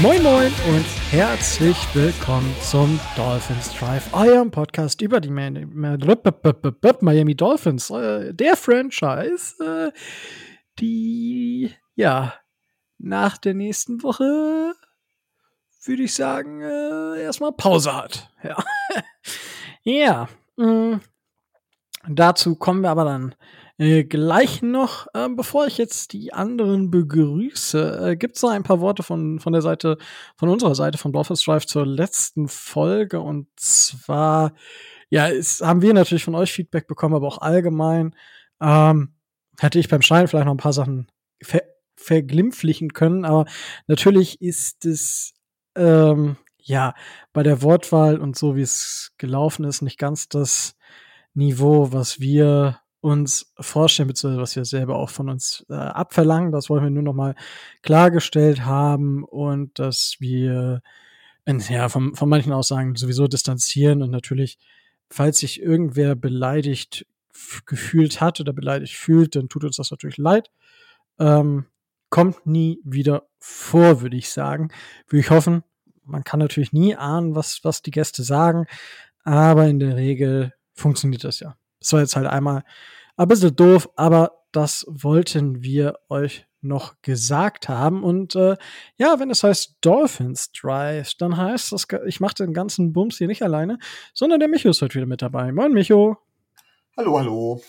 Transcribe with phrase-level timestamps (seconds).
[0.00, 5.28] Moin Moin und herzlich willkommen zum Dolphins Drive, eurem Podcast über die
[7.02, 9.90] Miami Dolphins, äh, der Franchise, äh,
[10.78, 12.32] die ja
[12.98, 14.74] nach der nächsten Woche
[15.88, 18.30] würde ich sagen äh, erstmal Pause hat.
[18.42, 18.56] Ja,
[19.82, 20.28] ja.
[20.56, 21.00] mh.
[22.08, 23.34] Dazu kommen wir aber dann
[23.78, 25.06] äh, gleich noch.
[25.14, 29.40] Ähm, bevor ich jetzt die anderen begrüße, äh, gibt es noch ein paar Worte von,
[29.40, 29.98] von der Seite,
[30.36, 33.20] von unserer Seite von Dolphins Drive zur letzten Folge.
[33.20, 34.52] Und zwar,
[35.10, 38.14] ja, es, haben wir natürlich von euch Feedback bekommen, aber auch allgemein
[38.60, 39.14] ähm,
[39.58, 41.08] hätte ich beim Schneiden vielleicht noch ein paar Sachen
[41.42, 41.62] ver
[41.96, 43.24] verglimpflichen können.
[43.24, 43.44] Aber
[43.88, 45.34] natürlich ist es
[45.78, 46.94] ähm, ja
[47.32, 50.76] bei der Wortwahl und so, wie es gelaufen ist, nicht ganz das
[51.34, 56.52] Niveau, was wir uns vorstellen, beziehungsweise was wir selber auch von uns äh, abverlangen.
[56.52, 57.34] Das wollen wir nur noch mal
[57.82, 60.82] klargestellt haben und dass wir
[61.44, 64.58] äh, ja, von, von manchen Aussagen sowieso distanzieren und natürlich,
[65.10, 67.06] falls sich irgendwer beleidigt
[67.66, 70.50] gefühlt hat oder beleidigt fühlt, dann tut uns das natürlich leid.
[71.18, 71.66] Ähm,
[72.10, 74.70] kommt nie wieder vor, würde ich sagen.
[75.06, 75.62] Würde ich hoffen.
[76.08, 78.66] Man kann natürlich nie ahnen, was, was die Gäste sagen,
[79.24, 81.56] aber in der Regel funktioniert das ja.
[81.80, 82.64] Das war jetzt halt einmal
[83.16, 88.02] ein bisschen doof, aber das wollten wir euch noch gesagt haben.
[88.02, 88.56] Und äh,
[88.96, 93.28] ja, wenn es heißt Dolphins Drive, dann heißt das, ich mache den ganzen Bums hier
[93.28, 93.78] nicht alleine,
[94.12, 95.52] sondern der Micho ist heute wieder mit dabei.
[95.52, 96.18] Moin, Micho.
[96.96, 97.62] Hallo, hallo.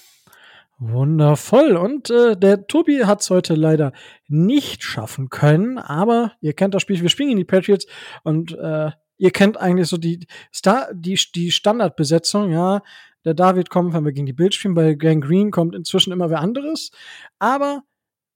[0.80, 1.75] Wundervoll.
[1.75, 3.91] Und äh, der Tobi hat es heute leider
[4.27, 7.86] nicht schaffen können, aber ihr kennt das Spiel, wir spielen gegen die Patriots
[8.23, 12.81] und äh, ihr kennt eigentlich so die Star, die, die Standardbesetzung, ja.
[13.26, 16.30] Der David kommt, wenn wir gegen die Bills spielen, bei Gang Green kommt inzwischen immer
[16.30, 16.92] wer anderes.
[17.37, 17.83] Aber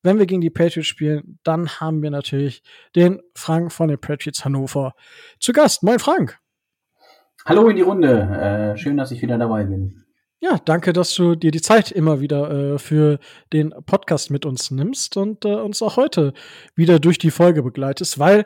[0.01, 2.61] wenn wir gegen die Patriots spielen, dann haben wir natürlich
[2.93, 4.93] den Frank von den Patriots Hannover
[5.39, 5.83] zu Gast.
[5.83, 6.37] Moin Frank.
[7.45, 8.73] Hallo in die Runde.
[8.75, 10.02] Äh, schön, dass ich wieder dabei bin.
[10.43, 13.17] Ja, danke, dass du dir die Zeit immer wieder äh, für
[13.53, 16.33] den Podcast mit uns nimmst und äh, uns auch heute
[16.75, 18.45] wieder durch die Folge begleitest, weil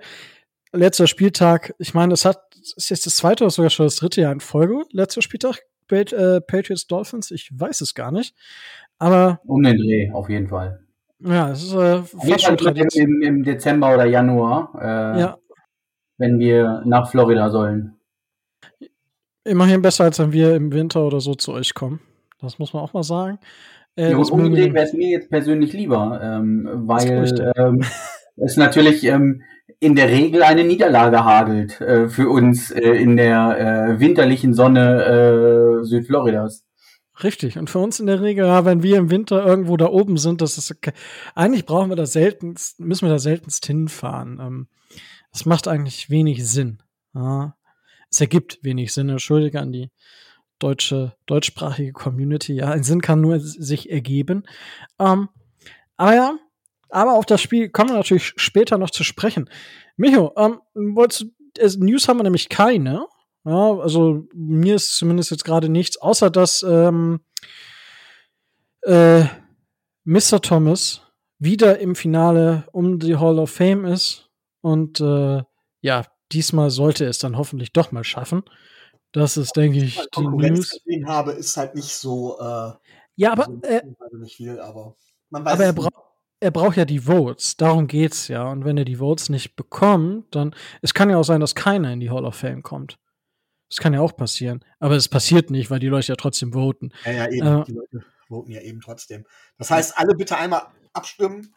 [0.72, 2.38] letzter Spieltag, ich meine, das hat
[2.76, 6.40] ist jetzt das zweite oder sogar schon das dritte Jahr in Folge, letzter Spieltag, äh,
[6.42, 8.36] Patriots Dolphins, ich weiß es gar nicht,
[9.00, 10.82] aber Um den Dreh, auf jeden Fall.
[11.18, 15.38] ja, es ist äh, fast schon im, im Dezember oder Januar, äh, Ja,
[16.20, 17.96] wenn wir nach Florida sollen.
[19.48, 22.00] Immerhin besser, als wenn wir im Winter oder so zu euch kommen.
[22.42, 23.40] Das muss man auch mal sagen.
[23.96, 24.18] Äh, Ja,
[24.68, 27.84] wir- wäre es mir jetzt persönlich lieber, ähm, weil ähm,
[28.36, 29.42] es natürlich ähm,
[29.80, 33.58] in der Regel eine Niederlage hagelt äh, für uns äh, in der
[33.96, 36.64] äh, winterlichen Sonne äh, Südfloridas.
[37.24, 37.58] Richtig.
[37.58, 40.42] Und für uns in der Regel, ja, wenn wir im Winter irgendwo da oben sind,
[40.42, 40.92] das ist okay.
[41.34, 44.40] eigentlich brauchen wir da seltenst, müssen wir da seltenst hinfahren.
[44.40, 44.68] Ähm,
[45.32, 46.78] das macht eigentlich wenig Sinn.
[47.16, 47.56] Ja.
[48.12, 49.10] Es ergibt wenig Sinn.
[49.10, 49.90] Entschuldige an die
[50.60, 52.54] deutsche, deutschsprachige Community.
[52.54, 54.44] Ja, ein Sinn kann nur sich ergeben.
[55.00, 55.30] Ähm,
[55.98, 56.38] aber ja,
[56.90, 59.50] aber auf das Spiel kommen wir natürlich später noch zu sprechen.
[59.98, 63.08] Micho, ähm, wolltest du, News haben wir nämlich keine.
[63.46, 67.22] Ja, also mir ist zumindest jetzt gerade nichts, außer dass ähm,
[68.82, 69.24] äh,
[70.04, 70.42] Mr.
[70.42, 71.02] Thomas
[71.40, 74.30] wieder im Finale um die Hall of Fame ist
[74.62, 75.44] und äh,
[75.82, 78.44] ja, diesmal sollte es dann hoffentlich doch mal schaffen.
[79.12, 80.82] Das ist, denke ich, die Konkurrenz News.
[80.84, 82.72] gesehen habe, ist halt nicht so, äh,
[83.16, 83.82] Ja, aber, so äh,
[84.20, 84.96] nicht viel, aber
[85.30, 85.90] man weiß aber er, bra
[86.40, 87.58] er braucht ja die Votes.
[87.58, 88.50] Darum geht's ja.
[88.52, 91.92] Und wenn er die Votes nicht bekommt, dann es kann ja auch sein, dass keiner
[91.92, 93.00] in die Hall of Fame kommt.
[93.70, 94.64] Das kann ja auch passieren.
[94.80, 96.92] Aber es passiert nicht, weil die Leute ja trotzdem voten.
[97.06, 97.48] Ja, ja, eben.
[97.48, 99.26] äh, die Leute voten ja eben trotzdem.
[99.58, 101.54] Das heißt, alle bitte einmal abstimmen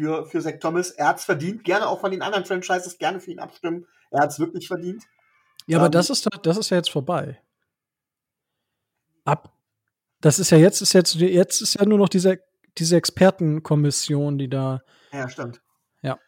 [0.00, 0.90] für, für Zach Thomas.
[0.90, 1.64] Er hat's verdient.
[1.64, 3.86] Gerne auch von den anderen Franchises gerne für ihn abstimmen.
[4.10, 5.04] Er hat's wirklich verdient.
[5.66, 7.38] Ja, aber Ähm, das ist, das ist ja jetzt vorbei.
[9.24, 9.52] Ab.
[10.20, 12.40] Das ist ja jetzt, ist jetzt, jetzt ist ja nur noch diese,
[12.78, 14.82] diese Expertenkommission, die da.
[15.12, 15.60] Ja, stimmt.
[16.02, 16.18] Ja.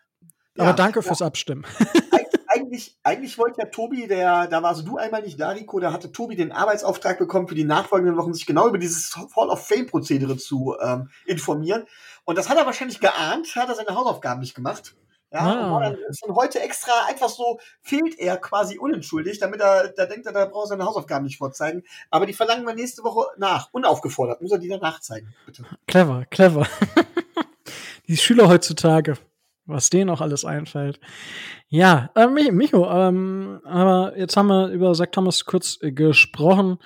[0.56, 1.02] Ja, aber danke ja.
[1.02, 1.64] fürs Abstimmen.
[2.12, 5.92] Eig eigentlich, eigentlich wollte ja Tobi, der, da warst du einmal nicht da, Rico, da
[5.92, 9.66] hatte Tobi den Arbeitsauftrag bekommen, für die nachfolgenden Wochen sich genau über dieses Hall of
[9.66, 11.84] Fame-Prozedere zu ähm, informieren.
[12.24, 14.94] Und das hat er wahrscheinlich geahnt, hat er seine Hausaufgaben nicht gemacht.
[15.32, 15.80] Ja, Ah.
[15.80, 15.96] dann,
[16.26, 20.44] dann heute extra einfach so, fehlt er quasi unentschuldigt, damit er, da denkt er, da
[20.44, 21.84] braucht er seine Hausaufgaben nicht vorzeigen.
[22.10, 25.64] Aber die verlangen wir nächste Woche nach, unaufgefordert, muss er die dann nachzeigen, bitte.
[25.86, 26.66] clever, clever.
[28.08, 29.16] die Schüler heutzutage.
[29.64, 31.00] was denen auch alles einfällt.
[31.68, 36.78] Ja, äh, Micho, ähm, aber jetzt haben wir über Zach Thomas kurz äh, gesprochen.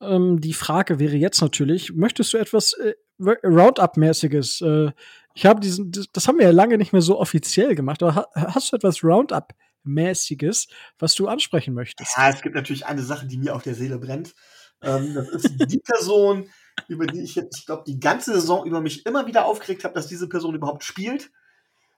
[0.00, 4.60] Ähm, die Frage wäre jetzt natürlich, möchtest du etwas äh, Roundup-mäßiges?
[4.62, 4.92] Äh,
[5.34, 8.26] ich habe diesen, das haben wir ja lange nicht mehr so offiziell gemacht, aber ha
[8.34, 10.68] hast du etwas Roundup-mäßiges,
[10.98, 12.16] was du ansprechen möchtest?
[12.16, 14.34] Ja, es gibt natürlich eine Sache, die mir auf der Seele brennt.
[14.82, 16.50] Ähm, das ist die Person,
[16.88, 19.94] über die ich jetzt, ich glaube, die ganze Saison über mich immer wieder aufgeregt habe,
[19.94, 21.30] dass diese Person überhaupt spielt.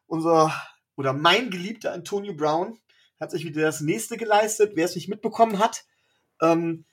[0.06, 0.52] Unser
[0.96, 2.78] oder mein geliebter Antonio Brown
[3.20, 4.72] hat sich wieder das nächste geleistet.
[4.74, 5.84] Wer es nicht mitbekommen hat,
[6.40, 6.84] ähm,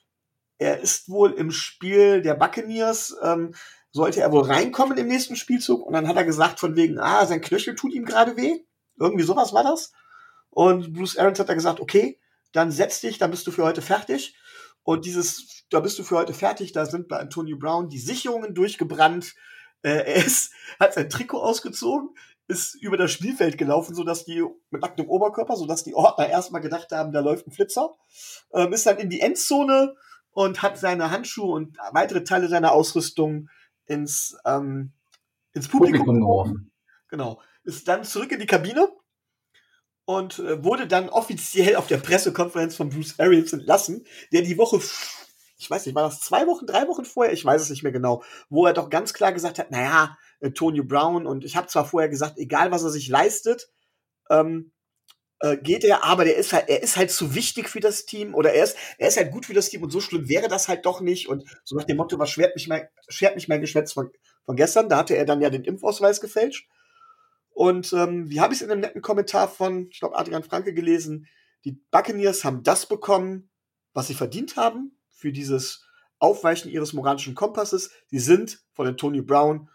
[0.58, 3.54] er ist wohl im Spiel der Buccaneers, ähm,
[3.96, 7.26] sollte er wohl reinkommen im nächsten Spielzug und dann hat er gesagt von wegen, ah,
[7.26, 8.60] sein Knöchel tut ihm gerade weh.
[9.00, 9.94] Irgendwie sowas war das.
[10.50, 12.20] Und Bruce Arians hat da gesagt, okay,
[12.52, 14.36] dann setz dich, dann bist du für heute fertig.
[14.84, 18.54] Und dieses, da bist du für heute fertig, da sind bei Antonio Brown die Sicherungen
[18.54, 19.34] durchgebrannt.
[19.82, 22.10] Äh, er ist, hat sein Trikot ausgezogen,
[22.50, 26.92] ist über das Spielfeld gelaufen, sodass die mit nacktem Oberkörper, sodass die Ordner erstmal gedacht
[26.92, 27.96] haben, da läuft ein Flitzer.
[28.54, 29.96] Ähm, ist dann in die Endzone
[30.32, 33.48] und hat seine Handschuhe und weitere Teile seiner Ausrüstung
[33.86, 34.94] ins, ähm,
[35.54, 36.72] ins Publikum, Publikum geworfen.
[37.10, 37.42] Genau.
[37.64, 38.90] Ist dann zurück in die Kabine
[40.06, 44.80] und äh, wurde dann offiziell auf der Pressekonferenz von Bruce Arians entlassen, der die Woche,
[45.58, 47.92] ich weiß nicht, war das zwei Wochen, drei Wochen vorher, ich weiß es nicht mehr
[47.92, 51.86] genau, wo er doch ganz klar gesagt hat, naja, Antonio Brown und ich habe zwar
[51.86, 53.70] vorher gesagt, egal was er sich leistet,
[54.30, 54.72] ähm,
[55.40, 58.34] äh, geht er, aber der ist halt, er ist halt zu wichtig für das Team
[58.34, 60.68] oder er ist, er ist halt gut für das Team und so schlimm wäre das
[60.68, 63.62] halt doch nicht und so nach dem Motto, was schwert mich mein, schert mich mein
[63.62, 64.12] Geschwätz von,
[64.46, 66.68] von gestern, da hatte er dann ja den Impfausweis gefälscht
[67.50, 70.74] und ähm, wie habe ich es in einem netten Kommentar von, ich glaube, Adrian Franke
[70.74, 71.28] gelesen,
[71.64, 73.50] die Buccaneers haben das bekommen,
[73.94, 75.86] was sie verdient haben für dieses
[76.20, 77.92] Aufweichen ihres moralischen Kompasses.
[78.08, 79.70] Sie sind von Antonio Brown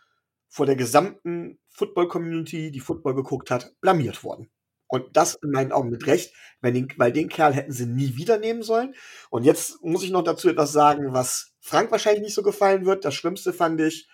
[0.47, 4.51] vor der gesamten Football-Community, die Football geguckt hat, blamiert worden.
[4.91, 8.17] Und das in meinen Augen mit Recht, weil den, weil den Kerl hätten sie nie
[8.17, 8.95] wieder nehmen sollen.
[9.31, 13.05] Und jetzt muss ich noch dazu etwas sagen, was Frank wahrscheinlich nicht so gefallen wird.
[13.05, 14.09] Das Schlimmste fand ich,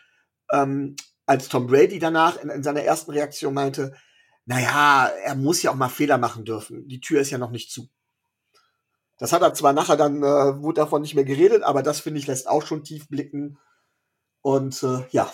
[0.53, 0.95] ähm,
[1.25, 3.97] als Tom Brady danach in, in seiner ersten Reaktion meinte,
[4.45, 6.87] naja, er muss ja auch mal Fehler machen dürfen.
[6.87, 7.89] Die Tür ist ja noch nicht zu.
[9.19, 12.21] Das hat er zwar nachher dann, äh, wurde davon nicht mehr geredet, aber das finde
[12.21, 13.59] ich lässt auch schon tief blicken.
[14.43, 15.33] Und äh, ja.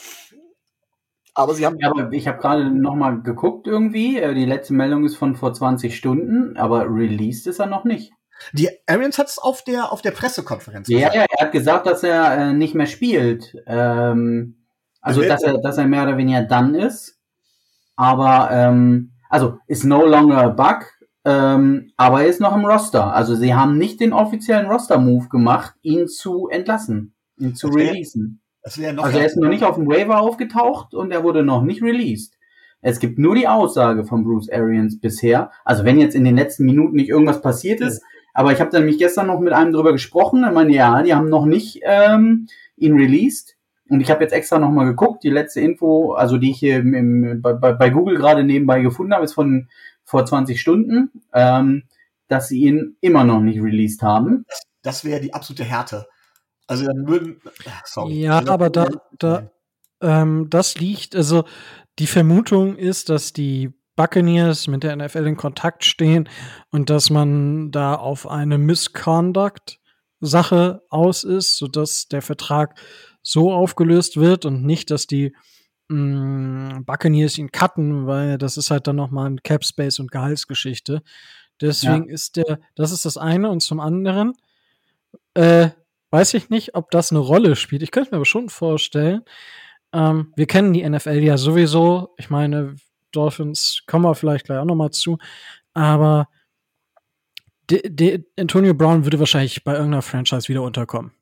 [1.34, 1.78] Aber sie haben.
[1.80, 4.18] Ja, aber ich habe gerade nochmal geguckt irgendwie.
[4.18, 8.12] Äh, die letzte Meldung ist von vor 20 Stunden, aber released ist er noch nicht.
[8.52, 11.14] Die Arians hat es auf der, auf der Pressekonferenz ja, gesagt.
[11.14, 13.54] Ja, er hat gesagt, dass er äh, nicht mehr spielt.
[13.66, 14.56] Ähm,
[15.00, 17.18] also, dass er, dass er mehr oder weniger dann ist.
[17.96, 20.86] Aber, ähm, also, ist no longer a bug,
[21.24, 23.14] ähm, aber er ist noch im Roster.
[23.14, 28.41] Also, sie haben nicht den offiziellen Roster-Move gemacht, ihn zu entlassen, ihn zu wär, releasen.
[28.64, 32.38] Also, er ist noch nicht auf dem Waiver aufgetaucht und er wurde noch nicht released.
[32.80, 35.50] Es gibt nur die Aussage von Bruce Arians bisher.
[35.64, 38.02] Also, wenn jetzt in den letzten Minuten nicht irgendwas passiert ist,
[38.34, 40.44] aber ich habe nämlich gestern noch mit einem drüber gesprochen.
[40.46, 43.56] Ich meine, ja, die haben noch nicht ähm, ihn released.
[43.88, 47.42] Und ich habe jetzt extra nochmal geguckt, die letzte Info, also die ich hier im,
[47.42, 49.68] bei, bei Google gerade nebenbei gefunden habe, ist von
[50.04, 51.84] vor 20 Stunden, ähm,
[52.28, 54.44] dass sie ihn immer noch nicht released haben.
[54.48, 56.06] Das, das wäre die absolute Härte.
[56.72, 57.40] Also dann würden.
[57.84, 58.20] Sorry.
[58.20, 58.88] Ja, aber da,
[59.18, 59.50] da
[60.00, 61.44] ähm, das liegt, also
[61.98, 66.28] die Vermutung ist, dass die Buccaneers mit der NFL in Kontakt stehen
[66.70, 72.80] und dass man da auf eine Misconduct-Sache aus ist, sodass der Vertrag
[73.22, 75.36] so aufgelöst wird und nicht, dass die
[75.88, 80.10] mh, mm, Buccaneers ihn cutten, weil das ist halt dann nochmal ein Cap Space und
[80.10, 81.02] Gehaltsgeschichte.
[81.60, 82.14] Deswegen ja.
[82.14, 84.32] ist der, das ist das eine und zum anderen
[85.34, 85.68] äh,
[86.12, 87.82] weiß ich nicht, ob das eine Rolle spielt.
[87.82, 89.22] Ich könnte mir aber schon vorstellen.
[89.92, 92.14] Ähm, wir kennen die NFL ja sowieso.
[92.18, 92.76] Ich meine,
[93.12, 95.18] Dolphins kommen wir vielleicht gleich auch nochmal zu.
[95.74, 96.28] Aber
[97.70, 101.12] de, de, Antonio Brown würde wahrscheinlich bei irgendeiner Franchise wieder unterkommen.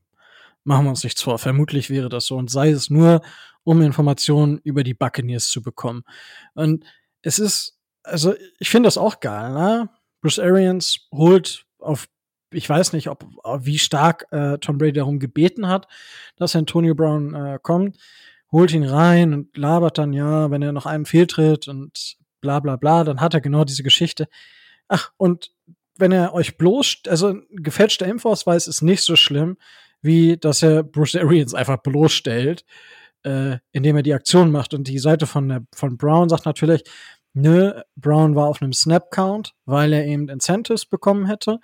[0.64, 1.38] Machen wir uns nichts vor.
[1.38, 2.37] Vermutlich wäre das so.
[2.37, 3.23] Und sei es nur,
[3.62, 6.02] um Informationen über die Buccaneers zu bekommen.
[6.54, 6.85] Und
[7.23, 9.88] es ist, also ich finde das auch geil, ne?
[10.20, 12.09] Bruce Arians holt auf,
[12.50, 13.25] ich weiß nicht, ob
[13.64, 15.87] wie stark äh, Tom Brady darum gebeten hat,
[16.37, 17.97] dass Antonio Brown äh, kommt,
[18.50, 22.76] holt ihn rein und labert dann, ja, wenn er noch einen fehltritt und bla bla
[22.76, 24.28] bla, dann hat er genau diese Geschichte.
[24.88, 25.52] Ach, und
[25.97, 29.57] wenn er euch bloß, also ein gefälschter Impfausweis ist nicht so schlimm,
[30.02, 32.64] wie dass er Bruce Arians einfach bloßstellt,
[33.23, 34.75] äh, indem er die Aktion macht.
[34.75, 36.83] Und die Seite von, der, von Brown sagt natürlich,
[37.35, 41.61] nö, Brown war auf einem Snap-Count, weil er eben Incentives bekommen hätte.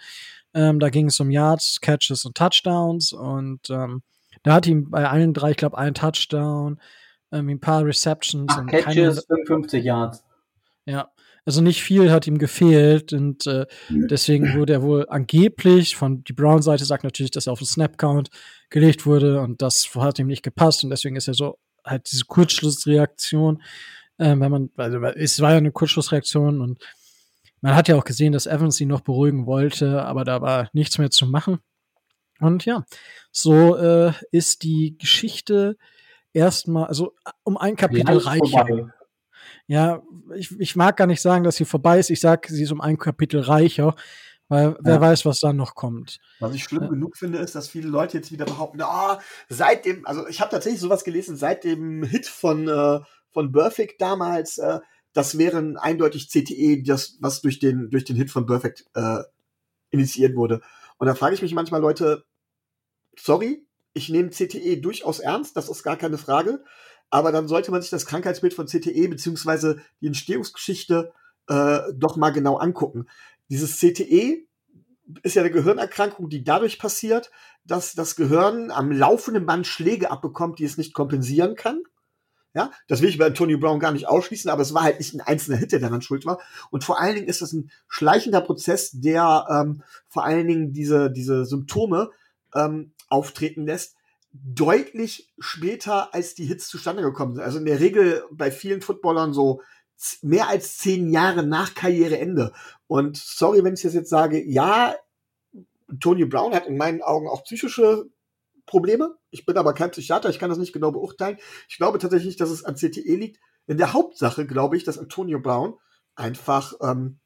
[0.56, 4.02] Ähm, da ging es um Yards, Catches und Touchdowns und ähm,
[4.42, 6.80] da hat ihm bei allen drei, ich glaube, ein Touchdown,
[7.30, 10.24] ähm, ein paar Receptions Ach, und Catches, keine, 55 Yards.
[10.86, 11.10] Ja,
[11.44, 16.32] also nicht viel hat ihm gefehlt und äh, deswegen wurde er wohl angeblich von die
[16.32, 18.30] Brown-Seite sagt natürlich, dass er auf den Snap-Count
[18.70, 22.24] gelegt wurde und das hat ihm nicht gepasst und deswegen ist er so halt diese
[22.24, 23.62] Kurzschlussreaktion,
[24.16, 26.82] äh, wenn man, also es war ja eine Kurzschlussreaktion und
[27.66, 30.98] man hat ja auch gesehen, dass Evans ihn noch beruhigen wollte, aber da war nichts
[30.98, 31.58] mehr zu machen.
[32.38, 32.84] Und ja,
[33.32, 35.76] so äh, ist die Geschichte
[36.32, 38.92] erstmal, also um ein Kapitel reicher.
[39.66, 40.00] Ja,
[40.36, 42.10] ich, ich mag gar nicht sagen, dass sie vorbei ist.
[42.10, 43.96] Ich sage, sie ist um ein Kapitel reicher,
[44.46, 46.20] weil wer weiß, was dann noch kommt.
[46.38, 46.88] Was ich schlimm ja.
[46.88, 49.18] genug finde, ist, dass viele Leute jetzt wieder behaupten, ah,
[49.48, 53.00] seit dem, also ich habe tatsächlich sowas gelesen, seit dem Hit von, äh,
[53.32, 54.78] von Perfect damals, äh,
[55.16, 59.22] das wären eindeutig CTE, das, was durch den, durch den Hit von Perfect äh,
[59.88, 60.60] initiiert wurde.
[60.98, 62.26] Und da frage ich mich manchmal, Leute,
[63.18, 66.62] sorry, ich nehme CTE durchaus ernst, das ist gar keine Frage,
[67.08, 71.14] aber dann sollte man sich das Krankheitsbild von CTE beziehungsweise die Entstehungsgeschichte
[71.48, 73.06] äh, doch mal genau angucken.
[73.48, 74.46] Dieses CTE
[75.22, 77.30] ist ja eine Gehirnerkrankung, die dadurch passiert,
[77.64, 81.82] dass das Gehirn am laufenden Band Schläge abbekommt, die es nicht kompensieren kann.
[82.56, 85.12] Ja, das will ich bei Antonio Brown gar nicht ausschließen, aber es war halt nicht
[85.12, 86.40] ein einzelner Hit, der daran schuld war.
[86.70, 91.10] Und vor allen Dingen ist das ein schleichender Prozess, der ähm, vor allen Dingen diese,
[91.10, 92.10] diese Symptome
[92.54, 93.94] ähm, auftreten lässt,
[94.32, 97.44] deutlich später, als die Hits zustande gekommen sind.
[97.44, 99.60] Also in der Regel bei vielen Footballern so
[100.22, 102.54] mehr als zehn Jahre nach Karriereende.
[102.86, 104.94] Und sorry, wenn ich das jetzt sage, ja,
[106.00, 108.06] Tony Brown hat in meinen Augen auch psychische
[108.66, 109.16] Probleme.
[109.30, 111.38] Ich bin aber kein Psychiater, ich kann das nicht genau beurteilen.
[111.68, 113.38] Ich glaube tatsächlich, dass es an CTE liegt.
[113.66, 115.74] In der Hauptsache glaube ich, dass Antonio Brown
[116.14, 117.18] einfach ähm,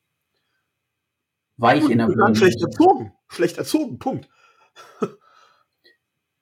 [1.56, 2.34] weich in der Birne.
[2.36, 3.12] Schlecht erzogen.
[3.28, 4.28] Schlecht erzogen, Punkt.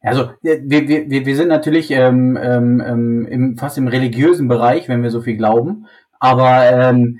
[0.00, 5.02] Also wir, wir, wir sind natürlich ähm, ähm, ähm, im, fast im religiösen Bereich, wenn
[5.02, 5.88] wir so viel glauben.
[6.20, 7.18] Aber ähm,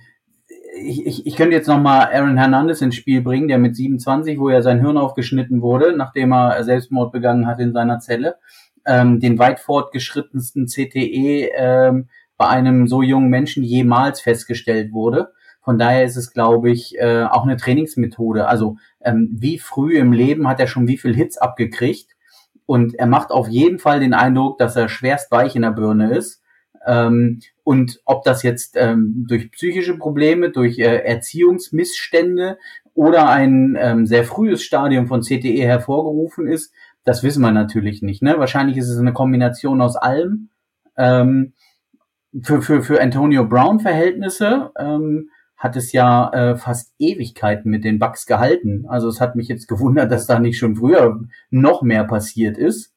[0.83, 4.51] ich, ich, ich könnte jetzt nochmal Aaron Hernandez ins Spiel bringen, der mit 27, wo
[4.51, 8.37] ja sein Hirn aufgeschnitten wurde, nachdem er Selbstmord begangen hat in seiner Zelle,
[8.87, 15.33] ähm, den weit fortgeschrittensten CTE ähm, bei einem so jungen Menschen jemals festgestellt wurde.
[15.63, 18.47] Von daher ist es, glaube ich, äh, auch eine Trainingsmethode.
[18.47, 22.17] Also ähm, wie früh im Leben hat er schon wie viel Hits abgekriegt
[22.65, 26.15] und er macht auf jeden Fall den Eindruck, dass er schwerst weich in der Birne
[26.15, 26.38] ist.
[26.89, 32.59] Ähm, und ob das jetzt ähm, durch psychische Probleme, durch äh, Erziehungsmissstände
[32.95, 36.73] oder ein ähm, sehr frühes Stadium von CTE hervorgerufen ist,
[37.05, 38.23] das wissen wir natürlich nicht.
[38.23, 38.39] Ne?
[38.39, 40.49] Wahrscheinlich ist es eine Kombination aus allem.
[40.97, 41.53] Ähm,
[42.43, 45.29] für, für, für Antonio Brown Verhältnisse ähm,
[45.59, 48.87] hat es ja äh, fast Ewigkeiten mit den Bugs gehalten.
[48.89, 52.95] Also es hat mich jetzt gewundert, dass da nicht schon früher noch mehr passiert ist.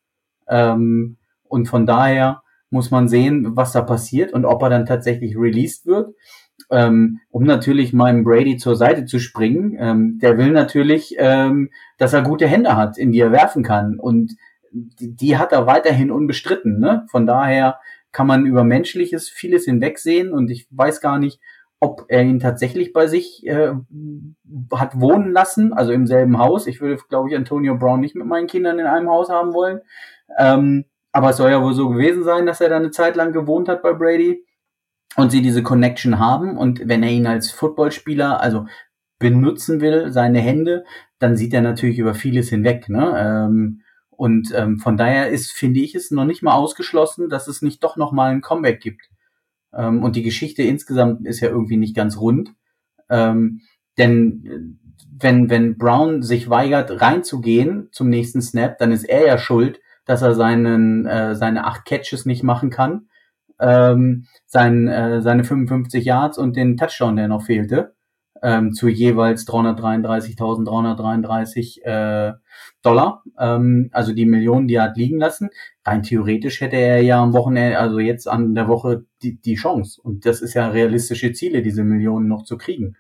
[0.48, 5.38] Ähm, und von daher muss man sehen, was da passiert und ob er dann tatsächlich
[5.38, 6.16] released wird.
[6.70, 9.76] Ähm, um natürlich meinem Brady zur Seite zu springen.
[9.80, 14.00] Ähm, der will natürlich, ähm, dass er gute Hände hat, in die er werfen kann.
[14.00, 14.36] Und
[14.72, 16.80] die, die hat er weiterhin unbestritten.
[16.80, 17.06] Ne?
[17.10, 17.80] Von daher
[18.12, 21.40] kann man über Menschliches vieles hinwegsehen und ich weiß gar nicht,
[21.80, 23.74] ob er ihn tatsächlich bei sich äh,
[24.72, 26.68] hat wohnen lassen, also im selben Haus.
[26.68, 29.82] Ich würde, glaube ich, Antonio Brown nicht mit meinen Kindern in einem Haus haben wollen.
[30.38, 33.34] Ähm, aber es soll ja wohl so gewesen sein, dass er da eine Zeit lang
[33.34, 34.46] gewohnt hat bei Brady
[35.16, 36.58] und sie diese Connection haben.
[36.58, 38.66] Und wenn er ihn als Footballspieler, also
[39.20, 40.84] benutzen will, seine Hände,
[41.20, 42.90] dann sieht er natürlich über vieles hinweg.
[42.90, 43.14] Ne?
[43.18, 47.62] Ähm, und ähm, von daher ist, finde ich, es noch nicht mal ausgeschlossen, dass es
[47.62, 49.10] nicht doch noch mal ein Comeback gibt.
[49.74, 52.54] Ähm, und die Geschichte insgesamt ist ja irgendwie nicht ganz rund.
[53.10, 53.62] Ähm,
[53.98, 54.88] denn äh,
[55.20, 60.22] wenn, wenn Brown sich weigert, reinzugehen zum nächsten Snap, dann ist er ja schuld, dass
[60.22, 63.08] er seinen, äh, seine acht Catches nicht machen kann,
[63.60, 67.94] ähm, sein, äh, seine 55 Yards und den Touchdown, der noch fehlte
[68.42, 72.34] ähm, zu jeweils 333.333 äh,
[72.82, 75.50] Dollar, ähm, also die Millionen, die er hat liegen lassen.
[75.86, 80.02] Rein theoretisch hätte er ja am Wochenende, also jetzt an der Woche die, die Chance.
[80.02, 82.96] Und das ist ja realistische Ziele, diese Millionen noch zu kriegen.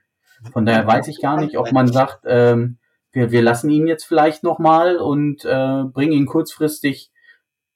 [0.51, 2.77] Von daher weiß ich gar nicht, ob man sagt, ähm,
[3.12, 7.12] wir, wir lassen ihn jetzt vielleicht nochmal und äh, bringen ihn kurzfristig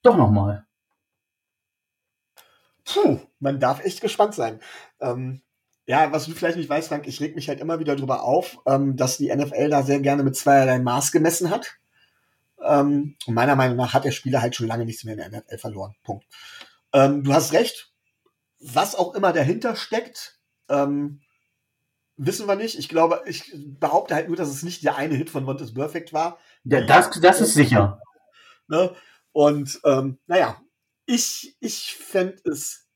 [0.01, 0.65] doch nochmal.
[2.85, 4.59] Puh, man darf echt gespannt sein.
[4.99, 5.41] Ähm,
[5.87, 8.59] ja, was du vielleicht nicht weißt, Frank, ich reg mich halt immer wieder drüber auf,
[8.65, 11.77] ähm, dass die NFL da sehr gerne mit zweierlei Maß gemessen hat.
[12.63, 15.41] Ähm, und meiner Meinung nach hat der Spieler halt schon lange nichts mehr in der
[15.41, 15.95] NFL verloren.
[16.03, 16.25] Punkt.
[16.93, 17.91] Ähm, du hast recht.
[18.59, 20.39] Was auch immer dahinter steckt,
[20.69, 21.21] ähm,
[22.17, 22.77] wissen wir nicht.
[22.77, 26.13] Ich glaube, ich behaupte halt nur, dass es nicht der eine Hit von Montes Perfect
[26.13, 26.39] war.
[26.63, 28.01] Ja, das, das ist sicher.
[28.67, 28.95] Ne?
[29.31, 30.61] Und ähm, naja,
[31.05, 32.87] ich, ich fände es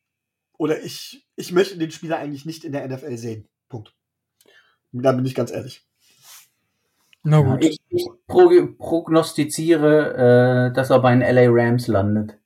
[0.57, 3.47] oder ich, ich möchte den Spieler eigentlich nicht in der NFL sehen.
[3.69, 3.93] Punkt.
[4.91, 5.85] Da bin ich ganz ehrlich.
[7.23, 7.63] Na gut.
[7.63, 12.39] Ich, ich pro- prognostiziere, äh, dass er bei den LA Rams landet.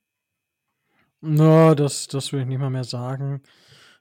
[1.20, 3.42] Na, das, das will ich nicht mal mehr sagen.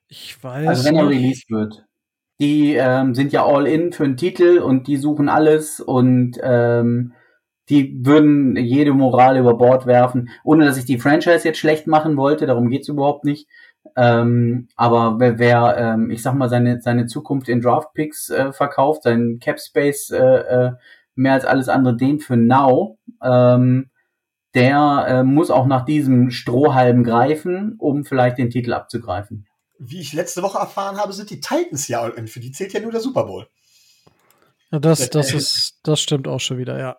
[0.07, 0.67] Ich weiß.
[0.67, 1.15] Also wenn er nicht.
[1.17, 1.85] released wird.
[2.39, 7.13] Die ähm, sind ja all in für einen Titel und die suchen alles und ähm,
[7.69, 12.17] die würden jede Moral über Bord werfen, ohne dass ich die Franchise jetzt schlecht machen
[12.17, 13.47] wollte, darum geht's überhaupt nicht.
[13.95, 19.03] Ähm, aber wer, wer ähm, ich sag mal, seine, seine Zukunft in Draftpicks äh, verkauft,
[19.03, 20.71] seinen Cap Space äh, äh,
[21.15, 23.89] mehr als alles andere dehnt für Now, ähm,
[24.55, 29.47] der äh, muss auch nach diesem Strohhalm greifen, um vielleicht den Titel abzugreifen.
[29.85, 32.27] Wie ich letzte Woche erfahren habe, sind die Titans ja all in.
[32.27, 33.47] Für die zählt ja nur der Super Bowl.
[34.71, 36.97] Ja, das, das ist, das stimmt auch schon wieder, ja.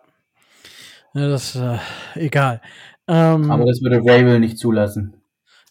[1.13, 1.77] Ja, das, äh,
[2.15, 2.61] egal.
[3.07, 5.21] Ähm, Aber das würde Rabel nicht zulassen.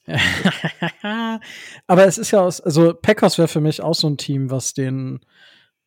[1.86, 4.74] Aber es ist ja aus, also Packers wäre für mich auch so ein Team, was
[4.74, 5.20] den,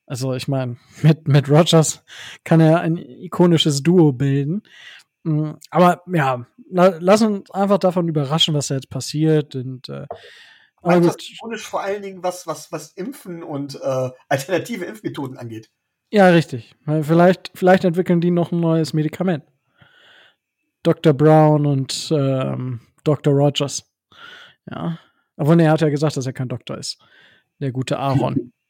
[0.05, 2.03] also ich meine, mit, mit Rogers
[2.43, 4.63] kann er ein ikonisches Duo bilden.
[5.23, 9.55] Mm, Aber ja, la, lass uns einfach davon überraschen, was da jetzt passiert.
[9.55, 10.07] Und äh,
[10.91, 15.69] ironisch vor allen Dingen, was, was, was Impfen und äh, alternative Impfmethoden angeht.
[16.11, 16.75] ja, richtig.
[16.85, 19.43] Vielleicht, vielleicht entwickeln die noch ein neues Medikament.
[20.83, 21.13] Dr.
[21.13, 23.33] Brown und ähm, Dr.
[23.33, 23.83] Rogers.
[24.69, 24.99] Ja.
[25.35, 26.97] Aber nee, er hat ja gesagt, dass er kein Doktor ist.
[27.59, 28.53] Der gute Aaron.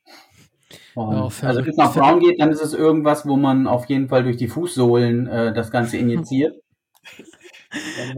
[0.96, 4.10] Ja, also wenn es nach Brown geht, dann ist es irgendwas, wo man auf jeden
[4.10, 6.56] Fall durch die Fußsohlen äh, das Ganze injiziert.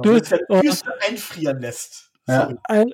[0.02, 0.60] Du- oh.
[0.62, 2.12] Füße einfrieren lässt.
[2.28, 2.54] Ja.
[2.64, 2.94] Ein,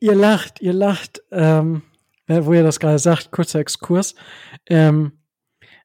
[0.00, 1.82] ihr lacht, ihr lacht, ähm,
[2.28, 4.14] ja, wo ihr das gerade sagt, kurzer Exkurs.
[4.66, 5.12] Ähm,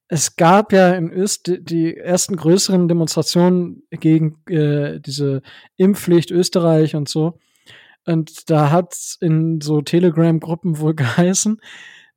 [0.08, 5.42] es gab ja in Öst die ersten größeren Demonstrationen gegen äh, diese
[5.78, 7.40] Impfpflicht Österreich und so.
[8.06, 11.62] Und da hat's in so Telegram-Gruppen wohl geheißen,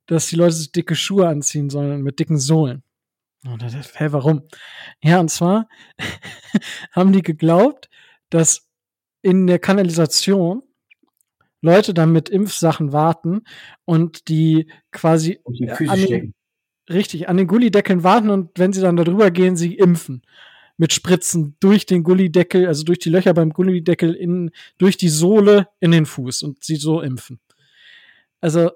[0.05, 2.83] dass die Leute sich dicke Schuhe anziehen sollen mit dicken Sohlen.
[3.45, 4.43] Und da dachte hä, warum?
[5.01, 5.67] Ja, und zwar
[6.91, 7.89] haben die geglaubt,
[8.29, 8.67] dass
[9.21, 10.63] in der Kanalisation
[11.67, 13.41] Leute dann mit Impfsachen warten
[13.85, 16.33] und die quasi Und die Füße an den-
[16.89, 20.21] richtig an den Gullideckeln warten und wenn sie dann da drüber gehen, sie impfen.
[20.79, 25.67] Mit Spritzen durch den Gullideckel, also durch die Löcher beim Gullideckel in, durch die Sohle
[25.79, 27.39] in den Fuß und sie so impfen.
[28.41, 28.71] Also,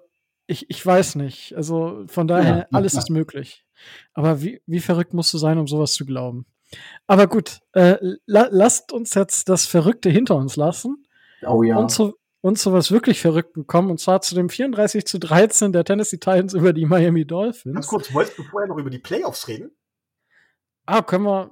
[0.47, 1.53] ich, ich weiß nicht.
[1.55, 2.67] Also, von daher, Ja.
[2.71, 3.63] alles ist möglich.
[4.13, 6.45] Aber wie, wie verrückt musst du sein, um sowas zu glauben?
[7.05, 11.05] Aber gut, äh, la lasst uns jetzt das Verrückte hinter uns lassen
[11.45, 11.77] Oh ja.
[11.77, 15.71] und, zu, und zu was wirklich Verrückten kommen, und zwar zu dem 34 zu 13
[15.71, 17.75] der Tennessee Titans über die Miami Dolphins.
[17.75, 19.71] Ganz kurz, wolltest du vorher noch über die Playoffs reden?
[20.85, 21.51] Ah, können wir.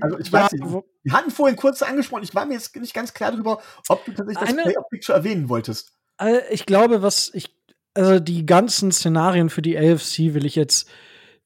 [0.00, 0.64] Also, ich ja, weiß nicht.
[1.02, 4.12] Wir hatten vorhin kurz angesprochen, ich war mir jetzt nicht ganz klar darüber, ob du
[4.12, 5.92] tatsächlich das Playoff-Picture erwähnen wolltest.
[6.20, 7.56] äh, ich glaube, was ich,
[7.94, 10.88] also die ganzen Szenarien für die AFC will ich jetzt,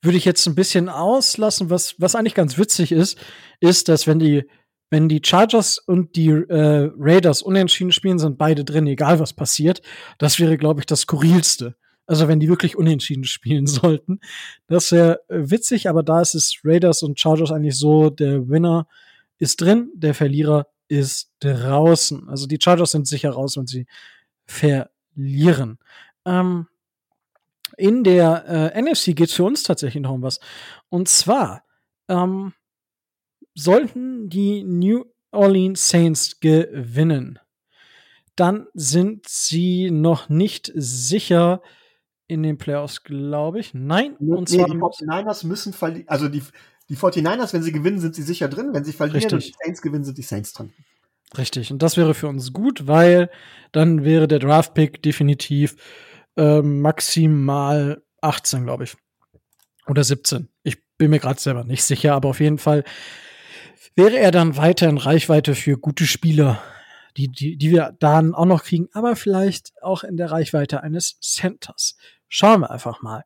[0.03, 1.71] würde ich jetzt ein bisschen auslassen.
[1.71, 3.18] Was, was eigentlich ganz witzig ist,
[3.61, 4.49] ist, dass wenn die,
[4.92, 9.81] wenn die Chargers und die äh, Raiders unentschieden spielen, sind beide drin, egal was passiert.
[10.18, 11.76] Das wäre, glaube ich, das skurrilste.
[12.05, 14.20] Also wenn die wirklich unentschieden spielen sollten.
[14.66, 18.87] Das wäre äh, witzig, aber da ist es Raiders und Chargers eigentlich so, der Winner
[19.38, 22.28] ist drin, der Verlierer ist draußen.
[22.28, 23.87] Also die Chargers sind sicher raus, wenn sie
[24.44, 25.78] verlieren.
[26.26, 26.66] Ähm,
[27.78, 30.38] in der äh, NFC geht es für uns tatsächlich noch um was.
[30.90, 31.64] Und zwar
[32.09, 32.52] ähm,
[33.55, 37.38] sollten die New Orleans Saints gewinnen,
[38.37, 41.62] dann sind sie noch nicht sicher
[42.27, 43.75] in den Playoffs, glaube ich.
[43.75, 46.09] Nein, und nee, zwar die 49ers müssen verlieren.
[46.09, 46.43] Also die,
[46.88, 48.71] die 49ers, wenn sie gewinnen, sind sie sicher drin.
[48.73, 49.53] Wenn sie verlieren und Richtig.
[49.53, 50.73] die Saints gewinnen, sind die Saints drin.
[51.37, 53.31] Richtig, und das wäre für uns gut, weil
[53.73, 55.77] dann wäre der Draft-Pick definitiv
[56.37, 58.97] ähm, maximal 18, glaube ich.
[59.87, 60.49] Oder 17.
[60.62, 62.85] Ich bin mir gerade selber nicht sicher, aber auf jeden Fall
[63.94, 66.62] wäre er dann weiter in Reichweite für gute Spieler,
[67.16, 71.18] die, die, die wir dann auch noch kriegen, aber vielleicht auch in der Reichweite eines
[71.20, 71.96] Centers.
[72.28, 73.24] Schauen wir einfach mal.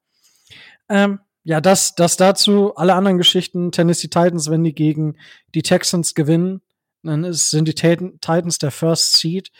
[0.88, 2.74] Ähm, ja, das, das dazu.
[2.74, 5.16] Alle anderen Geschichten, Tennessee Titans, wenn die gegen
[5.54, 6.60] die Texans gewinnen,
[7.04, 9.52] dann ist, sind die Titan- Titans der First Seed.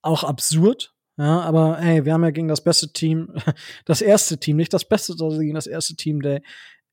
[0.00, 0.94] Auch absurd.
[1.18, 3.34] Ja, aber hey, wir haben ja gegen das beste Team,
[3.84, 6.40] das erste Team, nicht das beste, sondern gegen das erste Team der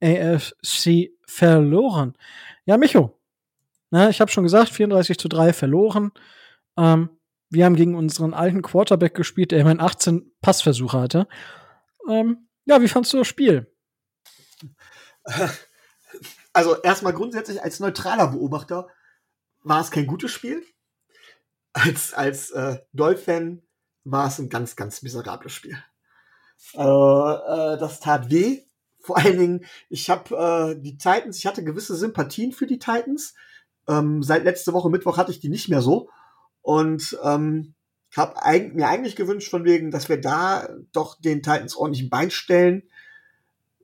[0.01, 2.13] AFC verloren.
[2.65, 3.17] Ja, Micho.
[3.93, 6.13] Na, ich habe schon gesagt, 34 zu 3 verloren.
[6.77, 7.11] Ähm,
[7.51, 11.27] wir haben gegen unseren alten Quarterback gespielt, der immerhin 18 Passversuche hatte.
[12.09, 13.71] Ähm, ja, wie fandst du das Spiel?
[16.55, 18.87] Also erstmal grundsätzlich als neutraler Beobachter
[19.63, 20.63] war es kein gutes Spiel.
[21.73, 23.63] Als, als äh, Dolphin
[24.03, 25.75] war es ein ganz, ganz miserables Spiel.
[26.75, 28.61] Äh, äh, das tat weh.
[28.99, 33.33] Vor allen Dingen, ich habe äh, die Titans, ich hatte gewisse Sympathien für die Titans.
[33.87, 36.09] Ähm, seit letzte Woche Mittwoch hatte ich die nicht mehr so.
[36.61, 37.75] Und ähm,
[38.15, 42.09] habe eig mir eigentlich gewünscht, von wegen, dass wir da doch den Titans ordentlich ein
[42.09, 42.83] Bein stellen.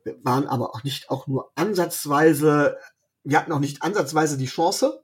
[0.04, 2.78] Wir waren aber auch nicht auch nur ansatzweise,
[3.24, 5.04] wir hatten auch nicht ansatzweise die Chance.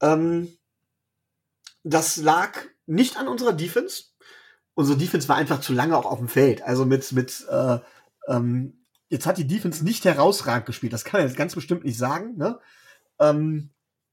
[0.00, 0.56] Ähm,
[1.84, 4.04] das lag nicht an unserer Defense.
[4.74, 6.62] Unsere Defense war einfach zu lange auch auf dem Feld.
[6.62, 7.78] Also mit, mit äh,
[8.28, 10.92] ähm, jetzt hat die Defense nicht herausragend gespielt.
[10.92, 12.36] Das kann man jetzt ganz bestimmt nicht sagen.
[12.38, 12.58] Ne?
[13.18, 13.70] Ähm,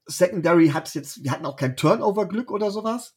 [0.10, 3.16] Secondary hat jetzt, wir hatten auch kein Turnover-Glück oder sowas.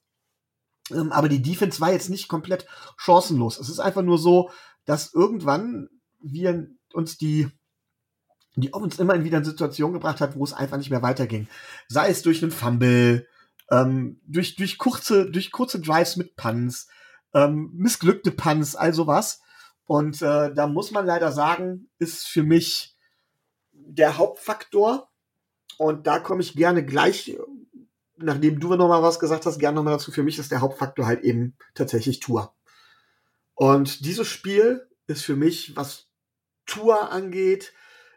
[0.90, 3.58] Ähm, aber die Defense war jetzt nicht komplett chancenlos.
[3.58, 4.50] Es ist einfach nur so,
[4.84, 5.88] dass irgendwann
[6.20, 7.50] wir uns die
[8.56, 11.48] die uns immer wieder in Situationen gebracht hat, wo es einfach nicht mehr weiterging.
[11.88, 13.26] Sei es durch einen Fumble,
[13.70, 16.88] ähm, durch, durch, kurze, durch kurze Drives mit Punts,
[17.32, 19.40] ähm, missglückte Punts, all sowas.
[19.86, 22.94] Und äh, da muss man leider sagen, ist für mich
[23.72, 25.08] der Hauptfaktor.
[25.78, 27.36] Und da komme ich gerne gleich
[28.22, 30.12] nachdem du noch mal was gesagt hast, gerne noch mal dazu.
[30.12, 32.54] Für mich ist der Hauptfaktor halt eben tatsächlich Tour.
[33.54, 36.08] Und dieses Spiel ist für mich, was
[36.66, 37.72] Tour angeht,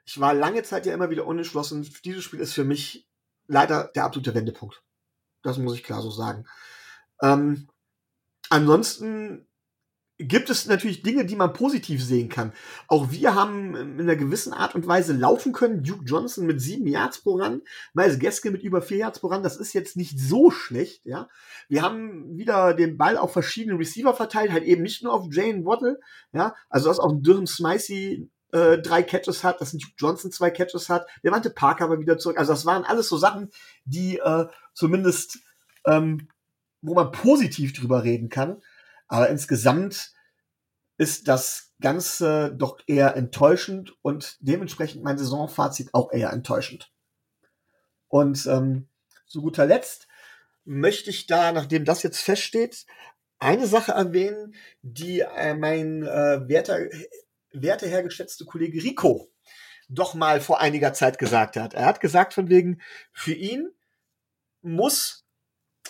[0.06, 1.90] ich war lange Zeit ja immer wieder unentschlossen.
[2.04, 3.08] Dieses Spiel ist für mich
[3.48, 4.84] leider der absolute Wendepunkt.
[5.42, 6.46] Das muss ich klar so sagen.
[7.22, 7.68] Ähm,
[8.50, 9.48] ansonsten
[10.18, 12.54] gibt es natürlich Dinge, die man positiv sehen kann.
[12.88, 15.84] Auch wir haben in einer gewissen Art und Weise laufen können.
[15.84, 17.62] Duke Johnson mit sieben Yards pro Run,
[17.94, 19.44] Miles Geske mit über vier Yards pro Run.
[19.44, 21.28] Das ist jetzt nicht so schlecht, ja.
[21.68, 25.66] Wir haben wieder den Ball auf verschiedene Receiver verteilt, halt eben nicht nur auf Jane
[25.66, 26.00] Waddle,
[26.32, 26.56] ja.
[26.70, 30.50] Also, dass auch ein Durham Smicey äh, drei Catches hat, dass ein Duke Johnson zwei
[30.50, 31.08] Catches hat.
[31.26, 32.38] Devante Parker war wieder zurück.
[32.38, 33.50] Also, das waren alles so Sachen,
[33.84, 35.40] die äh, zumindest,
[35.86, 36.30] ähm,
[36.82, 38.62] wo man positiv drüber reden kann.
[39.08, 40.14] Aber insgesamt
[40.98, 46.92] ist das Ganze doch eher enttäuschend und dementsprechend mein Saisonfazit auch eher enttäuschend.
[48.08, 48.88] Und ähm,
[49.28, 50.08] zu guter Letzt
[50.64, 52.86] möchte ich da, nachdem das jetzt feststeht,
[53.40, 56.80] eine Sache erwähnen, die äh, mein äh, werter,
[57.52, 59.30] wertehergeschätzte Kollege Rico
[59.88, 61.74] doch mal vor einiger Zeit gesagt hat.
[61.74, 63.70] Er hat gesagt von wegen, für ihn
[64.62, 65.26] muss,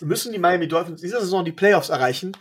[0.01, 2.35] müssen die Miami Dolphins dieser Saison die Playoffs erreichen,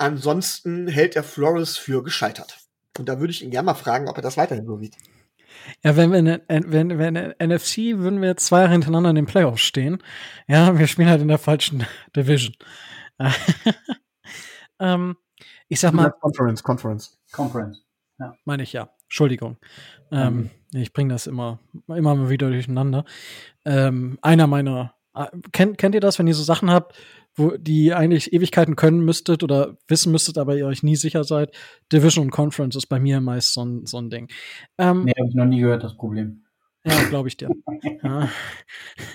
[0.00, 2.58] Ansonsten hält er Flores für gescheitert.
[2.98, 4.96] Und da würde ich ihn gerne mal fragen, ob er das weiterhin so sieht.
[5.82, 9.10] Ja, wenn wir in der, wenn, wenn in der NFC würden wir zwei Jahre hintereinander
[9.10, 10.02] in den Playoffs stehen.
[10.48, 11.84] Ja, wir spielen halt in der falschen
[12.16, 12.54] Division.
[14.80, 15.16] ähm,
[15.68, 16.10] ich sag mal.
[16.12, 17.18] Conference, Conference.
[17.30, 17.84] Conference.
[18.18, 18.34] Ja.
[18.46, 18.88] Meine ich ja.
[19.02, 19.58] Entschuldigung.
[20.10, 20.80] Ähm, mhm.
[20.80, 21.58] Ich bringe das immer,
[21.88, 23.04] immer mal wieder durcheinander.
[23.66, 24.94] Ähm, einer meiner,
[25.52, 26.96] kennt, kennt ihr das, wenn ihr so Sachen habt,
[27.34, 31.54] wo die eigentlich Ewigkeiten können müsstet oder wissen müsstet, aber ihr euch nie sicher seid.
[31.92, 34.28] Division und Conference ist bei mir meist so ein, so ein Ding.
[34.78, 36.44] Ähm, nee, habe ich noch nie gehört, das Problem.
[36.84, 37.50] Ja, glaube ich dir.
[38.02, 38.28] ja.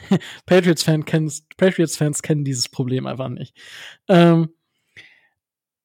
[0.45, 3.55] Patriots-Fans kennen, Patriots kennen dieses Problem einfach nicht.
[4.07, 4.49] Ähm,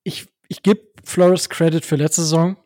[0.02, 2.56] ich ich gebe Flores Credit für letzte Saison.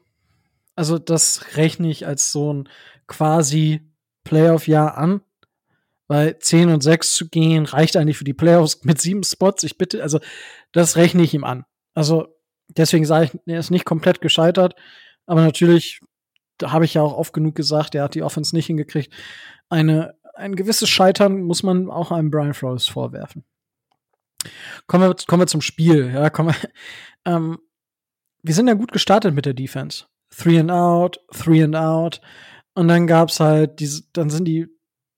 [0.75, 2.69] Also, das rechne ich als so ein
[3.07, 3.83] quasi
[4.25, 5.21] Playoff-Jahr an.
[6.15, 9.65] Weil 10 und 6 zu gehen reicht eigentlich für die Playoffs mit sieben Spots.
[9.65, 10.21] Ich bitte, also
[10.71, 11.65] das rechne ich ihm an.
[11.93, 12.29] Also
[12.69, 14.77] deswegen sage ich, er ist nicht komplett gescheitert.
[15.27, 16.01] Aber natürlich,
[16.59, 19.13] da habe ich ja auch oft genug gesagt, er hat die Offense nicht hingekriegt.
[19.69, 23.43] Eine, ein gewisses Scheitern muss man auch einem Brian Flores vorwerfen.
[24.87, 26.13] Kommen wir, kommen wir zum Spiel.
[26.15, 26.71] Ja, kommen wir,
[27.25, 27.59] ähm,
[28.41, 30.05] wir sind ja gut gestartet mit der Defense.
[30.31, 32.21] Three and out, three and out.
[32.75, 34.69] Und dann gab's halt diese, dann sind die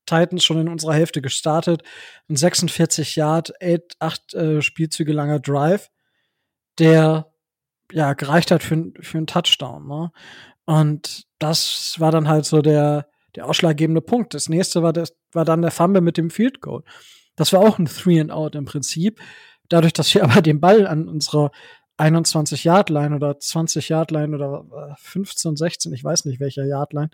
[0.07, 1.83] Titans schon in unserer Hälfte gestartet.
[2.29, 5.90] Ein 46 Yard, 8, 8 äh, Spielzüge langer Drive,
[6.79, 7.33] der
[7.92, 9.87] ja gereicht hat für, für einen Touchdown.
[9.87, 10.12] Ne?
[10.64, 14.35] Und das war dann halt so der, der ausschlaggebende Punkt.
[14.35, 16.83] Das nächste war, das, war dann der Fumble mit dem Field Goal.
[17.37, 19.21] Das war auch ein Three and Out im Prinzip.
[19.69, 21.51] Dadurch, dass wir aber den Ball an unserer
[21.99, 26.64] 21 Yard Line oder 20 Yard Line oder 15, äh, 16, ich weiß nicht welcher
[26.64, 27.11] Yard Line,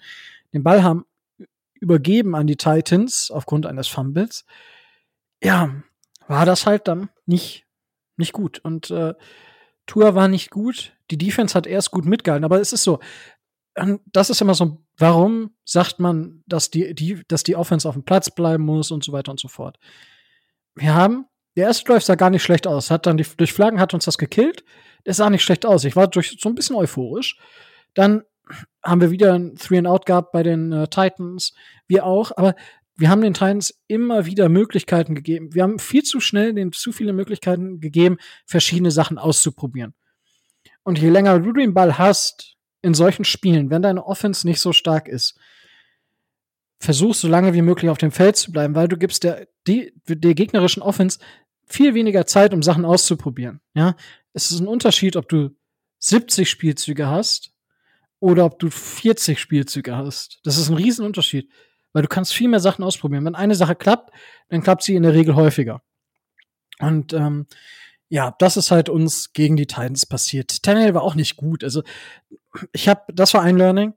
[0.53, 1.05] den Ball haben
[1.83, 4.47] übergeben an die Titans aufgrund eines Fumbles,
[5.43, 5.83] ja,
[6.29, 7.67] war das halt dann nicht,
[8.17, 8.61] nicht gut.
[8.61, 9.15] Und äh,
[9.87, 10.97] Tour war nicht gut.
[11.11, 13.01] Die Defense hat erst gut mitgehalten, aber es ist so.
[14.07, 18.05] Das ist immer so, warum sagt man, dass die, die, dass die Offense auf dem
[18.05, 19.79] Platz bleiben muss und so weiter und so fort.
[20.75, 22.91] Wir haben, der erste Drive sah gar nicht schlecht aus.
[22.91, 24.63] Hat dann die, durch Flaggen hat uns das gekillt.
[25.07, 25.85] Der sah nicht schlecht aus.
[25.85, 27.39] Ich war durch so ein bisschen euphorisch.
[27.95, 28.23] Dann
[28.83, 31.53] haben wir wieder ein Three and Out gehabt bei den äh, Titans,
[31.87, 32.55] wir auch, aber
[32.97, 35.55] wir haben den Titans immer wieder Möglichkeiten gegeben.
[35.55, 39.95] Wir haben viel zu schnell denen zu viele Möglichkeiten gegeben, verschiedene Sachen auszuprobieren.
[40.83, 44.73] Und je länger du den Ball hast in solchen Spielen, wenn deine Offense nicht so
[44.73, 45.39] stark ist,
[46.81, 49.93] versuch so lange wie möglich auf dem Feld zu bleiben, weil du gibst der, die,
[50.07, 51.21] der gegnerischen Offense
[51.67, 53.61] viel weniger Zeit, um Sachen auszuprobieren.
[53.75, 53.97] Ja,
[54.33, 55.51] es ist ein Unterschied, ob du
[56.01, 57.52] 70 Spielzüge hast
[58.23, 60.39] oder ob du 40 Spielzüge hast.
[60.45, 61.51] Das ist ein Riesenunterschied,
[61.93, 63.25] weil du kannst viel mehr Sachen ausprobieren.
[63.25, 64.15] Wenn eine Sache klappt,
[64.49, 65.83] dann klappt sie in der Regel häufiger.
[66.79, 67.49] Und ähm,
[68.09, 70.63] ja, das ist halt uns gegen die Titans passiert.
[70.63, 71.65] Tannehill war auch nicht gut.
[71.65, 71.83] Also
[72.73, 73.95] ich habe, das war ein Learning.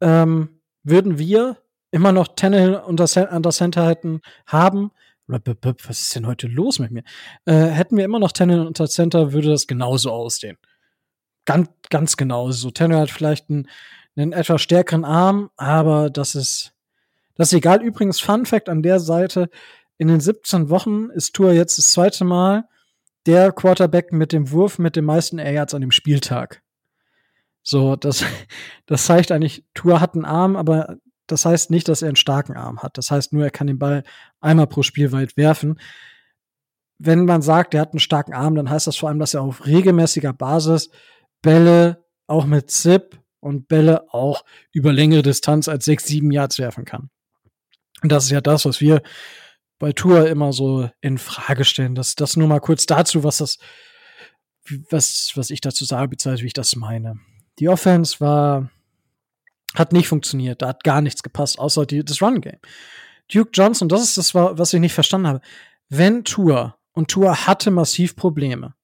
[0.00, 4.92] Ähm, würden wir immer noch Tannehill unter, unter Center hätten haben,
[5.26, 7.02] was ist denn heute los mit mir?
[7.46, 10.56] Äh, hätten wir immer noch Tannehill unter Center, würde das genauso aussehen.
[11.48, 12.50] Ganz, ganz genau.
[12.50, 13.70] So, Tannehill hat vielleicht einen,
[14.16, 16.74] einen etwas stärkeren Arm, aber das ist,
[17.36, 17.82] das ist egal.
[17.82, 19.48] Übrigens, Fun Fact an der Seite:
[19.96, 22.68] In den 17 Wochen ist Tour jetzt das zweite Mal
[23.24, 26.62] der Quarterback mit dem Wurf mit den meisten Air Yards an dem Spieltag.
[27.62, 28.26] So, das,
[28.86, 32.58] das zeigt eigentlich, Tour hat einen Arm, aber das heißt nicht, dass er einen starken
[32.58, 32.98] Arm hat.
[32.98, 34.04] Das heißt nur, er kann den Ball
[34.42, 35.80] einmal pro Spiel weit werfen.
[36.98, 39.40] Wenn man sagt, er hat einen starken Arm, dann heißt das vor allem, dass er
[39.40, 40.90] auf regelmäßiger Basis
[41.42, 46.84] Bälle auch mit Zip und Bälle auch über längere Distanz als sechs, sieben Yards werfen
[46.84, 47.10] kann.
[48.02, 49.02] Und das ist ja das, was wir
[49.78, 51.94] bei Tour immer so in Frage stellen.
[51.94, 53.58] Das, das nur mal kurz dazu, was das,
[54.90, 57.18] was, was ich dazu sage, beziehungsweise wie ich das meine.
[57.58, 58.70] Die Offense war
[59.74, 60.62] hat nicht funktioniert.
[60.62, 62.58] Da hat gar nichts gepasst, außer die, das Run-Game.
[63.32, 65.40] Duke Johnson, das ist das, was ich nicht verstanden habe.
[65.88, 68.74] Wenn Tour, und Tour hatte massiv Probleme,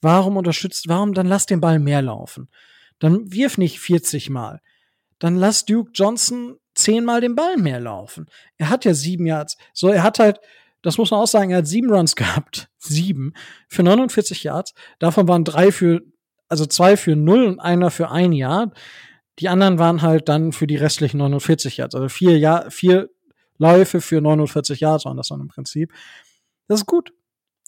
[0.00, 2.48] warum unterstützt, warum dann lass den Ball mehr laufen?
[2.98, 4.60] Dann wirf nicht 40 Mal.
[5.18, 8.26] Dann lass Duke Johnson 10 Mal den Ball mehr laufen.
[8.56, 9.56] Er hat ja sieben Yards.
[9.72, 10.40] So, er hat halt,
[10.82, 12.68] das muss man auch sagen, er hat sieben Runs gehabt.
[12.78, 13.34] Sieben.
[13.68, 14.74] Für 49 Yards.
[14.98, 16.00] Davon waren drei für,
[16.48, 18.76] also zwei für null und einer für ein Yard.
[19.38, 21.94] Die anderen waren halt dann für die restlichen 49 Yards.
[21.94, 23.08] Also vier, Jahr, vier
[23.58, 25.92] Läufe für 49 Yards waren das dann im Prinzip.
[26.68, 27.12] Das ist gut.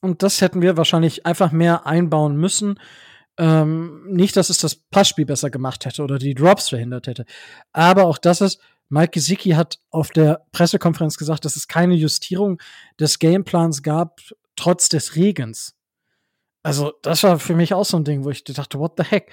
[0.03, 2.79] Und das hätten wir wahrscheinlich einfach mehr einbauen müssen.
[3.39, 7.25] Ähm, nicht, dass es das Passspiel besser gemacht hätte oder die Drops verhindert hätte.
[7.73, 12.61] Aber auch das ist, Mike Gesicki hat auf der Pressekonferenz gesagt, dass es keine Justierung
[13.01, 14.21] des Gameplans gab,
[14.57, 15.75] trotz des Regens.
[16.63, 19.33] Also, das war für mich auch so ein Ding, wo ich dachte, what the heck?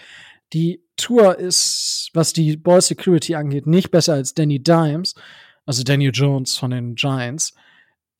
[0.54, 5.16] Die Tour ist, was die Ball Security angeht, nicht besser als Danny Dimes,
[5.66, 7.54] also Daniel Jones von den Giants.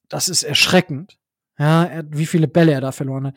[0.10, 1.19] Das ist erschreckend.
[1.60, 3.36] Ja, er, wie viele Bälle er da verloren hat.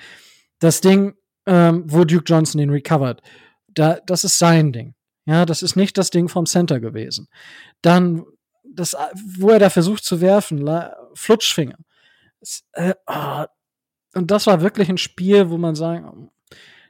[0.60, 1.14] Das Ding,
[1.46, 3.20] ähm, wo Duke Johnson den recovered,
[3.68, 4.94] da, das ist sein Ding.
[5.26, 7.28] Ja, das ist nicht das Ding vom Center gewesen.
[7.82, 8.24] Dann,
[8.64, 8.96] das,
[9.38, 10.68] wo er da versucht zu werfen,
[11.14, 11.78] Flutschfinger.
[12.40, 13.44] Das, äh, oh,
[14.14, 16.30] und das war wirklich ein Spiel, wo man sagen,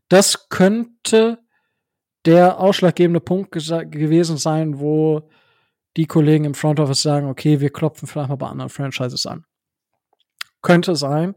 [0.09, 1.39] das könnte
[2.25, 5.29] der ausschlaggebende Punkt gewesen sein, wo
[5.97, 9.45] die Kollegen im Front Office sagen, okay, wir klopfen vielleicht mal bei anderen Franchises an.
[10.63, 11.35] Könnte sein.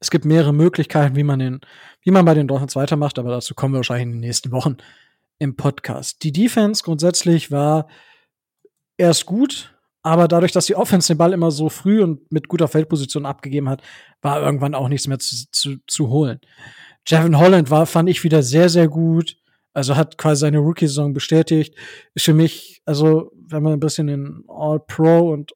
[0.00, 1.60] Es gibt mehrere Möglichkeiten, wie man den,
[2.02, 4.76] wie man bei den Dolphins weitermacht, aber dazu kommen wir wahrscheinlich in den nächsten Wochen
[5.38, 6.22] im Podcast.
[6.22, 7.88] Die Defense grundsätzlich war
[8.96, 12.68] erst gut, aber dadurch, dass die Offense den Ball immer so früh und mit guter
[12.68, 13.82] Feldposition abgegeben hat,
[14.22, 16.40] war irgendwann auch nichts mehr zu, zu, zu holen.
[17.06, 19.36] Jevin Holland war, fand ich wieder sehr, sehr gut.
[19.72, 21.74] Also hat quasi seine Rookie-Saison bestätigt.
[22.14, 25.52] Ist für mich, also wenn wir ein bisschen in All-Pro und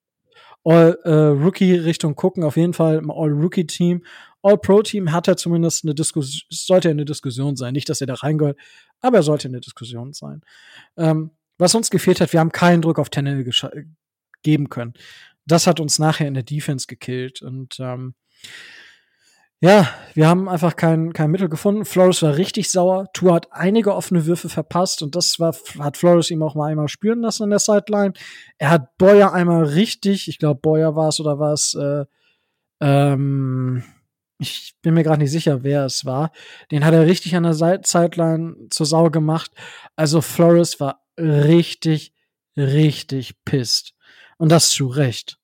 [0.65, 4.05] All-Rookie-Richtung äh, gucken, auf jeden Fall im All-Rookie-Team.
[4.43, 7.73] All-Pro-Team hat er zumindest eine Diskussion, sollte eine Diskussion sein.
[7.73, 8.59] Nicht, dass er da reingehört,
[9.01, 10.43] aber er sollte eine Diskussion sein.
[10.97, 13.49] Ähm, was uns gefehlt hat, wir haben keinen Druck auf Tennel
[14.43, 14.95] geben können.
[15.47, 17.43] Das hat uns nachher in der Defense gekillt.
[17.43, 18.15] Und ähm,
[19.63, 21.85] ja, wir haben einfach kein, kein Mittel gefunden.
[21.85, 23.07] Flores war richtig sauer.
[23.13, 26.89] Tour hat einige offene Würfe verpasst und das war, hat Flores ihm auch mal einmal
[26.89, 28.13] spüren lassen an der Sideline.
[28.59, 32.05] Er hat Boyer einmal richtig, ich glaube Boyer war es oder war es, äh,
[32.81, 33.85] ähm,
[34.39, 36.33] ich bin mir gerade nicht sicher, wer es war.
[36.73, 39.53] Den hat er richtig an der Sideline zur Sau gemacht.
[39.95, 42.15] Also Flores war richtig,
[42.57, 43.95] richtig pisst.
[44.39, 45.39] Und das zu Recht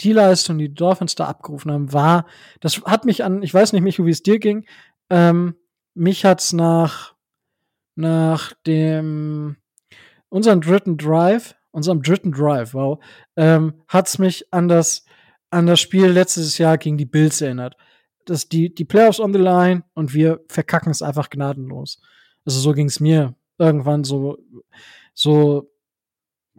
[0.00, 2.26] die Leistung, die, die Dolphins da abgerufen haben, war,
[2.60, 4.66] das hat mich an, ich weiß nicht, Micho, wie es dir ging,
[5.10, 5.54] ähm,
[5.94, 7.14] mich hat's nach,
[7.94, 9.56] nach dem,
[10.28, 13.02] unseren dritten Drive, unserem dritten Drive, wow,
[13.36, 15.04] ähm, hat's mich an das,
[15.50, 17.76] an das Spiel letztes Jahr gegen die Bills erinnert.
[18.26, 22.00] Das, die, die Playoffs on the line und wir verkacken es einfach gnadenlos.
[22.44, 24.38] Also so ging's mir irgendwann so,
[25.14, 25.70] so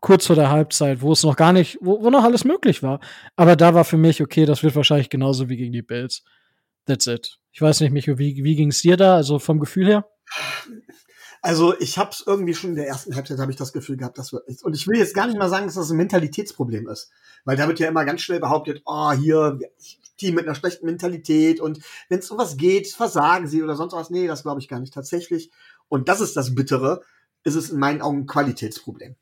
[0.02, 3.00] kurz vor der Halbzeit, wo es noch gar nicht, wo, wo noch alles möglich war.
[3.36, 6.24] Aber da war für mich, okay, das wird wahrscheinlich genauso wie gegen die Bills.
[6.86, 7.40] That's it.
[7.52, 10.08] Ich weiß nicht, Micho, wie, wie ging es dir da, also vom Gefühl her?
[11.42, 14.18] Also ich habe es irgendwie schon in der ersten Halbzeit habe ich das Gefühl gehabt,
[14.18, 17.12] dass wir und ich will jetzt gar nicht mal sagen, dass das ein Mentalitätsproblem ist,
[17.46, 19.60] weil da wird ja immer ganz schnell behauptet, oh hier
[20.18, 21.80] Team mit einer schlechten Mentalität und
[22.10, 24.10] wenn es um was geht, versagen sie oder sonst was.
[24.10, 25.52] Nee, das glaube ich gar nicht tatsächlich.
[25.88, 27.02] Und das ist das Bittere,
[27.44, 29.16] ist es in meinen Augen ein Qualitätsproblem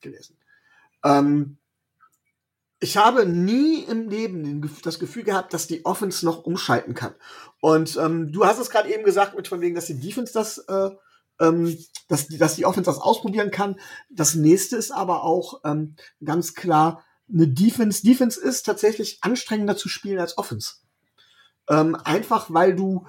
[0.00, 0.36] gewesen.
[1.04, 1.58] Ähm,
[2.80, 7.14] ich habe nie im Leben das Gefühl gehabt, dass die Offense noch umschalten kann.
[7.60, 10.58] Und ähm, du hast es gerade eben gesagt, mit von wegen, dass die Defense das,
[10.58, 10.90] äh,
[11.40, 11.76] ähm,
[12.08, 13.80] dass, die, dass die Offense das ausprobieren kann.
[14.10, 18.02] Das nächste ist aber auch ähm, ganz klar, eine Defense.
[18.04, 20.74] Defense ist tatsächlich anstrengender zu spielen als Offense.
[21.68, 23.06] Ähm, einfach weil du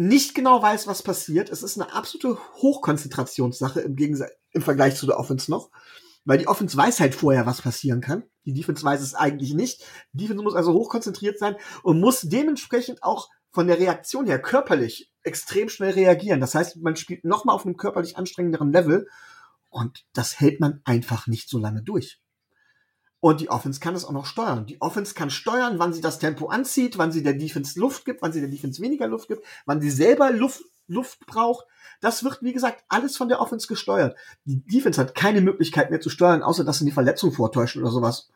[0.00, 1.50] nicht genau weißt, was passiert.
[1.50, 5.70] Es ist eine absolute Hochkonzentrationssache im Gegensatz im Vergleich zu der Offense noch.
[6.24, 8.24] Weil die Offense weiß halt vorher, was passieren kann.
[8.46, 9.84] Die Defense weiß es eigentlich nicht.
[10.12, 15.12] Die Defense muss also hochkonzentriert sein und muss dementsprechend auch von der Reaktion her körperlich
[15.22, 16.40] extrem schnell reagieren.
[16.40, 19.06] Das heißt, man spielt nochmal auf einem körperlich anstrengenderen Level
[19.68, 22.22] und das hält man einfach nicht so lange durch.
[23.20, 24.64] Und die Offense kann es auch noch steuern.
[24.64, 28.22] Die Offense kann steuern, wann sie das Tempo anzieht, wann sie der Defense Luft gibt,
[28.22, 31.66] wann sie der Defense weniger Luft gibt, wann sie selber Luft, Luft braucht.
[32.00, 34.16] Das wird, wie gesagt, alles von der Offense gesteuert.
[34.46, 37.90] Die Defense hat keine Möglichkeit mehr zu steuern, außer dass sie die Verletzung vortäuschen oder
[37.90, 38.30] sowas.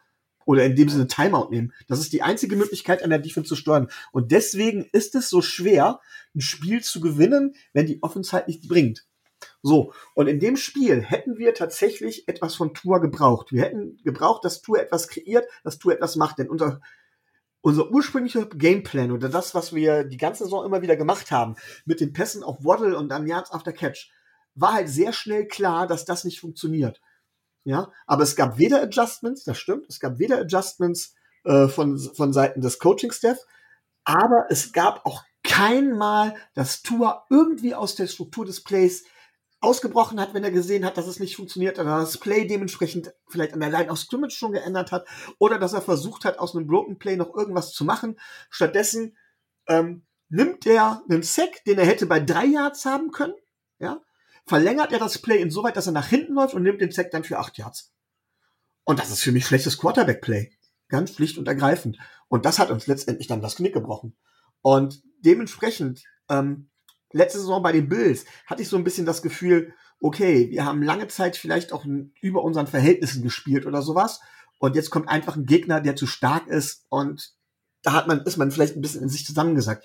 [0.44, 1.72] Oder in dem Sinne Timeout nehmen.
[1.88, 3.88] Das ist die einzige Möglichkeit, an der Defense zu steuern.
[4.12, 6.00] Und deswegen ist es so schwer,
[6.34, 9.06] ein Spiel zu gewinnen, wenn die Offense halt nicht bringt.
[9.62, 13.52] So, und in dem Spiel hätten wir tatsächlich etwas von Tour gebraucht.
[13.52, 16.38] Wir hätten gebraucht, dass Tour etwas kreiert, dass Tour etwas macht.
[16.38, 16.80] Denn unser
[17.64, 21.98] unser ursprünglicher Gameplan oder das, was wir die ganze Saison immer wieder gemacht haben, mit
[21.98, 24.10] den Pässen auf Waddle und dann Yards after Catch,
[24.54, 27.00] war halt sehr schnell klar, dass das nicht funktioniert.
[27.64, 32.34] Ja, aber es gab weder Adjustments, das stimmt, es gab weder Adjustments äh, von, von
[32.34, 33.38] Seiten des Coaching-Staff,
[34.04, 39.04] aber es gab auch kein Mal, dass Tour irgendwie aus der Struktur des Plays
[39.64, 43.52] ausgebrochen hat, wenn er gesehen hat, dass es nicht funktioniert, oder das Play dementsprechend vielleicht
[43.52, 45.06] an der Line of Scrimmage schon geändert hat,
[45.38, 48.18] oder dass er versucht hat, aus einem Broken Play noch irgendwas zu machen.
[48.50, 49.16] Stattdessen
[49.66, 53.34] ähm, nimmt er einen Sack, den er hätte bei drei Yards haben können,
[53.78, 54.00] ja,
[54.46, 57.24] verlängert er das Play insoweit, dass er nach hinten läuft und nimmt den Sack dann
[57.24, 57.92] für acht Yards.
[58.84, 60.52] Und das ist für mich schlechtes Quarterback-Play.
[60.88, 61.98] Ganz schlicht und ergreifend.
[62.28, 64.16] Und das hat uns letztendlich dann das Knick gebrochen.
[64.60, 66.70] Und dementsprechend ähm,
[67.14, 70.82] letzte Saison bei den Bills hatte ich so ein bisschen das Gefühl, okay, wir haben
[70.82, 71.84] lange Zeit vielleicht auch
[72.20, 74.20] über unseren Verhältnissen gespielt oder sowas.
[74.58, 77.34] Und jetzt kommt einfach ein Gegner, der zu stark ist und
[77.82, 79.84] da hat man, ist man vielleicht ein bisschen in sich zusammengesagt.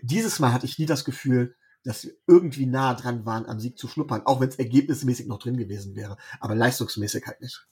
[0.00, 3.78] Dieses Mal hatte ich nie das Gefühl, dass wir irgendwie nah dran waren, am Sieg
[3.78, 7.66] zu schnuppern, auch wenn es ergebnismäßig noch drin gewesen wäre, aber leistungsmäßig halt nicht.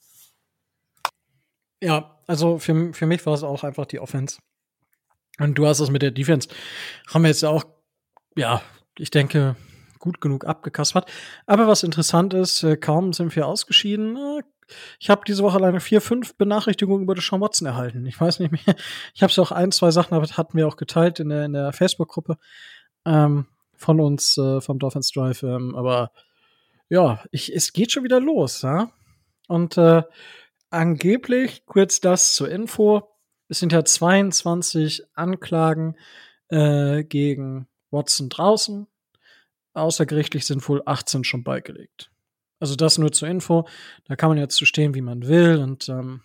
[1.81, 4.37] Ja, also für, für mich war es auch einfach die Offense.
[5.39, 6.47] Und du hast es mit der Defense,
[7.07, 7.63] haben wir jetzt auch,
[8.35, 8.61] ja,
[8.97, 9.55] ich denke,
[9.99, 11.09] gut genug abgekaspert.
[11.45, 14.17] Aber was interessant ist, äh, kaum sind wir ausgeschieden.
[14.17, 14.43] Äh,
[14.99, 18.05] ich habe diese Woche alleine vier, fünf Benachrichtigungen über Sean Watson erhalten.
[18.05, 18.75] Ich weiß nicht mehr.
[19.13, 21.53] Ich habe es auch ein, zwei Sachen, aber hatten wir auch geteilt in der, in
[21.53, 22.37] der Facebook-Gruppe
[23.05, 25.43] ähm, von uns, äh, vom Dolphins Drive.
[25.43, 26.11] Ähm, aber
[26.89, 28.61] ja, ich, es geht schon wieder los.
[28.61, 28.91] Ja?
[29.47, 30.03] Und äh,
[30.69, 33.09] angeblich, kurz das zur Info,
[33.47, 35.95] es sind ja 22 Anklagen
[36.49, 38.87] äh, gegen Watson draußen.
[39.73, 42.11] Außergerichtlich sind wohl 18 schon beigelegt.
[42.59, 43.67] Also das nur zur Info.
[44.05, 45.57] Da kann man jetzt zu stehen, wie man will.
[45.57, 46.21] Und ähm,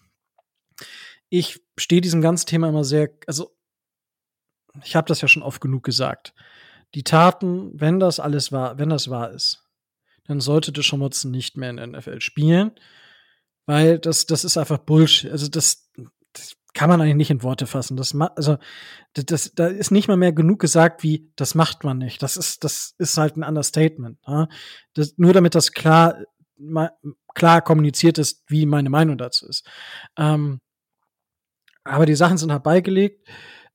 [1.29, 3.57] ich stehe diesem ganzen Thema immer sehr, also
[4.85, 6.35] ich habe das ja schon oft genug gesagt.
[6.95, 9.65] Die Taten, wenn das alles wahr, wenn das wahr ist,
[10.25, 12.73] dann sollte Deshaun Watson nicht mehr in der NFL spielen,
[13.67, 15.31] weil das, das ist einfach Bullshit.
[15.31, 15.91] Also das,
[16.33, 17.97] das kann man eigentlich nicht in Worte fassen.
[17.97, 18.57] Das, also,
[19.13, 22.23] das, das, da ist nicht mal mehr genug gesagt, wie das macht man nicht.
[22.23, 24.17] Das ist, das ist halt ein Understatement.
[24.29, 24.47] Ja?
[24.95, 26.19] Das, nur damit das klar,
[27.35, 29.67] klar kommuniziert ist, wie meine Meinung dazu ist.
[30.17, 30.61] Ähm,
[31.83, 33.29] aber die Sachen sind halt beigelegt.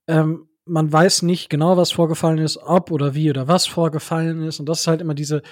[0.06, 4.60] Ähm, man weiß nicht genau, was vorgefallen ist, ob oder wie oder was vorgefallen ist.
[4.60, 5.42] Und das ist halt immer diese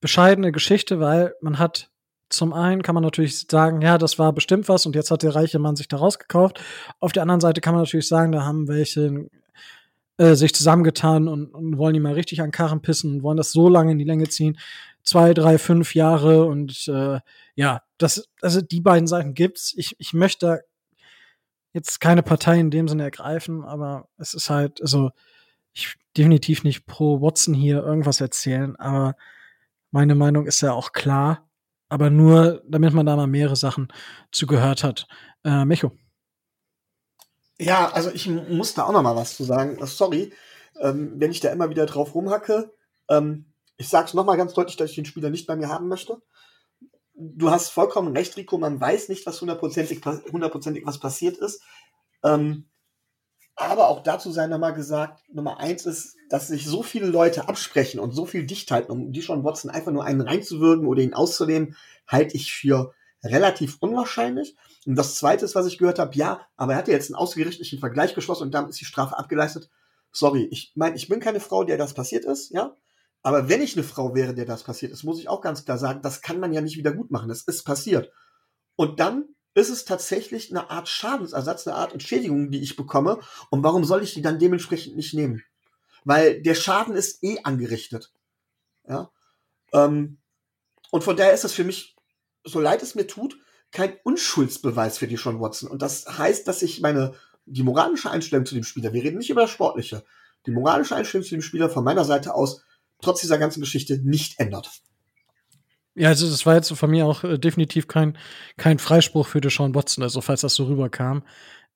[0.00, 1.89] bescheidene Geschichte, weil man hat
[2.30, 5.34] zum einen kann man natürlich sagen, ja, das war bestimmt was und jetzt hat der
[5.34, 6.60] reiche Mann sich da rausgekauft.
[7.00, 9.28] Auf der anderen Seite kann man natürlich sagen, da haben welche
[10.16, 13.52] äh, sich zusammengetan und, und wollen die mal richtig an Karren pissen und wollen das
[13.52, 14.58] so lange in die Länge ziehen.
[15.02, 17.20] Zwei, drei, fünf Jahre und äh,
[17.54, 19.74] ja, das, also die beiden Seiten gibt's.
[19.76, 20.62] Ich, ich möchte
[21.72, 25.10] jetzt keine Partei in dem Sinne ergreifen, aber es ist halt, also
[25.72, 29.16] ich definitiv nicht pro Watson hier irgendwas erzählen, aber
[29.90, 31.49] meine Meinung ist ja auch klar
[31.90, 33.88] aber nur, damit man da mal mehrere Sachen
[34.32, 35.06] zugehört hat.
[35.44, 35.92] Äh, Micho.
[37.58, 39.76] Ja, also ich muss da auch noch mal was zu sagen.
[39.84, 40.32] Sorry,
[40.80, 42.72] ähm, wenn ich da immer wieder drauf rumhacke.
[43.10, 45.88] Ähm, ich sag's noch mal ganz deutlich, dass ich den Spieler nicht bei mir haben
[45.88, 46.22] möchte.
[47.14, 48.56] Du hast vollkommen recht, Rico.
[48.56, 50.00] Man weiß nicht, was hundertprozentig,
[50.32, 51.62] hundertprozentig was passiert ist.
[52.22, 52.69] Ähm,
[53.60, 58.00] aber auch dazu sei nochmal gesagt, Nummer eins ist, dass sich so viele Leute absprechen
[58.00, 61.14] und so viel dicht halten, um die schon Watson einfach nur einen reinzuwürgen oder ihn
[61.14, 64.56] auszunehmen, halte ich für relativ unwahrscheinlich.
[64.86, 67.16] Und das zweite ist, was ich gehört habe, ja, aber er hat ja jetzt einen
[67.16, 69.68] ausgerichteten Vergleich geschlossen und damit ist die Strafe abgeleistet.
[70.10, 72.74] Sorry, ich meine, ich bin keine Frau, der das passiert ist, ja.
[73.22, 75.76] Aber wenn ich eine Frau wäre, der das passiert ist, muss ich auch ganz klar
[75.76, 77.28] sagen, das kann man ja nicht wieder gut machen.
[77.28, 78.10] Das ist passiert.
[78.76, 83.20] Und dann ist es tatsächlich eine Art Schadensersatz, eine Art Entschädigung, die ich bekomme.
[83.50, 85.42] Und warum soll ich die dann dementsprechend nicht nehmen?
[86.04, 88.12] Weil der Schaden ist eh angerichtet.
[88.88, 89.10] Ja.
[89.72, 90.18] Ähm,
[90.90, 91.96] und von daher ist es für mich,
[92.44, 93.38] so leid es mir tut,
[93.70, 95.68] kein Unschuldsbeweis für die Sean Watson.
[95.68, 97.14] Und das heißt, dass ich meine,
[97.46, 100.04] die moralische Einstellung zu dem Spieler, wir reden nicht über das Sportliche,
[100.46, 102.62] die moralische Einstellung zu dem Spieler von meiner Seite aus
[103.00, 104.70] trotz dieser ganzen Geschichte nicht ändert.
[105.94, 108.16] Ja, also das war jetzt von mir auch äh, definitiv kein,
[108.56, 111.24] kein Freispruch für Deshaun Watson, also falls das so rüberkam.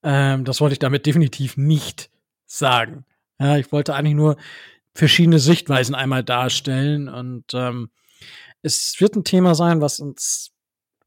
[0.02, 2.10] Ähm, das wollte ich damit definitiv nicht
[2.46, 3.04] sagen.
[3.40, 4.36] Ja, ich wollte eigentlich nur
[4.94, 7.90] verschiedene Sichtweisen einmal darstellen und ähm,
[8.62, 10.52] es wird ein Thema sein, was uns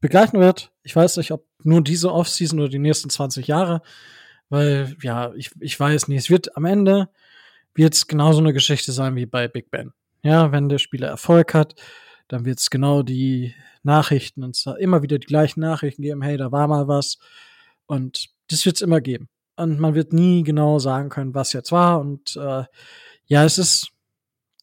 [0.00, 0.70] begleiten wird.
[0.82, 3.82] Ich weiß nicht, ob nur diese Offseason oder die nächsten 20 Jahre,
[4.50, 7.08] weil ja, ich, ich weiß nicht, es wird am Ende
[7.74, 9.92] wird es genauso eine Geschichte sein wie bei Big Ben.
[10.22, 11.76] Ja, wenn der Spieler Erfolg hat,
[12.28, 16.36] dann wird es genau die Nachrichten und zwar immer wieder die gleichen Nachrichten geben, hey,
[16.36, 17.18] da war mal was.
[17.86, 19.28] Und das wird es immer geben.
[19.56, 22.00] Und man wird nie genau sagen können, was jetzt war.
[22.00, 22.64] Und äh,
[23.26, 23.90] ja, es ist,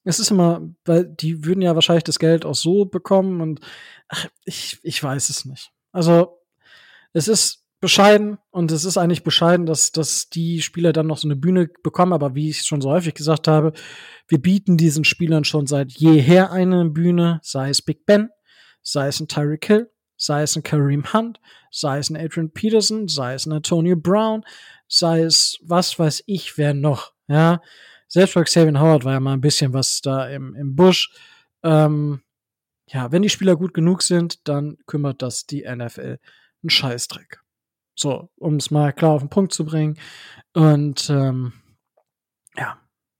[0.04, 3.60] es ist immer, weil die würden ja wahrscheinlich das Geld auch so bekommen und
[4.08, 5.72] ach, ich, ich weiß es nicht.
[5.92, 6.40] Also,
[7.14, 11.28] es ist bescheiden und es ist eigentlich bescheiden, dass, dass die Spieler dann noch so
[11.28, 13.74] eine Bühne bekommen, aber wie ich schon so häufig gesagt habe,
[14.28, 18.30] wir bieten diesen Spielern schon seit jeher eine Bühne, sei es Big Ben,
[18.82, 23.08] sei es ein Tyreek Hill, sei es ein Kareem Hunt, sei es ein Adrian Peterson,
[23.08, 24.44] sei es ein Antonio Brown,
[24.88, 27.62] sei es was weiß ich, wer noch, ja.
[28.08, 31.12] Selbst bei Xavier Howard war ja mal ein bisschen was da im, im Busch.
[31.62, 32.24] Ähm,
[32.88, 36.18] ja, wenn die Spieler gut genug sind, dann kümmert das die NFL
[36.64, 37.45] einen Scheißdreck.
[37.96, 39.98] So, um es mal klar auf den Punkt zu bringen.
[40.54, 41.54] Und ähm,
[42.58, 42.78] ja,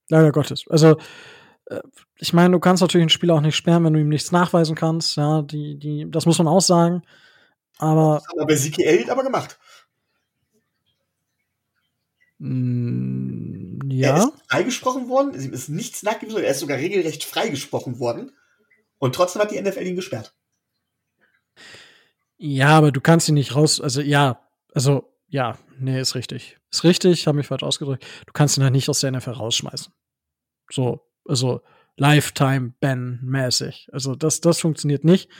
[0.08, 0.64] leider Gottes.
[0.68, 0.96] Also,
[1.66, 1.80] äh,
[2.18, 4.74] ich meine, du kannst natürlich einen Spieler auch nicht sperren, wenn du ihm nichts nachweisen
[4.76, 5.16] kannst.
[5.16, 7.02] Ja, die, die, das muss man auch sagen.
[7.78, 8.16] Aber.
[8.16, 9.58] Das hat aber Siki aber gemacht.
[12.38, 14.16] Mm, ja.
[14.16, 18.32] Er ist freigesprochen worden, ihm ist nichts nachgewiesen, er ist sogar regelrecht freigesprochen worden.
[18.98, 20.34] Und trotzdem hat die NFL ihn gesperrt.
[22.38, 24.45] Ja, aber du kannst ihn nicht raus, also ja,
[24.76, 26.58] also, ja, nee, ist richtig.
[26.70, 28.04] Ist richtig, habe mich falsch ausgedrückt.
[28.26, 29.90] Du kannst ihn halt nicht aus der NFL rausschmeißen.
[30.70, 31.62] So, also
[31.96, 33.88] Lifetime-Ban-mäßig.
[33.94, 35.30] Also das, das funktioniert nicht.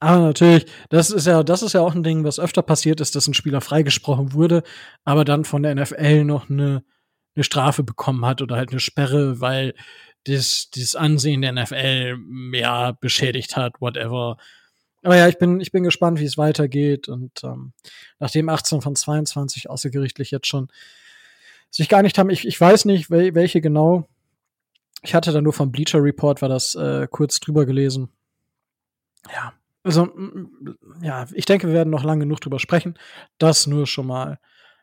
[0.00, 3.16] Aber natürlich, das ist ja, das ist ja auch ein Ding, was öfter passiert ist,
[3.16, 4.62] dass ein Spieler freigesprochen wurde,
[5.04, 6.84] aber dann von der NFL noch eine,
[7.34, 9.72] eine Strafe bekommen hat oder halt eine Sperre, weil
[10.24, 12.18] das, das Ansehen der NFL
[12.52, 14.36] ja beschädigt hat, whatever.
[15.04, 17.08] Aber ja, ich bin, ich bin gespannt, wie es weitergeht.
[17.08, 17.72] Und ähm,
[18.18, 20.68] nachdem 18 von 22 außergerichtlich jetzt schon
[21.70, 24.08] sich geeinigt haben, ich, ich weiß nicht, wel welche genau.
[25.02, 28.08] Ich hatte da nur vom Bleacher Report, war das äh, kurz drüber gelesen.
[29.30, 29.52] Ja,
[29.82, 30.08] also
[31.02, 32.94] ja, ich denke, wir werden noch lange genug drüber sprechen.
[33.36, 34.38] Das nur schon mal,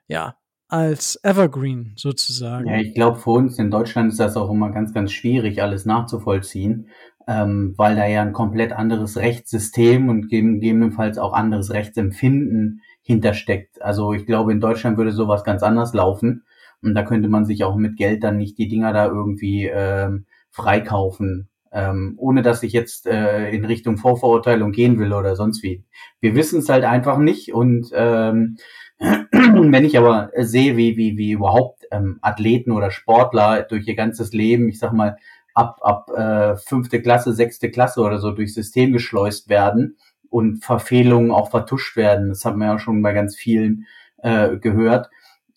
[0.08, 0.36] ja,
[0.68, 2.68] als Evergreen sozusagen.
[2.68, 5.86] Ja, ich glaube, für uns in Deutschland ist das auch immer ganz, ganz schwierig, alles
[5.86, 6.88] nachzuvollziehen
[7.28, 13.82] ähm, weil da ja ein komplett anderes Rechtssystem und gegebenenfalls auch anderes Rechtsempfinden hintersteckt.
[13.82, 16.44] Also ich glaube, in Deutschland würde sowas ganz anders laufen
[16.82, 20.26] und da könnte man sich auch mit Geld dann nicht die Dinger da irgendwie ähm,
[20.50, 25.84] freikaufen, ähm, ohne dass ich jetzt äh, in Richtung Vorverurteilung gehen will oder sonst wie.
[26.20, 28.58] Wir wissen es halt einfach nicht und ähm,
[29.00, 34.32] wenn ich aber sehe, wie, wie, wie überhaupt ähm, Athleten oder Sportler durch ihr ganzes
[34.32, 35.18] Leben, ich sag mal,
[35.62, 39.98] ab, ab äh, fünfte Klasse, sechste Klasse oder so durchs System geschleust werden
[40.30, 42.30] und Verfehlungen auch vertuscht werden.
[42.30, 43.86] Das hat man ja schon bei ganz vielen
[44.18, 45.10] äh, gehört.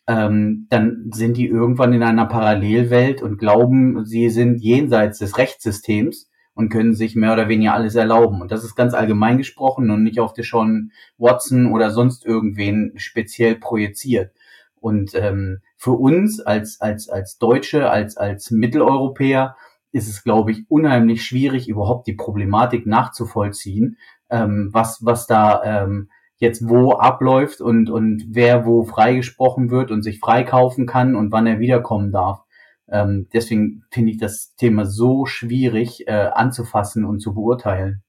[0.07, 6.31] Ähm, dann sind die irgendwann in einer Parallelwelt und glauben, sie sind jenseits des Rechtssystems
[6.55, 8.43] und können sich mehr oder weniger alles erlauben.
[8.43, 13.57] Und das ist ganz allgemein gesprochen und nicht auf Deshaun Watson oder sonst irgendwen speziell
[13.57, 14.33] projiziert.
[14.81, 19.57] Und ähm, für uns als, als, als Deutsche, als, als Mitteleuropäer
[19.95, 23.97] ist es, glaube ich, unheimlich schwierig, überhaupt die Problematik nachzuvollziehen,
[24.29, 30.03] ähm, was, was da ähm, jetzt wo abläuft und, und wer wo freigesprochen wird und
[30.03, 32.41] sich freikaufen kann und wann er wiederkommen darf.
[32.89, 38.03] Ähm, deswegen finde ich das Thema so schwierig äh, anzufassen und zu beurteilen.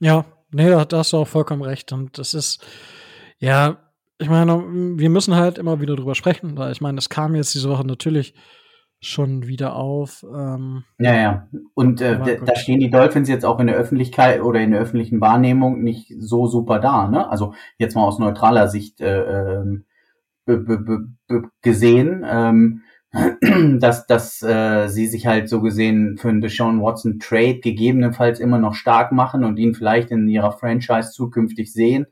[0.00, 1.94] Ja, nee, da hast du auch vollkommen recht.
[1.94, 2.62] Und das ist,
[3.38, 3.78] ja,
[4.18, 4.62] ich meine,
[4.98, 7.86] wir müssen halt immer wieder drüber sprechen, weil ich meine, das kam jetzt diese Woche
[7.86, 8.34] natürlich
[9.04, 10.24] schon wieder auf.
[10.24, 11.48] Ähm, ja, ja.
[11.74, 15.20] Und äh, da stehen die Dolphins jetzt auch in der Öffentlichkeit oder in der öffentlichen
[15.20, 17.08] Wahrnehmung nicht so super da.
[17.08, 17.28] Ne?
[17.28, 19.84] Also jetzt mal aus neutraler Sicht äh, ähm,
[21.62, 22.82] gesehen, ähm,
[23.80, 28.58] dass, dass äh, sie sich halt so gesehen für einen Deshaun Watson Trade gegebenenfalls immer
[28.58, 32.06] noch stark machen und ihn vielleicht in ihrer Franchise zukünftig sehen.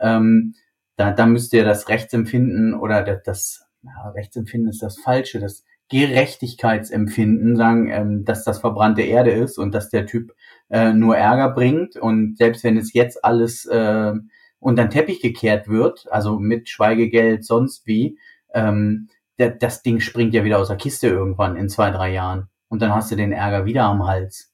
[0.00, 0.54] Ähm,
[0.96, 5.64] da, da müsst ihr das Rechtsempfinden oder das, das ja, Rechtsempfinden ist das Falsche, das
[5.90, 10.34] Gerechtigkeitsempfinden sagen, ähm, dass das verbrannte Erde ist und dass der Typ
[10.70, 14.12] äh, nur Ärger bringt und selbst wenn es jetzt alles äh,
[14.58, 18.18] unter den Teppich gekehrt wird, also mit Schweigegeld sonst wie,
[18.54, 22.80] ähm, das Ding springt ja wieder aus der Kiste irgendwann in zwei, drei Jahren und
[22.80, 24.52] dann hast du den Ärger wieder am Hals.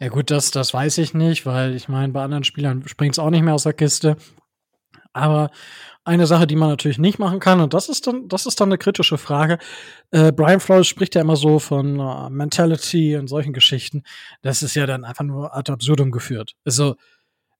[0.00, 3.18] Ja gut, das, das weiß ich nicht, weil ich meine, bei anderen Spielern springt es
[3.18, 4.16] auch nicht mehr aus der Kiste.
[5.14, 5.50] Aber
[6.04, 8.68] eine Sache, die man natürlich nicht machen kann, und das ist dann, das ist dann
[8.68, 9.58] eine kritische Frage.
[10.10, 14.02] Äh, Brian Flores spricht ja immer so von uh, Mentality und solchen Geschichten.
[14.42, 16.54] Das ist ja dann einfach nur ad absurdum geführt.
[16.64, 16.96] Also,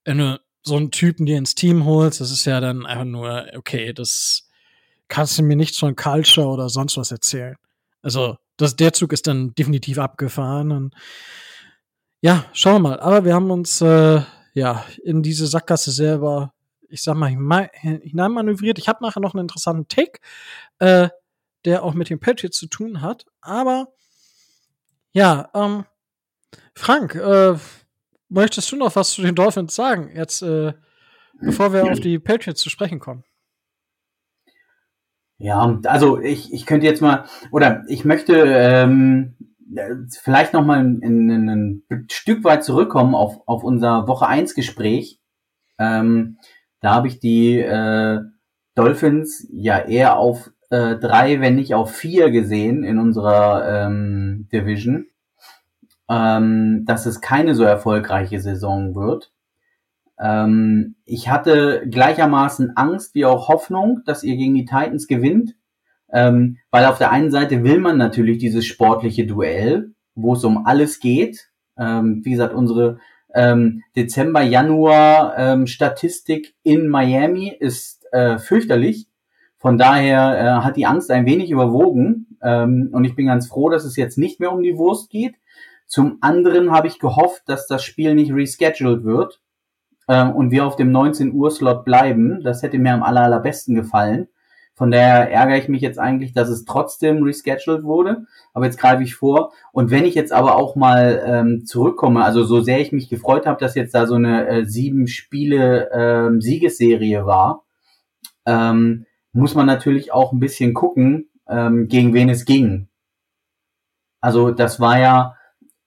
[0.04, 3.46] wenn du so einen Typen dir ins Team holst, das ist ja dann einfach nur,
[3.56, 4.50] okay, das
[5.08, 7.56] kannst du mir nicht von Culture oder sonst was erzählen.
[8.02, 10.94] Also, das, der Zug ist dann definitiv abgefahren und
[12.20, 13.00] ja, schauen wir mal.
[13.00, 14.22] Aber wir haben uns äh,
[14.54, 16.53] ja in diese Sackgasse selber
[16.94, 17.28] ich sag mal,
[17.72, 18.78] hineinmanövriert.
[18.78, 20.20] Ich habe nachher noch einen interessanten Take,
[20.78, 21.08] äh,
[21.64, 23.26] der auch mit den Patriots zu tun hat.
[23.40, 23.88] Aber
[25.12, 25.84] ja, ähm,
[26.74, 27.54] Frank, äh,
[28.28, 30.72] möchtest du noch was zu den Dolphins sagen, jetzt, äh,
[31.40, 33.24] bevor wir auf die Patriots zu sprechen kommen?
[35.38, 39.36] Ja, also ich, ich könnte jetzt mal, oder ich möchte ähm,
[40.22, 45.20] vielleicht noch mal ein, ein, ein Stück weit zurückkommen auf, auf unser Woche 1 Gespräch.
[45.78, 46.38] Ähm,
[46.84, 48.20] da habe ich die äh,
[48.74, 55.06] Dolphins ja eher auf äh, drei, wenn nicht auf vier gesehen in unserer ähm, Division.
[56.10, 59.32] Ähm, dass es keine so erfolgreiche Saison wird.
[60.20, 65.54] Ähm, ich hatte gleichermaßen Angst wie auch Hoffnung, dass ihr gegen die Titans gewinnt.
[66.12, 70.66] Ähm, weil auf der einen Seite will man natürlich dieses sportliche Duell, wo es um
[70.66, 71.48] alles geht.
[71.78, 72.98] Ähm, wie gesagt, unsere
[73.34, 79.08] ähm, Dezember, Januar ähm, Statistik in Miami ist äh, fürchterlich.
[79.58, 83.70] Von daher äh, hat die Angst ein wenig überwogen ähm, und ich bin ganz froh,
[83.70, 85.34] dass es jetzt nicht mehr um die Wurst geht.
[85.86, 89.40] Zum anderen habe ich gehofft, dass das Spiel nicht rescheduled wird
[90.06, 92.42] äh, und wir auf dem 19 Uhr Slot bleiben.
[92.42, 94.28] Das hätte mir am aller, allerbesten gefallen.
[94.76, 98.26] Von daher ärgere ich mich jetzt eigentlich, dass es trotzdem rescheduled wurde.
[98.52, 99.52] Aber jetzt greife ich vor.
[99.72, 103.46] Und wenn ich jetzt aber auch mal ähm, zurückkomme, also so sehr ich mich gefreut
[103.46, 107.64] habe, dass jetzt da so eine äh, sieben Spiele ähm, Siegesserie war,
[108.46, 112.88] ähm, muss man natürlich auch ein bisschen gucken, ähm, gegen wen es ging.
[114.20, 115.36] Also das war ja,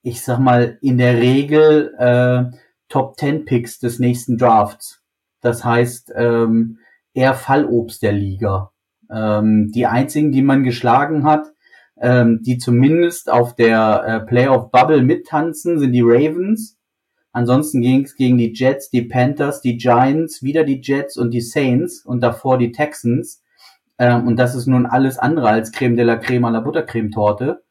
[0.01, 2.57] ich sag mal, in der Regel äh,
[2.87, 5.03] Top 10 Picks des nächsten Drafts.
[5.41, 6.79] Das heißt, ähm,
[7.13, 8.71] eher Fallobst der Liga.
[9.11, 11.53] Ähm, die einzigen, die man geschlagen hat,
[11.99, 16.77] ähm, die zumindest auf der äh, Playoff Bubble mittanzen, sind die Ravens.
[17.31, 21.41] Ansonsten ging es gegen die Jets, die Panthers, die Giants, wieder die Jets und die
[21.41, 23.43] Saints und davor die Texans.
[23.99, 27.63] Ähm, und das ist nun alles andere als Creme de la Creme à la Buttercremetorte.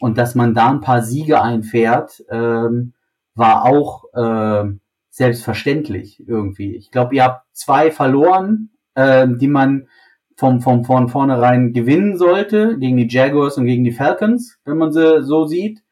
[0.00, 2.94] Und dass man da ein paar Siege einfährt, ähm,
[3.34, 4.70] war auch äh,
[5.10, 6.74] selbstverständlich irgendwie.
[6.76, 9.88] Ich glaube, ihr habt zwei verloren, äh, die man
[10.36, 14.92] vom, vom, von vornherein gewinnen sollte, gegen die Jaguars und gegen die Falcons, wenn man
[14.92, 15.82] sie so sieht.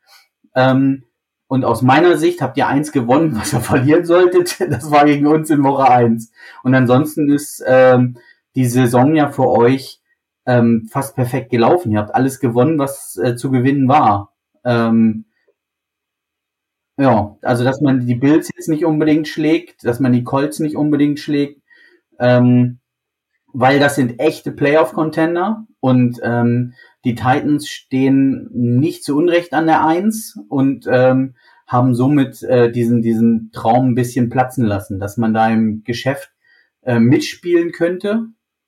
[0.54, 1.04] Ähm,
[1.46, 4.60] und aus meiner Sicht habt ihr eins gewonnen, was ihr verlieren solltet.
[4.60, 6.32] Das war gegen uns in Woche eins.
[6.62, 8.16] Und ansonsten ist ähm,
[8.54, 10.00] die Saison ja für euch
[10.46, 11.92] ähm, fast perfekt gelaufen.
[11.92, 14.32] Ihr habt alles gewonnen, was äh, zu gewinnen war.
[14.64, 15.26] Ähm,
[16.98, 20.76] ja, also dass man die Bills jetzt nicht unbedingt schlägt, dass man die Colts nicht
[20.76, 21.62] unbedingt schlägt.
[22.18, 22.78] Ähm,
[23.52, 26.74] weil das sind echte Playoff-Contender und ähm,
[27.04, 31.34] die Titans stehen nicht zu Unrecht an der Eins und ähm,
[31.66, 36.32] haben somit äh, diesen, diesen Traum ein bisschen platzen lassen, dass man da im Geschäft
[36.82, 38.26] äh, mitspielen könnte,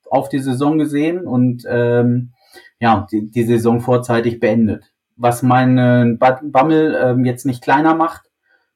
[0.09, 2.33] auf die Saison gesehen und ähm,
[2.79, 4.91] ja, die, die Saison vorzeitig beendet.
[5.15, 8.29] Was meinen Bammel ähm, jetzt nicht kleiner macht,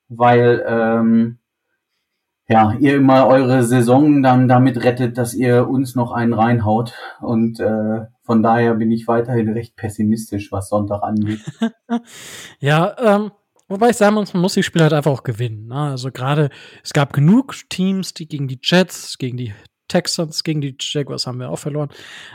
[0.07, 1.39] weil ähm,
[2.49, 6.93] ja, ihr immer eure Saison dann damit rettet, dass ihr uns noch einen reinhaut.
[7.21, 11.41] Und äh, von daher bin ich weiterhin recht pessimistisch, was Sonntag angeht.
[12.59, 13.31] ja, ähm,
[13.67, 15.67] wobei ich sagen muss, man muss die Spiele halt einfach auch gewinnen.
[15.67, 15.75] Ne?
[15.75, 16.49] Also gerade,
[16.83, 19.53] es gab genug Teams, die gegen die Jets, gegen die
[19.87, 21.89] Texans, gegen die Jaguars haben wir auch verloren,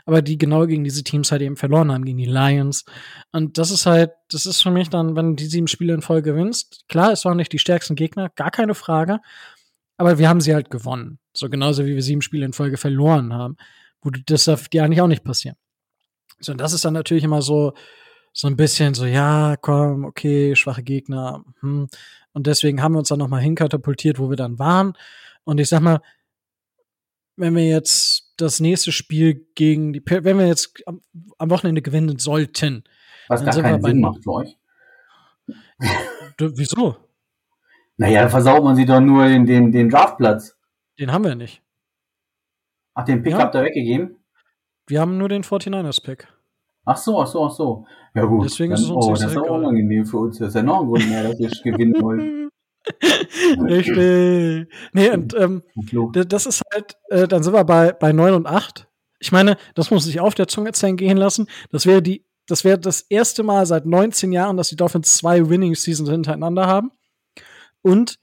[0.04, 2.84] aber die genau gegen diese Teams halt eben verloren haben, gegen die Lions.
[3.32, 6.02] Und das ist halt, das ist für mich dann, wenn du die sieben Spiele in
[6.02, 9.20] Folge gewinnst, klar, es waren nicht die stärksten Gegner, gar keine Frage,
[9.96, 11.18] aber wir haben sie halt gewonnen.
[11.32, 13.56] So genauso wie wir sieben Spiele in Folge verloren haben.
[14.02, 15.56] Wo das darf dir eigentlich auch nicht passieren.
[16.40, 17.74] So, und das ist dann natürlich immer so,
[18.32, 21.44] so ein bisschen so, ja, komm, okay, schwache Gegner.
[21.60, 21.88] Hm.
[22.32, 24.94] Und deswegen haben wir uns dann nochmal hinkatapultiert, wo wir dann waren.
[25.44, 26.00] Und ich sag mal,
[27.36, 31.00] wenn wir jetzt das nächste Spiel gegen die, wenn wir jetzt am,
[31.38, 32.84] am Wochenende gewinnen sollten.
[33.28, 34.56] Was gar keinen Sinn macht für euch.
[36.38, 36.96] wieso?
[37.96, 40.56] Naja, dann versaut man sie doch nur in den, den Draftplatz.
[40.98, 41.62] Den haben wir nicht.
[42.94, 43.38] Ach, den Pick ja.
[43.38, 44.16] habt ihr weggegeben?
[44.86, 46.28] Wir haben nur den 49ers-Pick.
[46.84, 47.86] Ach so, ach so, ach so.
[48.14, 48.44] Ja gut.
[48.44, 50.38] Deswegen dann, ist es uns oh, das ist auch unangenehm für uns.
[50.38, 52.50] Das ist ja noch ein Grund mehr, dass wir gewinnen wollen.
[53.62, 54.68] Richtig.
[54.92, 55.62] Nee, und ähm,
[56.28, 58.86] das ist halt, äh, dann sind wir bei, bei 9 und 8.
[59.18, 61.48] Ich meine, das muss sich auf der Zunge gehen lassen.
[61.70, 65.48] Das wäre die, das wäre das erste Mal seit 19 Jahren, dass die Dolphins zwei
[65.48, 66.92] Winning Seasons hintereinander haben.
[67.84, 68.18] Und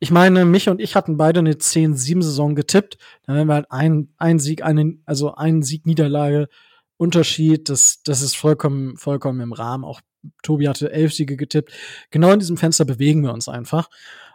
[0.00, 2.98] ich meine, mich und ich hatten beide eine 10-7-Saison getippt.
[3.22, 6.48] Dann wären wir halt ein, ein Sieg, einen, also ein Sieg-Niederlage
[6.96, 7.68] Unterschied.
[7.68, 9.84] Das, das ist vollkommen, vollkommen im Rahmen.
[9.84, 10.00] Auch
[10.42, 11.72] Tobi hatte elf Siege getippt.
[12.10, 13.88] Genau in diesem Fenster bewegen wir uns einfach.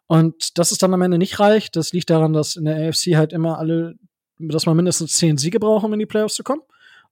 [0.07, 3.15] Und dass es dann am Ende nicht reicht, das liegt daran, dass in der AFC
[3.15, 3.95] halt immer alle,
[4.39, 6.61] dass man mindestens zehn Siege braucht, um in die Playoffs zu kommen.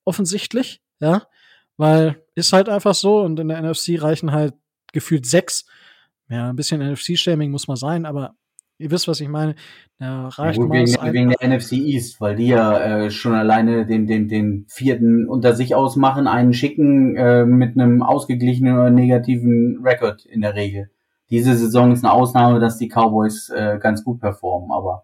[0.06, 1.28] Offensichtlich, ja.
[1.76, 4.56] Weil ist halt einfach so und in der NFC reichen halt
[4.94, 5.66] gefühlt sechs
[6.30, 8.36] ja, ein bisschen NFC-Shaming muss man sein, aber
[8.78, 9.56] ihr wisst, was ich meine.
[10.00, 13.86] Da reicht ja, gut, wegen, wegen der NFC East, weil die ja äh, schon alleine
[13.86, 19.82] den, den, den vierten unter sich ausmachen, einen schicken äh, mit einem ausgeglichenen oder negativen
[19.84, 20.90] Rekord in der Regel.
[21.30, 25.04] Diese Saison ist eine Ausnahme, dass die Cowboys äh, ganz gut performen, aber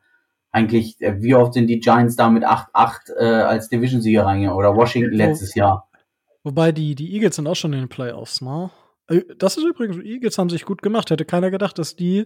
[0.51, 4.75] eigentlich, äh, wie oft sind die Giants da mit 8-8 äh, als Division-Sieger reingegangen oder
[4.75, 5.89] Washington letztes Jahr?
[6.43, 8.69] Wobei die, die Eagles sind auch schon in den Playoffs, ne?
[9.07, 11.09] Äh, das ist übrigens, Eagles haben sich gut gemacht.
[11.09, 12.25] Hätte keiner gedacht, dass die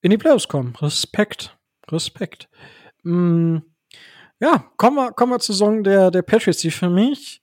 [0.00, 0.74] in die Playoffs kommen.
[0.76, 1.56] Respekt.
[1.90, 2.48] Respekt.
[3.02, 3.58] Mm,
[4.40, 7.42] ja, kommen wir, kommen wir zur Saison der, der Patriots, die für mich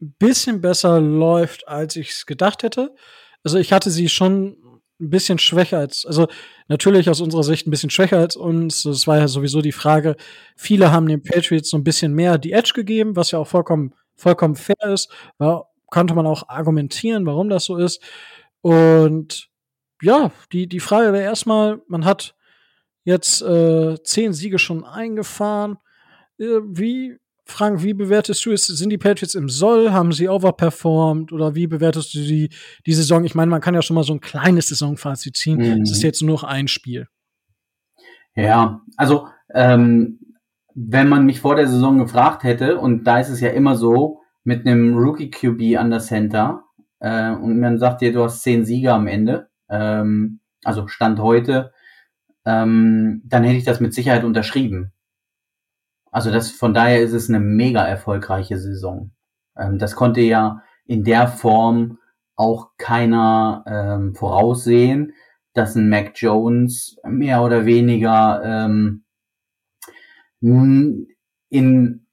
[0.00, 2.94] ein bisschen besser läuft, als ich es gedacht hätte.
[3.42, 4.56] Also ich hatte sie schon
[5.00, 6.28] ein bisschen schwächer als, also
[6.68, 8.82] natürlich aus unserer Sicht ein bisschen schwächer als uns.
[8.82, 10.16] Das war ja sowieso die Frage.
[10.56, 13.94] Viele haben den Patriots so ein bisschen mehr die Edge gegeben, was ja auch vollkommen,
[14.16, 15.10] vollkommen fair ist.
[15.38, 18.02] War konnte man auch argumentieren, warum das so ist.
[18.62, 19.48] Und
[20.02, 22.34] ja, die, die Frage wäre erstmal, man hat
[23.04, 25.78] jetzt äh, zehn Siege schon eingefahren.
[26.38, 28.66] Äh, wie, Frank, wie bewertest du es?
[28.66, 29.92] Sind die Patriots im Soll?
[29.92, 31.32] Haben sie overperformed?
[31.32, 32.50] Oder wie bewertest du die,
[32.86, 33.24] die Saison?
[33.24, 35.58] Ich meine, man kann ja schon mal so ein kleines Saisonfazit ziehen.
[35.58, 35.82] Mhm.
[35.82, 37.08] Es ist jetzt nur noch ein Spiel.
[38.36, 40.20] Ja, also ähm,
[40.74, 44.19] wenn man mich vor der Saison gefragt hätte, und da ist es ja immer so,
[44.50, 46.64] mit einem Rookie QB an der Center
[46.98, 51.72] äh, und man sagt dir, du hast zehn Sieger am Ende, ähm, also Stand heute,
[52.44, 54.92] ähm, dann hätte ich das mit Sicherheit unterschrieben.
[56.10, 59.12] Also das, von daher ist es eine mega erfolgreiche Saison.
[59.56, 61.98] Ähm, das konnte ja in der Form
[62.34, 65.12] auch keiner ähm, voraussehen,
[65.54, 69.04] dass ein Mac Jones mehr oder weniger ähm,
[70.40, 72.06] in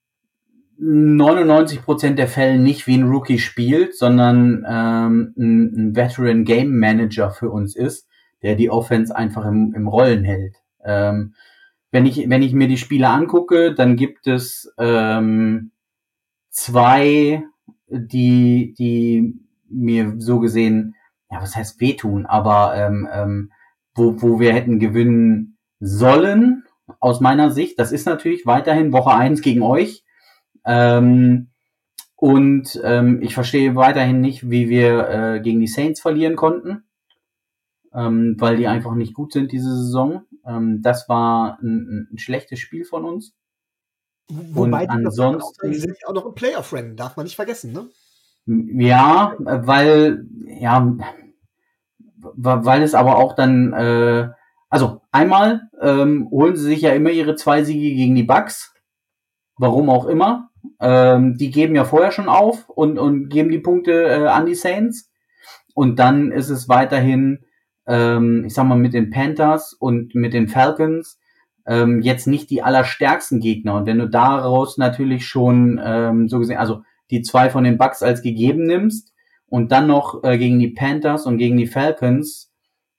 [0.79, 7.31] 99% der Fälle nicht wie ein Rookie spielt, sondern ähm, ein, ein Veteran Game Manager
[7.31, 8.07] für uns ist,
[8.43, 10.57] der die Offense einfach im, im Rollen hält.
[10.83, 11.33] Ähm,
[11.91, 15.71] wenn ich wenn ich mir die Spiele angucke, dann gibt es ähm,
[16.49, 17.43] zwei,
[17.87, 20.95] die die mir so gesehen,
[21.31, 23.51] ja was heißt wehtun, aber ähm, ähm,
[23.95, 26.63] wo wo wir hätten gewinnen sollen
[26.99, 27.79] aus meiner Sicht.
[27.79, 30.03] Das ist natürlich weiterhin Woche eins gegen euch
[30.67, 31.47] ähm,
[32.15, 36.83] und ähm, ich verstehe weiterhin nicht, wie wir äh, gegen die Saints verlieren konnten,
[37.93, 40.23] ähm, weil die einfach nicht gut sind diese Saison.
[40.45, 43.33] Ähm, das war ein, ein schlechtes Spiel von uns.
[44.29, 47.87] Wobei und ansonsten, die sind auch noch im Playoff-Rennen, darf man nicht vergessen, ne?
[48.45, 50.97] Ja, weil, ja,
[52.15, 54.29] weil es aber auch dann, äh,
[54.69, 58.73] also einmal ähm, holen sie sich ja immer ihre zwei Siege gegen die Bucks,
[59.57, 60.49] warum auch immer.
[60.79, 64.55] Ähm, die geben ja vorher schon auf und, und geben die Punkte äh, an die
[64.55, 65.11] Saints.
[65.73, 67.45] Und dann ist es weiterhin
[67.87, 71.19] ähm, ich sag mal, mit den Panthers und mit den Falcons
[71.65, 73.75] ähm, jetzt nicht die allerstärksten Gegner.
[73.75, 78.03] Und wenn du daraus natürlich schon ähm, so gesehen, also die zwei von den Bucks
[78.03, 79.13] als gegeben nimmst
[79.47, 82.51] und dann noch äh, gegen die Panthers und gegen die Falcons,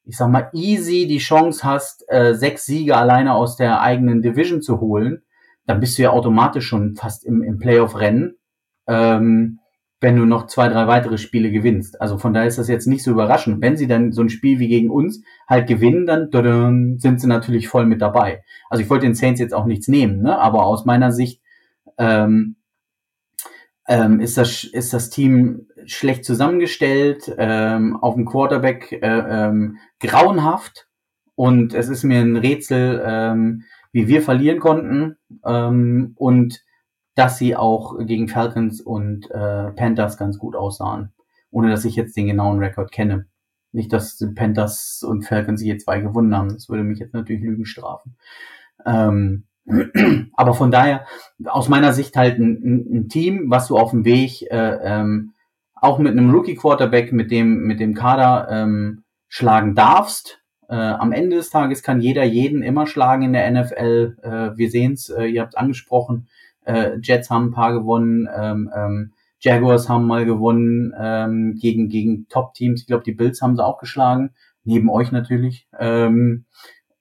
[0.05, 4.62] ich sag mal, easy die Chance hast, äh, sechs Siege alleine aus der eigenen Division
[4.62, 5.22] zu holen,
[5.68, 8.36] dann bist du ja automatisch schon fast im, im Playoff-Rennen.
[8.88, 9.60] Ähm,
[10.00, 12.00] wenn du noch zwei, drei weitere Spiele gewinnst.
[12.00, 13.60] Also von daher ist das jetzt nicht so überraschend.
[13.60, 17.68] Wenn sie dann so ein Spiel wie gegen uns halt gewinnen, dann sind sie natürlich
[17.68, 18.44] voll mit dabei.
[18.70, 20.38] Also ich wollte den Saints jetzt auch nichts nehmen, ne?
[20.38, 21.42] aber aus meiner Sicht
[21.98, 22.56] ähm,
[23.88, 30.86] ähm, ist, das, ist das Team schlecht zusammengestellt, ähm, auf dem Quarterback äh, ähm, grauenhaft
[31.34, 36.62] und es ist mir ein Rätsel, ähm, wie wir verlieren konnten ähm, und
[37.14, 41.12] dass sie auch gegen Falcons und äh, Panthers ganz gut aussahen,
[41.51, 43.26] ohne dass ich jetzt den genauen Rekord kenne.
[43.72, 46.51] Nicht, dass Panthers und Falcons sich jetzt zwei gewonnen haben.
[46.51, 48.16] Das würde mich jetzt natürlich Lügen strafen.
[48.86, 49.45] Ähm,
[50.34, 51.07] aber von daher,
[51.45, 55.34] aus meiner Sicht halt ein, ein Team, was du auf dem Weg äh, ähm,
[55.74, 60.41] auch mit einem Rookie-Quarterback, mit dem, mit dem Kader ähm, schlagen darfst.
[60.68, 64.16] Äh, am Ende des Tages kann jeder jeden immer schlagen in der NFL.
[64.22, 66.28] Äh, wir sehen's, äh, ihr habt es angesprochen.
[66.64, 72.28] Äh, Jets haben ein paar gewonnen, ähm, ähm, Jaguars haben mal gewonnen ähm, gegen, gegen
[72.28, 72.82] Top-Teams.
[72.82, 75.68] Ich glaube, die Bills haben sie auch geschlagen, neben euch natürlich.
[75.78, 76.44] Ähm,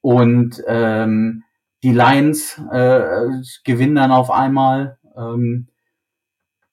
[0.01, 1.43] und ähm,
[1.83, 3.27] die Lions äh,
[3.65, 5.67] gewinnen dann auf einmal ähm,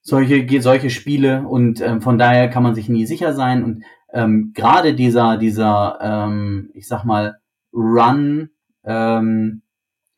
[0.03, 3.64] solche, solche Spiele und ähm, von daher kann man sich nie sicher sein.
[3.64, 3.84] Und
[4.15, 7.39] ähm, gerade dieser, dieser, ähm, ich sag mal,
[7.73, 8.51] Run
[8.85, 9.62] ähm,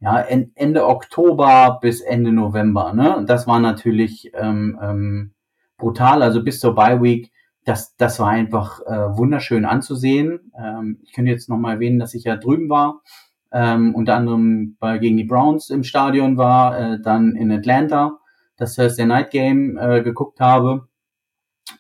[0.01, 2.93] ja, Ende Oktober bis Ende November.
[2.93, 3.25] Ne?
[3.27, 5.33] Das war natürlich ähm, ähm,
[5.79, 7.33] brutal, also bis zur Bye Week.
[7.65, 10.53] Das, das war einfach äh, wunderschön anzusehen.
[10.57, 13.03] Ähm, ich könnte jetzt noch mal erwähnen, dass ich ja drüben war,
[13.51, 18.19] ähm, unter anderem bei, gegen die Browns im Stadion war, äh, dann in Atlanta
[18.57, 20.89] das Thursday Night Game äh, geguckt habe.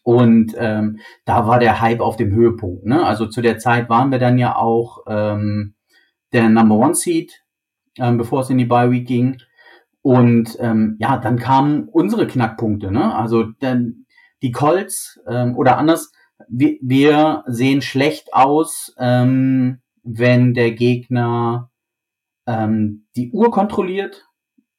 [0.02, 2.86] Und ähm, da war der Hype auf dem Höhepunkt.
[2.86, 3.04] Ne?
[3.04, 5.74] Also zu der Zeit waren wir dann ja auch ähm,
[6.32, 7.46] der Number One Seed
[7.98, 9.38] ähm, bevor es in die Bye Week ging.
[10.02, 12.92] Und ähm, ja, dann kamen unsere Knackpunkte.
[12.92, 13.14] Ne?
[13.14, 14.06] Also denn
[14.42, 16.12] die Colts ähm, oder anders,
[16.48, 21.70] wir, wir sehen schlecht aus, ähm, wenn der Gegner
[22.46, 24.26] ähm, die Uhr kontrolliert.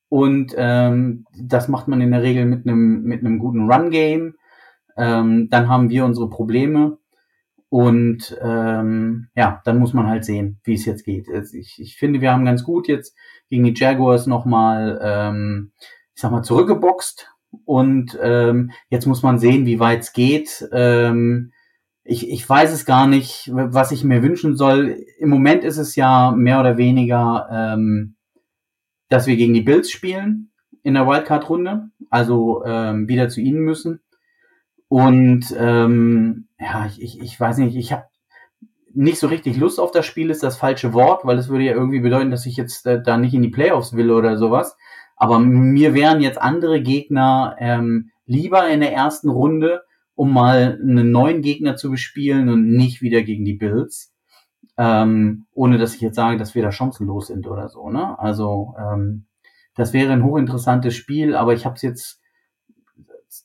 [0.10, 4.37] Und ähm, das macht man in der Regel mit einem mit einem guten Run Game.
[4.98, 6.98] Ähm, dann haben wir unsere Probleme.
[7.70, 11.28] Und ähm, ja, dann muss man halt sehen, wie es jetzt geht.
[11.54, 13.16] Ich, ich finde, wir haben ganz gut jetzt
[13.50, 15.72] gegen die Jaguars nochmal, ähm,
[16.16, 17.30] ich sag mal, zurückgeboxt.
[17.66, 20.68] Und ähm, jetzt muss man sehen, wie weit es geht.
[20.72, 21.52] Ähm,
[22.04, 25.06] ich, ich weiß es gar nicht, was ich mir wünschen soll.
[25.20, 28.16] Im Moment ist es ja mehr oder weniger, ähm,
[29.10, 30.52] dass wir gegen die Bills spielen
[30.84, 34.00] in der Wildcard-Runde, also ähm, wieder zu ihnen müssen.
[34.90, 38.06] Und ähm, ja, ich, ich, ich weiß nicht, ich habe
[38.94, 41.74] nicht so richtig Lust auf das Spiel, ist das falsche Wort, weil es würde ja
[41.74, 44.76] irgendwie bedeuten, dass ich jetzt äh, da nicht in die Playoffs will oder sowas.
[45.16, 49.84] Aber mir wären jetzt andere Gegner ähm, lieber in der ersten Runde,
[50.16, 54.14] um mal einen neuen Gegner zu bespielen und nicht wieder gegen die Bills.
[54.78, 57.90] Ähm, ohne dass ich jetzt sage, dass wir da chancenlos sind oder so.
[57.90, 58.18] Ne?
[58.20, 59.26] Also ähm,
[59.76, 62.22] das wäre ein hochinteressantes Spiel, aber ich habe es jetzt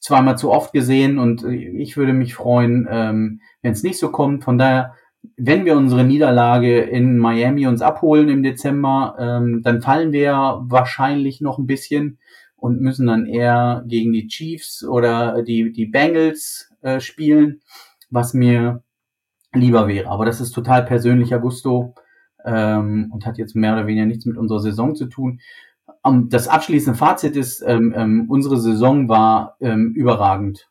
[0.03, 4.43] zweimal zu oft gesehen und ich würde mich freuen, ähm, wenn es nicht so kommt.
[4.43, 4.95] Von daher,
[5.37, 11.41] wenn wir unsere Niederlage in Miami uns abholen im Dezember, ähm, dann fallen wir wahrscheinlich
[11.41, 12.19] noch ein bisschen
[12.57, 17.61] und müssen dann eher gegen die Chiefs oder die, die Bengals äh, spielen,
[18.11, 18.83] was mir
[19.55, 20.11] lieber wäre.
[20.11, 21.95] Aber das ist total persönlicher Gusto
[22.45, 25.39] ähm, und hat jetzt mehr oder weniger nichts mit unserer Saison zu tun.
[26.05, 30.69] Um, das abschließende Fazit ist, ähm, ähm, unsere Saison war ähm, überragend.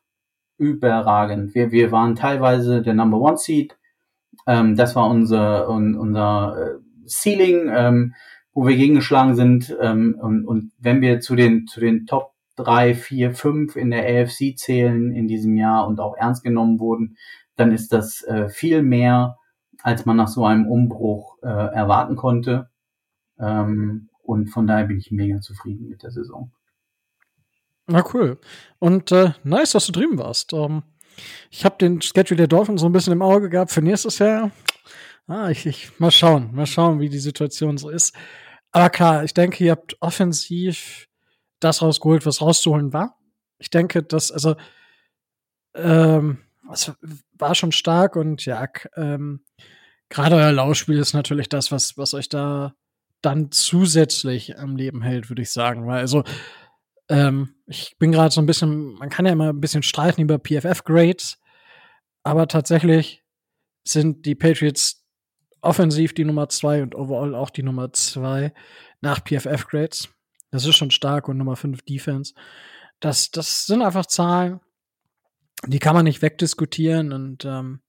[0.57, 1.55] Überragend.
[1.55, 3.77] Wir, wir waren teilweise der Number One Seed.
[4.45, 8.13] Ähm, das war unser, un, unser äh, Ceiling, ähm,
[8.53, 9.75] wo wir gegengeschlagen sind.
[9.81, 14.03] Ähm, und, und wenn wir zu den, zu den Top drei, vier, fünf in der
[14.03, 17.15] AFC zählen in diesem Jahr und auch ernst genommen wurden,
[17.55, 19.37] dann ist das äh, viel mehr,
[19.81, 22.69] als man nach so einem Umbruch äh, erwarten konnte.
[23.39, 26.53] Ähm, und von daher bin ich mega zufrieden mit der Saison.
[27.87, 28.39] Na cool.
[28.79, 30.53] Und äh, nice, dass du drüben warst.
[30.53, 30.83] Ähm,
[31.49, 34.51] ich habe den Schedule der Dolphins so ein bisschen im Auge gehabt für nächstes Jahr.
[35.27, 38.15] Ah, ich, ich, mal schauen, mal schauen, wie die Situation so ist.
[38.71, 41.09] Aber klar, ich denke, ihr habt offensiv
[41.59, 43.19] das rausgeholt, was rauszuholen war.
[43.59, 44.55] Ich denke, dass, also,
[45.75, 46.37] ähm,
[46.71, 46.89] es
[47.37, 48.65] war schon stark und ja,
[48.95, 49.43] ähm,
[50.07, 52.75] gerade euer Laufspiel ist natürlich das, was, was euch da
[53.21, 55.87] dann zusätzlich am Leben hält, würde ich sagen.
[55.87, 56.23] Weil also,
[57.09, 60.39] ähm, ich bin gerade so ein bisschen, man kann ja immer ein bisschen streiten über
[60.39, 61.39] PFF-Grades,
[62.23, 63.23] aber tatsächlich
[63.83, 65.05] sind die Patriots
[65.61, 68.53] offensiv die Nummer zwei und overall auch die Nummer zwei
[69.01, 70.09] nach PFF-Grades.
[70.51, 72.33] Das ist schon stark und Nummer fünf Defense.
[72.99, 74.59] Das, das sind einfach Zahlen,
[75.65, 77.81] die kann man nicht wegdiskutieren und ähm,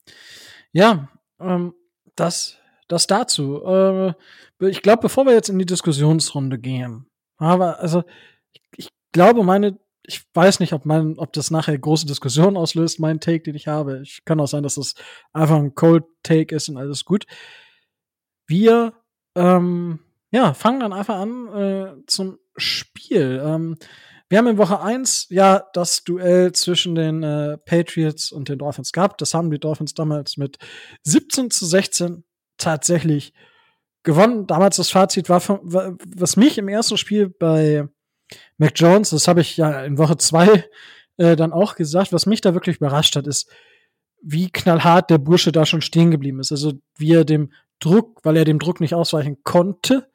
[0.72, 1.08] ja,
[1.40, 1.74] ähm,
[2.16, 2.58] das,
[2.92, 3.64] das dazu.
[3.64, 4.14] Äh,
[4.60, 7.06] ich glaube, bevor wir jetzt in die Diskussionsrunde gehen,
[7.38, 8.04] aber also
[8.52, 13.00] ich, ich glaube, meine, ich weiß nicht, ob mein, ob das nachher große Diskussion auslöst,
[13.00, 14.00] mein Take, den ich habe.
[14.02, 14.94] Ich kann auch sein, dass das
[15.32, 17.24] einfach ein Cold Take ist und alles gut.
[18.46, 18.92] Wir
[19.34, 23.40] ähm, ja, fangen dann einfach an äh, zum Spiel.
[23.44, 23.78] Ähm,
[24.28, 28.92] wir haben in Woche 1 ja das Duell zwischen den äh, Patriots und den Dolphins
[28.92, 29.20] gehabt.
[29.20, 30.58] Das haben die Dolphins damals mit
[31.04, 32.24] 17 zu 16
[32.62, 33.32] tatsächlich
[34.02, 34.46] gewonnen.
[34.46, 37.88] Damals das Fazit war, von, was mich im ersten Spiel bei
[38.58, 40.64] Mac Jones, das habe ich ja in Woche 2
[41.18, 43.50] äh, dann auch gesagt, was mich da wirklich überrascht hat, ist,
[44.22, 46.52] wie knallhart der Bursche da schon stehen geblieben ist.
[46.52, 50.08] Also wie er dem Druck, weil er dem Druck nicht ausweichen konnte,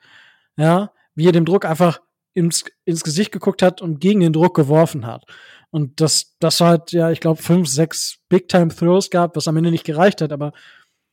[0.55, 1.99] ja, wie er dem Druck einfach
[2.33, 5.25] ins, ins Gesicht geguckt hat und gegen den Druck geworfen hat.
[5.69, 9.83] Und das, das hat ja, ich glaube, fünf, sechs Big-Time-Throws gab, was am Ende nicht
[9.83, 10.53] gereicht hat, aber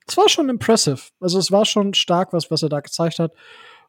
[0.07, 1.01] es war schon impressive.
[1.21, 3.33] Also es war schon stark, was, was er da gezeigt hat.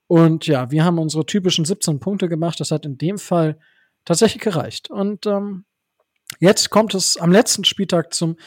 [0.08, 2.60] Und ja, wir haben unsere typischen 17 Punkte gemacht.
[2.60, 3.60] Das hat in dem Fall
[4.06, 4.90] tatsächlich gereicht.
[4.90, 5.66] Und ähm,
[6.40, 8.38] jetzt kommt es am letzten Spieltag zum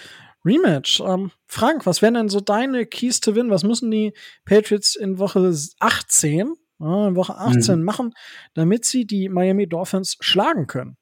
[0.45, 1.01] Rematch.
[1.01, 3.51] Ähm, Frank, was wären denn so deine Keys to Win?
[3.51, 4.13] Was müssen die
[4.45, 7.85] Patriots in Woche 18 in Woche 18 mhm.
[7.85, 8.15] machen,
[8.55, 10.97] damit sie die Miami Dolphins schlagen können.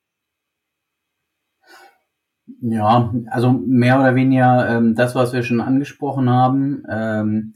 [2.60, 6.84] Ja, also mehr oder weniger ähm, das, was wir schon angesprochen haben.
[6.88, 7.54] Ähm,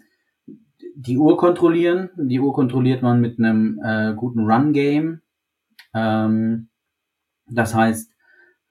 [0.96, 2.10] die Uhr kontrollieren.
[2.16, 5.20] Die Uhr kontrolliert man mit einem äh, guten Run-Game.
[5.94, 6.68] Ähm,
[7.48, 8.10] das heißt,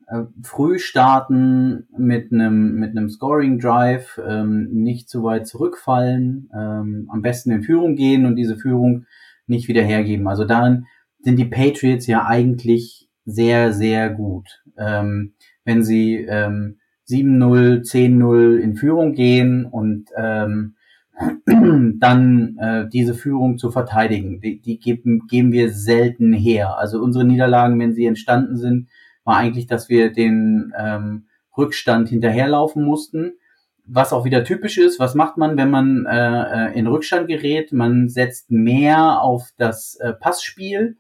[0.07, 7.07] äh, früh starten mit einem mit einem Scoring Drive, ähm, nicht zu weit zurückfallen, ähm,
[7.11, 9.05] am besten in Führung gehen und diese Führung
[9.47, 10.28] nicht wieder hergeben.
[10.28, 10.86] Also darin
[11.22, 14.63] sind die Patriots ja eigentlich sehr, sehr gut.
[14.78, 15.34] Ähm,
[15.70, 20.76] wenn sie ähm, 7-0, 10-0 in Führung gehen und ähm,
[21.45, 24.41] dann äh, diese Führung zu verteidigen.
[24.41, 26.78] Die, die geben, geben wir selten her.
[26.80, 28.88] Also unsere Niederlagen, wenn sie entstanden sind,
[29.24, 33.34] war eigentlich, dass wir den ähm, Rückstand hinterherlaufen mussten
[33.91, 37.74] was auch wieder typisch ist, was macht man, wenn man äh, äh, in Rückstand gerät?
[37.74, 40.97] Man setzt mehr auf das äh, Passspiel,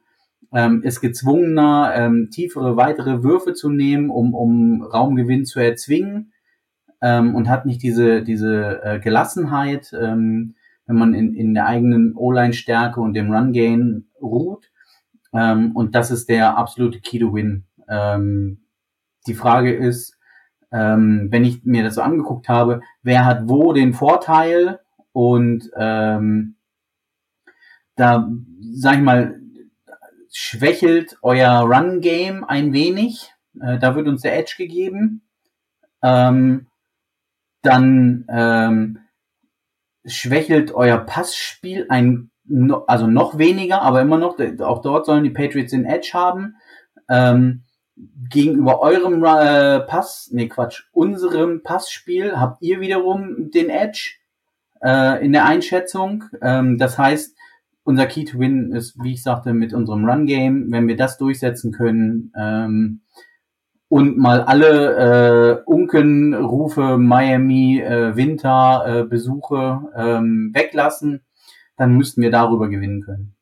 [0.53, 6.33] ähm, ist gezwungener, ähm, tiefere, weitere Würfe zu nehmen, um, um Raumgewinn zu erzwingen
[7.01, 12.15] ähm, und hat nicht diese, diese äh, Gelassenheit, ähm, wenn man in, in der eigenen
[12.15, 14.71] O-Line-Stärke und dem Run-Gain ruht.
[15.33, 17.65] Ähm, und das ist der absolute Key to Win.
[17.87, 18.61] Ähm,
[19.27, 20.17] die Frage ist,
[20.71, 24.79] ähm, wenn ich mir das so angeguckt habe, wer hat wo den Vorteil
[25.11, 26.55] und ähm,
[27.95, 28.29] da,
[28.73, 29.38] sag ich mal,
[30.31, 33.33] schwächelt euer Run-Game ein wenig.
[33.61, 35.21] Äh, da wird uns der Edge gegeben.
[36.01, 36.67] Ähm,
[37.61, 38.99] dann ähm,
[40.05, 42.31] schwächelt euer Passspiel ein,
[42.87, 46.55] also noch weniger, aber immer noch, auch dort sollen die Patriots den Edge haben.
[47.09, 47.63] Ähm,
[48.29, 54.15] gegenüber eurem äh, Pass, nee Quatsch, unserem Passspiel habt ihr wiederum den Edge
[54.81, 56.25] äh, in der Einschätzung.
[56.41, 57.35] Ähm, das heißt,
[57.89, 61.17] unser Key to Win ist, wie ich sagte, mit unserem Run Game, wenn wir das
[61.17, 63.01] durchsetzen können ähm,
[63.87, 71.25] und mal alle äh, Unkenrufe, Miami, äh, Winter, äh, Besuche ähm, weglassen,
[71.77, 73.35] dann müssten wir darüber gewinnen können.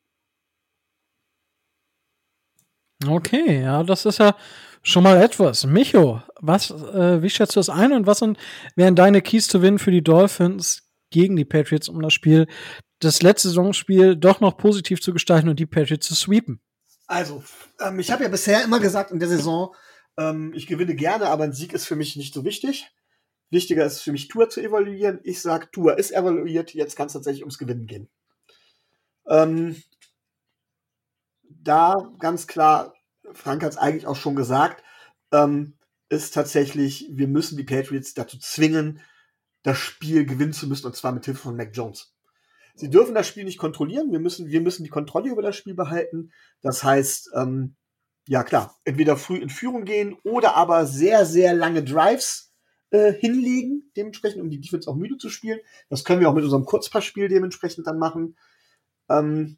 [3.06, 4.34] Okay, ja, das ist ja
[4.82, 5.66] schon mal etwas.
[5.66, 8.38] Micho, was, äh, wie schätzt du das ein und was sind,
[8.76, 12.46] wären deine Keys to Win für die Dolphins gegen die Patriots, um das Spiel,
[13.00, 16.60] das letzte Saisonspiel doch noch positiv zu gestalten und die Patriots zu sweepen?
[17.06, 17.42] Also,
[17.80, 19.74] ähm, ich habe ja bisher immer gesagt in der Saison,
[20.18, 22.90] ähm, ich gewinne gerne, aber ein Sieg ist für mich nicht so wichtig.
[23.50, 25.20] Wichtiger ist für mich, Tour zu evaluieren.
[25.22, 28.10] Ich sage, Tour ist evaluiert, jetzt kann es tatsächlich ums Gewinnen gehen.
[29.26, 29.82] Ähm,
[31.42, 32.94] da ganz klar,
[33.32, 34.82] Frank hat es eigentlich auch schon gesagt,
[35.32, 35.78] ähm,
[36.08, 39.00] ist tatsächlich, wir müssen die Patriots dazu zwingen,
[39.62, 42.14] das Spiel gewinnen zu müssen, und zwar mit Hilfe von Mac Jones.
[42.78, 45.74] Sie dürfen das Spiel nicht kontrollieren, wir müssen, wir müssen die Kontrolle über das Spiel
[45.74, 46.30] behalten.
[46.62, 47.74] Das heißt, ähm,
[48.28, 52.52] ja klar, entweder früh in Führung gehen oder aber sehr, sehr lange Drives
[52.90, 55.58] äh, hinlegen, dementsprechend, um die Defense auch müde zu spielen.
[55.88, 58.36] Das können wir auch mit unserem Kurzpassspiel dementsprechend dann machen.
[59.08, 59.56] Ähm,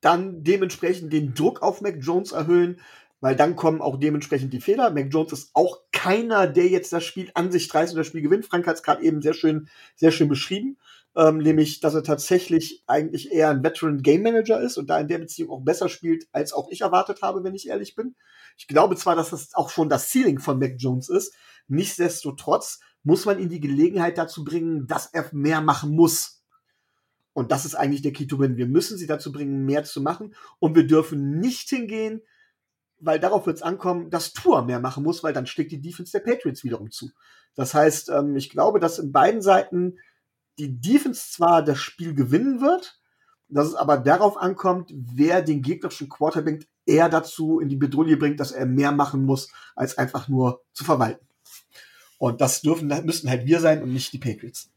[0.00, 2.80] dann dementsprechend den Druck auf Mac Jones erhöhen,
[3.20, 4.90] weil dann kommen auch dementsprechend die Fehler.
[4.90, 8.22] Mac Jones ist auch keiner, der jetzt das Spiel an sich reißt und das Spiel
[8.22, 8.46] gewinnt.
[8.46, 10.76] Frank hat es gerade eben sehr schön, sehr schön beschrieben,
[11.16, 15.08] ähm, nämlich, dass er tatsächlich eigentlich eher ein Veteran Game Manager ist und da in
[15.08, 18.16] der Beziehung auch besser spielt, als auch ich erwartet habe, wenn ich ehrlich bin.
[18.56, 21.34] Ich glaube zwar, dass das auch schon das Ceiling von Mac Jones ist,
[21.68, 26.42] nichtsdestotrotz muss man ihn die Gelegenheit dazu bringen, dass er mehr machen muss.
[27.32, 28.56] Und das ist eigentlich der Key to Win.
[28.56, 30.34] Wir müssen sie dazu bringen, mehr zu machen.
[30.58, 32.22] Und wir dürfen nicht hingehen,
[33.00, 36.12] weil darauf wird es ankommen, dass Tour mehr machen muss, weil dann schlägt die Defense
[36.12, 37.10] der Patriots wiederum zu.
[37.54, 39.96] Das heißt, ähm, ich glaube, dass in beiden Seiten
[40.58, 43.00] die Defense zwar das Spiel gewinnen wird,
[43.48, 48.40] dass es aber darauf ankommt, wer den gegnerischen Quarterback eher dazu in die Bedrohung bringt,
[48.40, 51.26] dass er mehr machen muss, als einfach nur zu verwalten.
[52.18, 54.70] Und das dürfen, müssen halt wir sein und nicht die Patriots.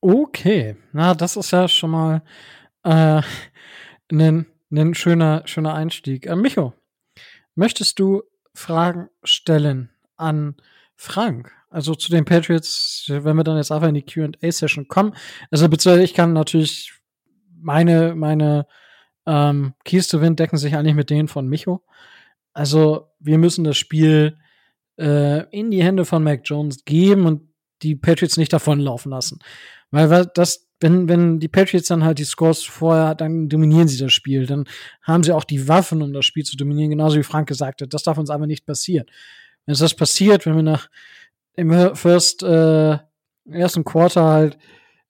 [0.00, 2.22] Okay, na, das ist ja schon mal
[2.84, 3.22] äh,
[4.12, 6.26] ein, ein schöner, schöner Einstieg.
[6.26, 6.74] Äh, Micho,
[7.54, 8.22] möchtest du
[8.54, 10.56] Fragen stellen an
[10.94, 11.55] Frank?
[11.68, 15.14] Also zu den Patriots, wenn wir dann jetzt einfach in die QA-Session kommen.
[15.50, 16.92] Also beziehungsweise ich kann natürlich
[17.60, 18.66] meine, meine
[19.26, 21.82] ähm, Keys to Win decken sich eigentlich mit denen von Micho.
[22.52, 24.38] Also wir müssen das Spiel
[24.98, 27.42] äh, in die Hände von Mac Jones geben und
[27.82, 29.40] die Patriots nicht davonlaufen lassen.
[29.90, 34.12] Weil das, wenn, wenn die Patriots dann halt die Scores vorher, dann dominieren sie das
[34.12, 34.46] Spiel.
[34.46, 34.64] Dann
[35.02, 37.92] haben sie auch die Waffen, um das Spiel zu dominieren, genauso wie Frank gesagt hat.
[37.92, 39.06] Das darf uns aber nicht passieren.
[39.64, 40.88] Wenn es das passiert, wenn wir nach
[41.56, 42.98] im First, äh,
[43.50, 44.58] ersten Quarter halt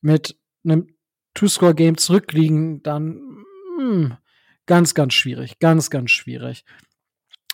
[0.01, 0.89] mit einem
[1.35, 3.45] Two-Score-Game zurückliegen, dann
[3.79, 4.17] mh, hm,
[4.67, 5.59] ganz, ganz schwierig.
[5.59, 6.65] Ganz, ganz schwierig.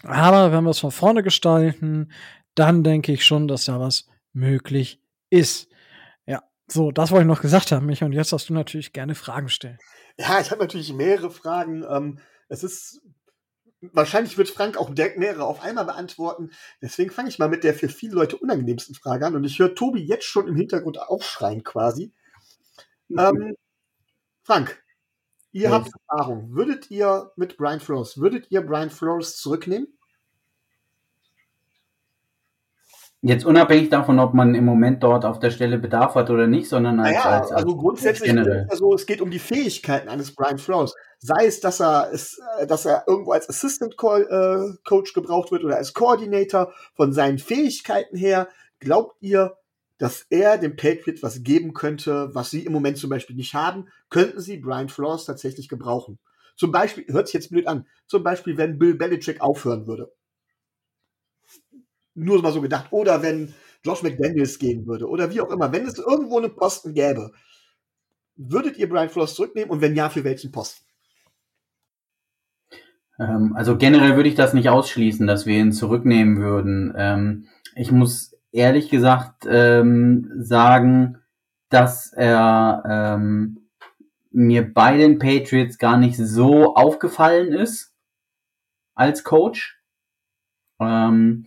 [0.04, 2.12] Aber wenn wir es von vorne gestalten,
[2.54, 5.68] dann denke ich schon, dass da was möglich ist.
[6.26, 8.06] Ja, so, das wollte ich noch gesagt haben, Micha.
[8.06, 9.78] Und jetzt hast du natürlich gerne Fragen stellen.
[10.18, 11.84] Ja, ich habe natürlich mehrere Fragen.
[11.88, 12.18] Ähm,
[12.48, 13.00] es ist
[13.92, 16.50] wahrscheinlich wird Frank auch direkt mehrere auf einmal beantworten.
[16.80, 19.34] Deswegen fange ich mal mit der für viele Leute unangenehmsten Frage an.
[19.34, 22.12] Und ich höre Tobi jetzt schon im Hintergrund aufschreien quasi.
[23.10, 23.56] Ähm,
[24.42, 24.82] Frank,
[25.52, 25.70] ihr ja.
[25.70, 26.54] habt Erfahrung.
[26.54, 29.98] Würdet ihr mit Brian Flores, würdet ihr Brian Flores zurücknehmen?
[33.24, 36.68] Jetzt unabhängig davon, ob man im Moment dort auf der Stelle Bedarf hat oder nicht,
[36.68, 38.36] sondern als, naja, als, als also grundsätzlich
[38.68, 40.92] also es geht um die Fähigkeiten eines Brian Flores.
[41.20, 45.62] Sei es, dass er es, äh, dass er irgendwo als Assistant äh, Coach gebraucht wird
[45.62, 48.48] oder als Coordinator von seinen Fähigkeiten her.
[48.80, 49.56] Glaubt ihr,
[49.98, 53.86] dass er dem Patriot was geben könnte, was sie im Moment zum Beispiel nicht haben?
[54.10, 56.18] Könnten sie Brian Flores tatsächlich gebrauchen?
[56.56, 60.10] Zum Beispiel, hört sich jetzt blöd an, zum Beispiel, wenn Bill Belichick aufhören würde
[62.14, 62.88] nur mal so gedacht.
[62.90, 63.54] Oder wenn
[63.84, 67.32] Josh McDaniels gehen würde oder wie auch immer, wenn es irgendwo einen Posten gäbe,
[68.36, 70.84] würdet ihr Brian Flores zurücknehmen und wenn ja, für welchen Posten?
[73.18, 76.94] Ähm, also generell würde ich das nicht ausschließen, dass wir ihn zurücknehmen würden.
[76.96, 81.18] Ähm, ich muss ehrlich gesagt ähm, sagen,
[81.70, 83.18] dass er
[84.32, 87.94] mir bei den Patriots gar nicht so aufgefallen ist
[88.94, 89.80] als Coach.
[90.80, 91.44] Ähm,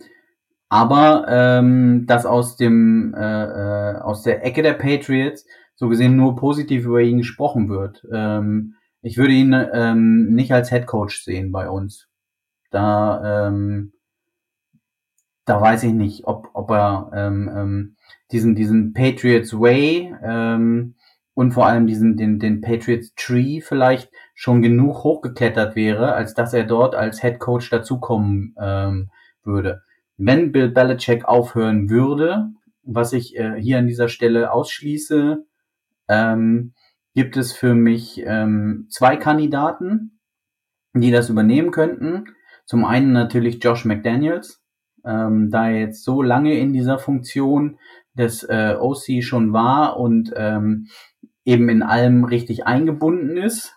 [0.68, 5.46] aber ähm, dass aus dem äh, äh, aus der Ecke der Patriots
[5.76, 8.04] so gesehen nur positiv über ihn gesprochen wird.
[8.12, 12.08] Ähm, ich würde ihn ähm, nicht als Head Coach sehen bei uns.
[12.70, 13.92] Da ähm,
[15.44, 17.96] da weiß ich nicht, ob ob er ähm, ähm,
[18.32, 20.96] diesen diesen Patriots Way ähm,
[21.34, 26.52] und vor allem diesen den den Patriots Tree vielleicht schon genug hochgeklettert wäre, als dass
[26.52, 29.10] er dort als Head Coach dazukommen ähm,
[29.44, 29.82] würde
[30.16, 32.50] wenn Bill Belichick aufhören würde,
[32.82, 35.44] was ich äh, hier an dieser Stelle ausschließe,
[36.08, 36.72] ähm,
[37.14, 40.20] gibt es für mich ähm, zwei Kandidaten,
[40.94, 42.26] die das übernehmen könnten.
[42.64, 44.62] Zum einen natürlich Josh McDaniels,
[45.04, 47.78] ähm, da er jetzt so lange in dieser Funktion
[48.14, 50.88] des äh, OC schon war und ähm,
[51.44, 53.74] eben in allem richtig eingebunden ist.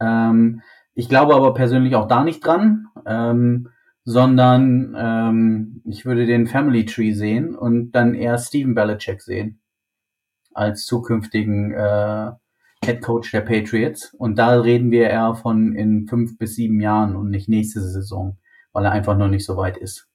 [0.00, 0.62] Ähm,
[0.94, 2.88] ich glaube aber persönlich auch da nicht dran.
[3.06, 3.68] Ähm,
[4.10, 9.60] sondern ähm, ich würde den Family Tree sehen und dann eher Steven Belichick sehen
[10.52, 12.32] als zukünftigen äh,
[12.84, 14.12] Head Coach der Patriots.
[14.14, 18.36] Und da reden wir eher von in fünf bis sieben Jahren und nicht nächste Saison,
[18.72, 20.08] weil er einfach noch nicht so weit ist.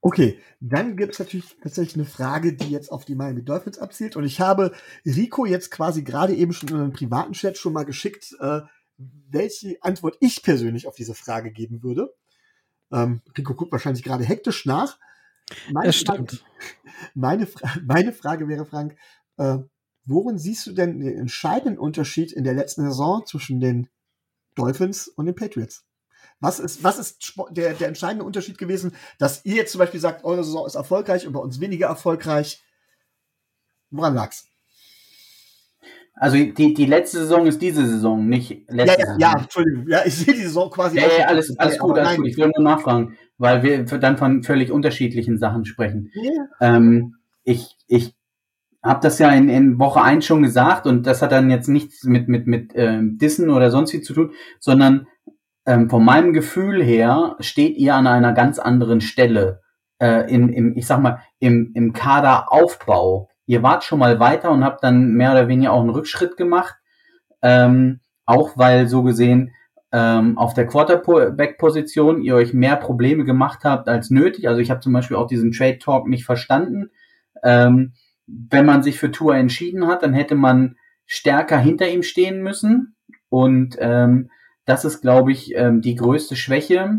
[0.00, 4.16] Okay, dann gibt es natürlich tatsächlich eine Frage, die jetzt auf die Miami Dolphins abzielt.
[4.16, 4.72] Und ich habe
[5.06, 8.62] Rico jetzt quasi gerade eben schon in einem privaten Chat schon mal geschickt, äh,
[8.96, 12.14] welche Antwort ich persönlich auf diese Frage geben würde.
[12.92, 14.98] Ähm, Rico guckt wahrscheinlich gerade hektisch nach.
[15.70, 16.32] Meine das stimmt.
[16.32, 16.42] Frage,
[17.14, 17.48] meine,
[17.84, 18.96] meine Frage wäre, Frank,
[19.38, 19.58] äh,
[20.04, 23.88] worin siehst du denn den entscheidenden Unterschied in der letzten Saison zwischen den
[24.54, 25.84] Dolphins und den Patriots?
[26.40, 30.24] Was ist, was ist der, der entscheidende Unterschied gewesen, dass ihr jetzt zum Beispiel sagt,
[30.24, 32.62] eure Saison ist erfolgreich und bei uns weniger erfolgreich?
[33.90, 34.48] Woran lag's?
[36.14, 39.88] Also die, die letzte Saison ist diese Saison, nicht letzte ja, ja, Ja, Entschuldigung.
[39.88, 40.98] Ja, ich sehe die Saison quasi.
[40.98, 42.26] Ja, ja alles, alles gut, alles gut.
[42.26, 46.10] Ich will nur nachfragen, weil wir dann von völlig unterschiedlichen Sachen sprechen.
[46.14, 46.76] Yeah.
[46.76, 48.14] Ähm, ich ich
[48.82, 52.04] habe das ja in, in Woche 1 schon gesagt und das hat dann jetzt nichts
[52.04, 55.06] mit, mit, mit ähm, Dissen oder sonst wie zu tun, sondern
[55.66, 59.60] ähm, von meinem Gefühl her steht ihr an einer ganz anderen Stelle
[60.00, 64.64] äh, in, im, ich sag mal, im, im Kaderaufbau ihr wart schon mal weiter und
[64.64, 66.76] habt dann mehr oder weniger auch einen Rückschritt gemacht.
[67.42, 69.52] Ähm, auch weil so gesehen
[69.92, 74.48] ähm, auf der Quarterback-Position ihr euch mehr Probleme gemacht habt als nötig.
[74.48, 76.90] Also ich habe zum Beispiel auch diesen Trade Talk nicht verstanden.
[77.42, 77.92] Ähm,
[78.26, 82.96] wenn man sich für Tour entschieden hat, dann hätte man stärker hinter ihm stehen müssen.
[83.28, 84.30] Und ähm,
[84.64, 86.98] das ist, glaube ich, ähm, die größte Schwäche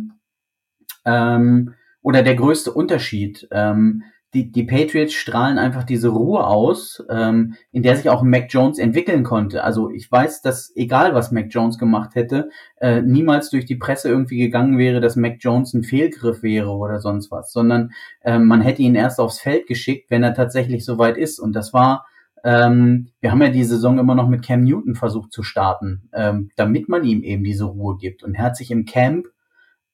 [1.06, 3.48] ähm, oder der größte Unterschied.
[3.52, 8.48] Ähm, die, die Patriots strahlen einfach diese Ruhe aus, ähm, in der sich auch Mac
[8.50, 9.64] Jones entwickeln konnte.
[9.64, 12.50] Also ich weiß, dass egal was Mac Jones gemacht hätte,
[12.82, 17.00] äh, niemals durch die Presse irgendwie gegangen wäre, dass Mac Jones ein Fehlgriff wäre oder
[17.00, 21.18] sonst was, sondern äh, man hätte ihn erst aufs Feld geschickt, wenn er tatsächlich soweit
[21.18, 21.40] ist.
[21.40, 22.08] Und das war,
[22.44, 26.50] ähm, wir haben ja die Saison immer noch mit Cam Newton versucht zu starten, ähm,
[26.56, 28.24] damit man ihm eben diese Ruhe gibt.
[28.24, 29.28] Und er hat sich im Camp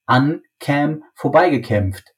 [0.05, 2.13] an Cam vorbeigekämpft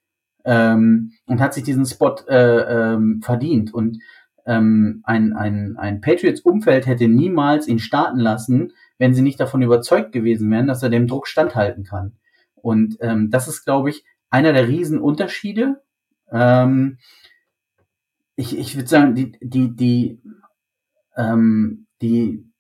[0.46, 3.74] ähm, und hat sich diesen Spot äh, ähm, verdient.
[3.74, 4.00] Und
[4.46, 10.12] ähm, ein, ein, ein Patriots-Umfeld hätte niemals ihn starten lassen, wenn sie nicht davon überzeugt
[10.12, 12.18] gewesen wären, dass er dem Druck standhalten kann.
[12.56, 15.82] Und ähm, das ist, glaube ich, einer der Riesenunterschiede.
[16.32, 16.98] Ähm,
[18.36, 20.22] ich ich würde sagen, die, die, die,
[21.16, 22.51] ähm, die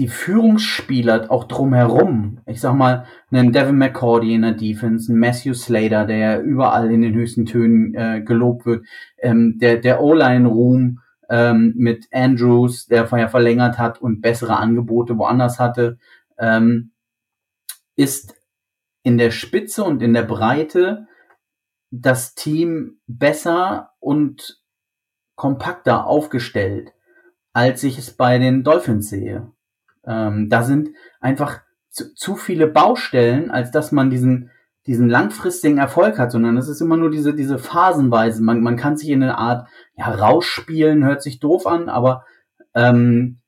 [0.00, 5.52] die Führungsspieler auch drumherum, ich sag mal, einen Devin McCordy in der Defense, einen Matthew
[5.52, 8.86] Slater, der überall in den höchsten Tönen äh, gelobt wird,
[9.18, 15.60] ähm, der, der O-Line-Room ähm, mit Andrews, der vorher verlängert hat und bessere Angebote woanders
[15.60, 15.98] hatte,
[16.38, 16.92] ähm,
[17.94, 18.34] ist
[19.02, 21.08] in der Spitze und in der Breite
[21.90, 24.62] das Team besser und
[25.34, 26.94] kompakter aufgestellt,
[27.52, 29.52] als ich es bei den Dolphins sehe.
[30.04, 30.90] Ähm, da sind
[31.20, 34.50] einfach zu, zu viele Baustellen, als dass man diesen,
[34.86, 38.42] diesen langfristigen Erfolg hat, sondern es ist immer nur diese, diese Phasenweise.
[38.42, 42.24] Man, man kann sich in eine Art ja, rausspielen, hört sich doof an, aber
[42.74, 43.40] ähm,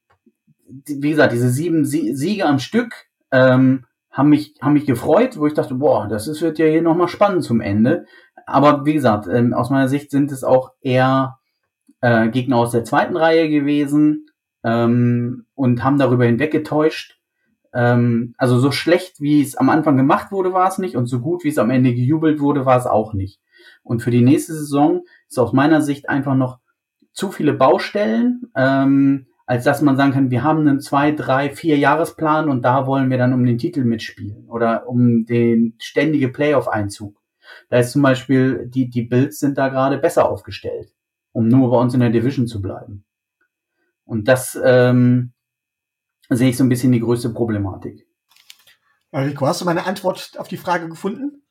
[0.66, 2.94] wie gesagt, diese sieben Siege am Stück
[3.30, 6.82] ähm, haben mich, haben mich gefreut, wo ich dachte, boah, das ist, wird ja hier
[6.82, 8.04] nochmal spannend zum Ende.
[8.46, 11.38] Aber wie gesagt, ähm, aus meiner Sicht sind es auch eher
[12.00, 14.26] äh, Gegner aus der zweiten Reihe gewesen,
[14.64, 17.18] ähm, und haben darüber hinweggetäuscht.
[17.74, 21.20] Ähm, also so schlecht, wie es am Anfang gemacht wurde, war es nicht und so
[21.20, 23.40] gut, wie es am Ende gejubelt wurde, war es auch nicht.
[23.82, 26.58] Und für die nächste Saison ist aus meiner Sicht einfach noch
[27.12, 31.76] zu viele Baustellen, ähm, als dass man sagen kann, wir haben einen zwei, drei, vier
[31.76, 37.20] Jahresplan und da wollen wir dann um den Titel mitspielen oder um den ständige Playoff-Einzug.
[37.68, 40.94] Da ist zum Beispiel, die, die Bills sind da gerade besser aufgestellt,
[41.32, 43.04] um nur bei uns in der Division zu bleiben.
[44.04, 45.32] Und das ähm,
[46.28, 48.06] sehe ich so ein bisschen die größte Problematik.
[49.12, 51.42] Rico, hast du meine Antwort auf die Frage gefunden?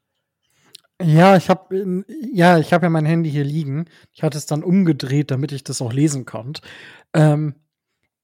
[1.02, 3.86] Ja, ich habe ja, ich habe ja mein Handy hier liegen.
[4.14, 6.62] Ich hatte es dann umgedreht, damit ich das auch lesen konnte.
[7.14, 7.56] Ähm,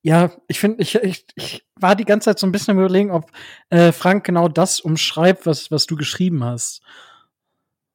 [0.02, 3.12] ja, ich finde, ich, ich, ich war die ganze Zeit so ein bisschen im Überlegen,
[3.12, 3.32] ob
[3.70, 6.82] äh, Frank genau das umschreibt, was, was du geschrieben hast.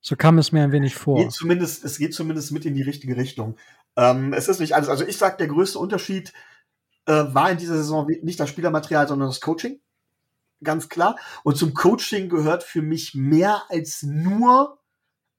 [0.00, 1.18] So kam es mir ein wenig vor.
[1.18, 3.56] Geht zumindest, es geht zumindest mit in die richtige Richtung.
[3.96, 4.88] Ähm, es ist nicht alles.
[4.88, 6.32] Also ich sag, der größte Unterschied
[7.06, 9.80] äh, war in dieser Saison nicht das Spielermaterial, sondern das Coaching.
[10.62, 11.16] Ganz klar.
[11.42, 14.78] Und zum Coaching gehört für mich mehr als nur,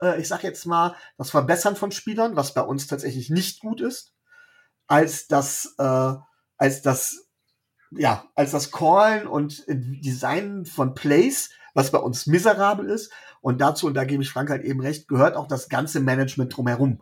[0.01, 3.81] äh, ich sag jetzt mal, das Verbessern von Spielern, was bei uns tatsächlich nicht gut
[3.81, 4.13] ist,
[4.87, 6.13] als das, äh,
[6.57, 7.29] als das,
[7.91, 13.11] ja, als das Callen und Designen von Plays, was bei uns miserabel ist.
[13.41, 16.55] Und dazu, und da gebe ich Frank halt eben recht, gehört auch das ganze Management
[16.55, 17.01] drumherum.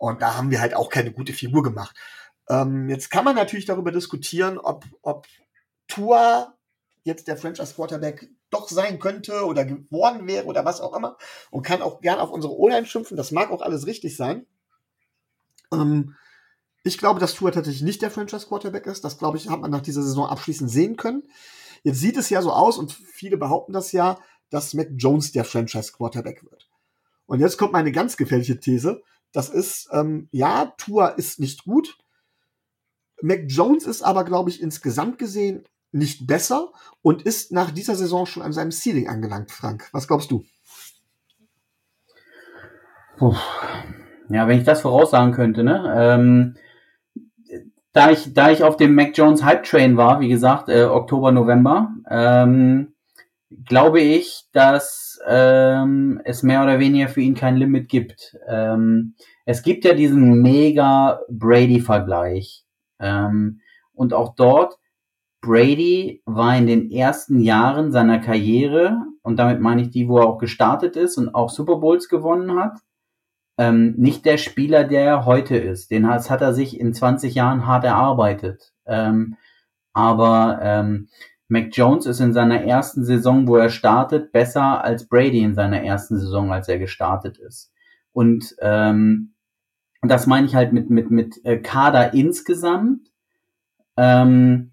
[0.00, 1.94] Und da haben wir halt auch keine gute Figur gemacht.
[2.48, 5.26] Ähm, jetzt kann man natürlich darüber diskutieren, ob, ob
[5.88, 6.54] Tua
[7.02, 11.18] jetzt der Franchise Quarterback doch sein könnte oder geworden wäre oder was auch immer
[11.50, 13.18] und kann auch gern auf unsere O-Line schimpfen.
[13.18, 14.46] Das mag auch alles richtig sein.
[15.70, 16.16] Ähm,
[16.82, 19.04] ich glaube, dass Tua tatsächlich nicht der Franchise Quarterback ist.
[19.04, 21.24] Das, glaube ich, hat man nach dieser Saison abschließend sehen können.
[21.82, 24.18] Jetzt sieht es ja so aus und viele behaupten das ja,
[24.48, 26.70] dass Mac Jones der Franchise Quarterback wird.
[27.26, 29.02] Und jetzt kommt meine ganz gefährliche These.
[29.32, 31.98] Das ist, ähm, ja, Tua ist nicht gut.
[33.22, 38.26] Mac Jones ist aber, glaube ich, insgesamt gesehen nicht besser und ist nach dieser Saison
[38.26, 39.88] schon an seinem Ceiling angelangt, Frank.
[39.92, 40.44] Was glaubst du?
[43.18, 43.36] Puh.
[44.28, 45.92] Ja, wenn ich das voraussagen könnte, ne?
[45.96, 46.56] Ähm,
[47.92, 51.32] da ich, da ich auf dem Mac Jones Hype Train war, wie gesagt, äh, Oktober,
[51.32, 52.94] November, ähm,
[53.64, 58.36] glaube ich, dass ähm, es mehr oder weniger für ihn kein Limit gibt.
[58.48, 59.14] Ähm,
[59.44, 62.64] es gibt ja diesen mega Brady-Vergleich.
[62.98, 63.60] Ähm,
[63.92, 64.78] und auch dort,
[65.40, 70.26] Brady war in den ersten Jahren seiner Karriere, und damit meine ich die, wo er
[70.26, 72.78] auch gestartet ist und auch Super Bowls gewonnen hat,
[73.58, 75.90] ähm, nicht der Spieler, der er heute ist.
[75.90, 78.72] Den hat, hat er sich in 20 Jahren hart erarbeitet.
[78.86, 79.36] Ähm,
[79.92, 81.08] aber ähm,
[81.50, 85.82] Mac Jones ist in seiner ersten Saison, wo er startet, besser als Brady in seiner
[85.82, 87.72] ersten Saison, als er gestartet ist.
[88.12, 89.34] Und ähm,
[90.02, 93.08] das meine ich halt mit, mit, mit äh, Kader insgesamt.
[93.96, 94.70] Ähm,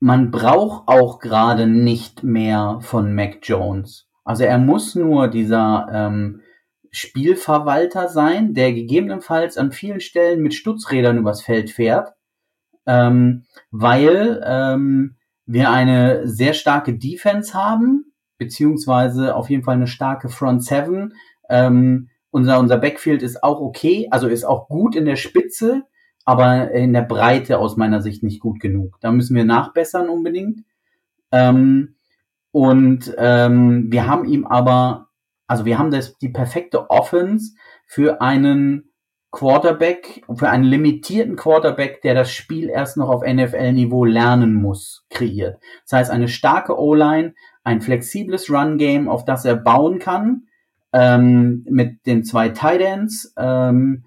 [0.00, 4.08] man braucht auch gerade nicht mehr von Mac Jones.
[4.24, 6.40] Also er muss nur dieser ähm,
[6.90, 12.14] Spielverwalter sein, der gegebenenfalls an vielen Stellen mit Stutzrädern übers Feld fährt,
[12.86, 15.17] ähm, weil ähm,
[15.48, 21.14] wir eine sehr starke Defense haben, beziehungsweise auf jeden Fall eine starke Front Seven.
[21.48, 25.84] Ähm, unser, unser Backfield ist auch okay, also ist auch gut in der Spitze,
[26.26, 28.98] aber in der Breite aus meiner Sicht nicht gut genug.
[29.00, 30.60] Da müssen wir nachbessern unbedingt.
[31.32, 31.96] Ähm,
[32.52, 35.08] und ähm, wir haben ihm aber,
[35.46, 37.54] also wir haben das, die perfekte Offense
[37.86, 38.87] für einen
[39.30, 45.60] Quarterback, für einen limitierten Quarterback, der das Spiel erst noch auf NFL-Niveau lernen muss, kreiert.
[45.84, 50.44] Das heißt, eine starke O-Line, ein flexibles Run-Game, auf das er bauen kann,
[50.94, 54.04] ähm, mit den zwei Tight Ends, ähm,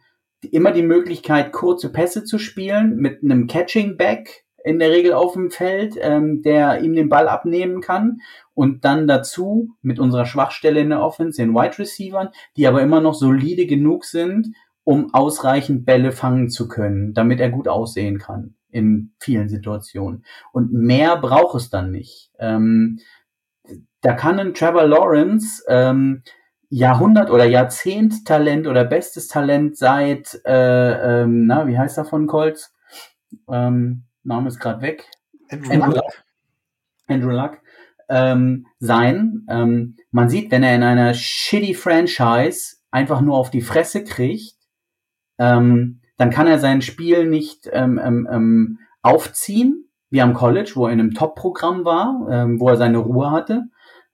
[0.49, 5.33] immer die Möglichkeit, kurze Pässe zu spielen, mit einem Catching Back in der Regel auf
[5.33, 8.21] dem Feld, ähm, der ihm den Ball abnehmen kann.
[8.53, 13.01] Und dann dazu mit unserer Schwachstelle in der Offense, den Wide Receivern, die aber immer
[13.01, 18.55] noch solide genug sind, um ausreichend Bälle fangen zu können, damit er gut aussehen kann
[18.69, 20.25] in vielen Situationen.
[20.51, 22.31] Und mehr braucht es dann nicht.
[22.39, 22.99] Ähm,
[24.01, 26.23] da kann ein Trevor Lawrence ähm,
[26.69, 32.73] Jahrhundert- oder Jahrzehnt-Talent oder bestes Talent seit, äh, ähm, na, wie heißt er von Colts?
[33.49, 35.05] Ähm, Name ist gerade weg.
[35.49, 36.23] Andrew, Andrew Luck.
[37.07, 37.57] Andrew Luck.
[38.09, 39.45] Ähm, sein.
[39.49, 44.55] Ähm, man sieht, wenn er in einer shitty Franchise einfach nur auf die Fresse kriegt,
[45.41, 50.85] ähm, dann kann er sein Spiel nicht ähm, ähm, ähm, aufziehen, wie am College, wo
[50.85, 53.63] er in einem Top-Programm war, ähm, wo er seine Ruhe hatte.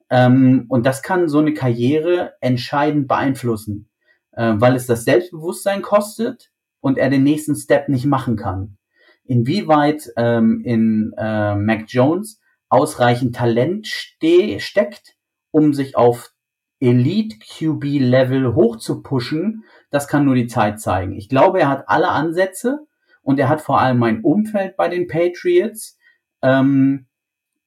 [0.10, 3.90] Ähm, und das kann so eine Karriere entscheidend beeinflussen,
[4.32, 6.49] äh, weil es das Selbstbewusstsein kostet
[6.80, 8.78] und er den nächsten Step nicht machen kann.
[9.26, 12.40] Inwieweit ähm, in äh, Mac Jones
[12.70, 15.18] ausreichend Talent ste steckt,
[15.52, 16.32] um sich auf
[16.80, 21.14] Elite QB Level hoch zu pushen, das kann nur die Zeit zeigen.
[21.14, 22.85] Ich glaube, er hat alle Ansätze
[23.22, 25.97] und er hat vor allem ein Umfeld bei den Patriots,
[26.41, 27.07] ähm,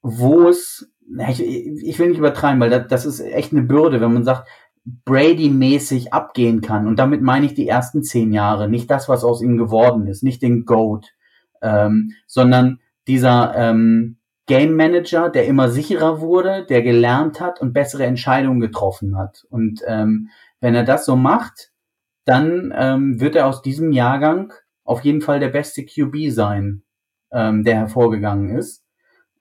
[0.03, 0.91] wo es,
[1.29, 4.49] ich, ich will nicht übertreiben, weil das, das ist echt eine Bürde, wenn man sagt,
[5.05, 6.87] Brady-mäßig abgehen kann.
[6.87, 10.23] Und damit meine ich die ersten zehn Jahre, nicht das, was aus ihm geworden ist,
[10.23, 11.13] nicht den Goat,
[11.63, 14.17] ähm, sondern dieser ähm,
[14.47, 19.45] Game Manager, der immer sicherer wurde, der gelernt hat und bessere Entscheidungen getroffen hat.
[19.51, 20.31] Und ähm,
[20.61, 21.70] wenn er das so macht,
[22.31, 24.53] dann ähm, wird er aus diesem Jahrgang
[24.85, 26.85] auf jeden Fall der beste QB sein,
[27.33, 28.85] ähm, der hervorgegangen ist.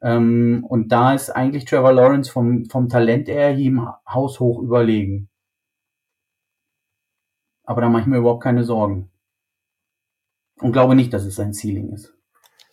[0.02, 5.30] Ähm, und da ist eigentlich Trevor Lawrence vom, vom Talent her ihm haushoch überlegen.
[7.64, 9.12] Aber da mache ich mir überhaupt keine Sorgen.
[10.56, 12.12] Und glaube nicht, dass es sein Ceiling ist.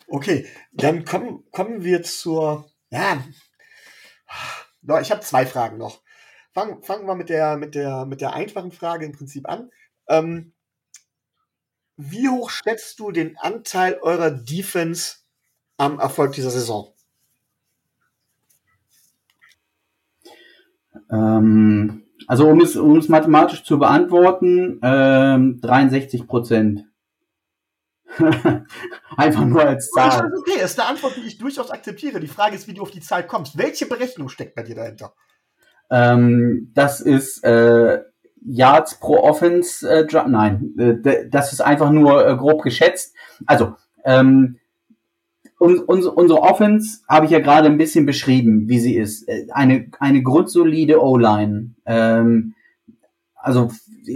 [0.09, 2.71] Okay, dann kommen, kommen wir zur.
[2.89, 3.23] Ja.
[5.03, 6.01] Ich habe zwei Fragen noch.
[6.55, 9.71] Fangen, fangen wir mit der, mit, der, mit der einfachen Frage im Prinzip an.
[10.09, 10.53] Ähm,
[11.97, 15.17] wie hoch schätzt du den Anteil eurer Defense
[15.79, 16.93] am Erfolg dieser Saison?
[21.11, 26.85] Ähm, also um es, um es mathematisch zu beantworten, ähm, 63 Prozent.
[29.17, 30.33] Einfach nur als Zahl.
[30.39, 32.21] Okay, ist eine Antwort, die ich durchaus akzeptiere.
[32.21, 33.59] Die Frage ist, wie du auf die Zahl kommst.
[33.59, 35.15] Welche Berechnung steckt bei dir dahinter?
[35.91, 38.03] Ähm, das ist äh,
[38.47, 40.29] Yards pro Offense äh, Drive.
[40.29, 43.15] Nein, äh, das ist einfach nur äh, grob geschätzt.
[43.45, 43.75] Also,
[44.05, 44.59] ähm,
[45.59, 49.29] un, unsere, unsere Offense habe ich ja gerade ein bisschen beschrieben, wie sie ist.
[49.29, 51.75] Äh, eine, eine grundsolide O-Line.
[51.85, 52.55] Ähm,
[53.35, 53.71] also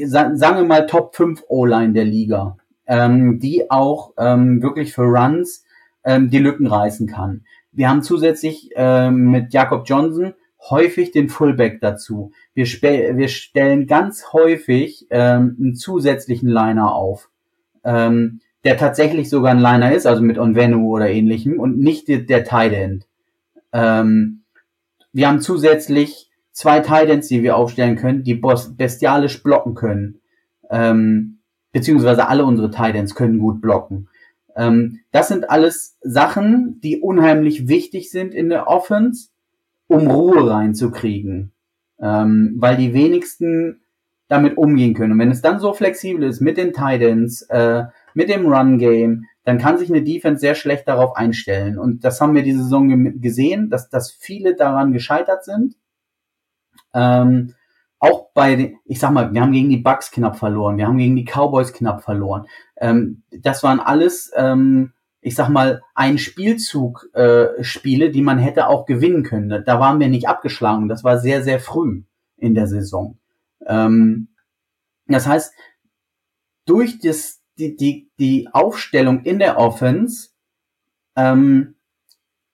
[0.04, 5.64] sagen wir mal Top 5 O-Line der Liga, ähm, die auch ähm, wirklich für Runs
[6.04, 7.44] ähm, die Lücken reißen kann.
[7.72, 10.34] Wir haben zusätzlich ähm, mit Jakob Johnson
[10.68, 12.32] häufig den Fullback dazu.
[12.54, 17.30] Wir, wir stellen ganz häufig ähm, einen zusätzlichen Liner auf.
[17.84, 22.18] Ähm, der tatsächlich sogar ein Liner ist, also mit Onvenu oder ähnlichem und nicht der,
[22.18, 23.06] der Tight End.
[23.72, 24.42] Ähm,
[25.12, 30.20] wir haben zusätzlich zwei Tight Ends, die wir aufstellen können, die bestialisch blocken können.
[30.68, 31.38] Ähm,
[31.72, 34.08] beziehungsweise alle unsere Tight Ends können gut blocken.
[34.56, 39.30] Ähm, das sind alles Sachen, die unheimlich wichtig sind in der Offense,
[39.90, 41.52] um Ruhe reinzukriegen.
[42.00, 43.82] Ähm, weil die wenigsten
[44.28, 45.12] damit umgehen können.
[45.12, 47.84] Und wenn es dann so flexibel ist mit den Tight Ends, äh,
[48.14, 51.78] mit dem Run-Game, dann kann sich eine Defense sehr schlecht darauf einstellen.
[51.78, 55.74] Und das haben wir diese Saison gesehen, dass, dass viele daran gescheitert sind.
[56.94, 57.54] Ähm,
[57.98, 61.16] auch bei, ich sag mal, wir haben gegen die Bucks knapp verloren, wir haben gegen
[61.16, 62.46] die Cowboys knapp verloren.
[62.76, 64.92] Ähm, das waren alles, ähm,
[65.22, 69.64] ich sag mal, ein Spielzug äh, Spiele, die man hätte auch gewinnen können.
[69.64, 70.88] Da waren wir nicht abgeschlagen.
[70.88, 72.04] Das war sehr, sehr früh
[72.36, 73.18] in der Saison.
[73.66, 74.28] Ähm,
[75.06, 75.52] das heißt,
[76.64, 80.30] durch das die, die, die Aufstellung in der Offense
[81.16, 81.74] ähm,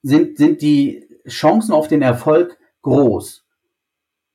[0.01, 3.45] sind, sind die Chancen auf den Erfolg groß.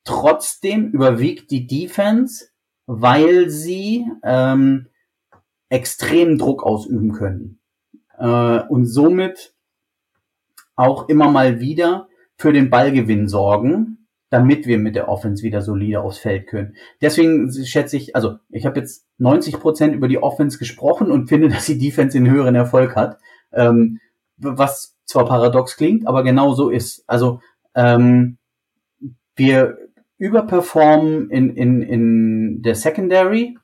[0.05, 2.47] Trotzdem überwiegt die Defense,
[2.87, 4.89] weil sie ähm,
[5.69, 7.62] extremen Druck ausüben können
[8.23, 9.55] äh, und somit
[10.77, 13.99] auch immer mal wieder für den Ballgewinn sorgen
[14.33, 16.75] damit wir mit der Offense wieder solide aufs Feld können.
[17.03, 21.49] Deswegen schätze ich, also ich habe jetzt 90 Prozent über die Offense gesprochen und finde,
[21.51, 23.19] dass die Defense den höheren Erfolg hat,
[23.53, 24.01] ähm,
[24.39, 27.05] was zwar paradox klingt, aber genau so ist.
[27.07, 27.41] Also
[27.75, 28.39] ähm,
[29.37, 29.77] wir
[30.17, 33.59] überperformen in, in, in der Secondary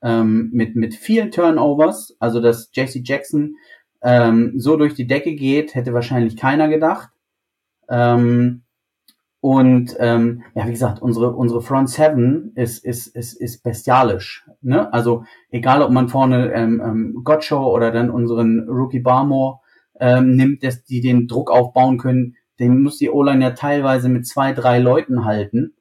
[0.00, 3.56] ähm, mit, mit vielen Turnovers, also dass JC Jackson
[4.02, 7.10] ähm, so durch die Decke geht, hätte wahrscheinlich keiner gedacht.
[7.88, 8.62] Ähm,
[9.40, 14.44] und ähm, ja, wie gesagt, unsere unsere Front Seven ist ist ist, ist bestialisch.
[14.62, 14.92] Ne?
[14.92, 19.60] Also egal, ob man vorne ähm, ähm, Gottschow oder dann unseren Rookie Barmore
[20.00, 24.26] ähm, nimmt, dass die den Druck aufbauen können, den muss die O-Line ja teilweise mit
[24.26, 25.74] zwei drei Leuten halten.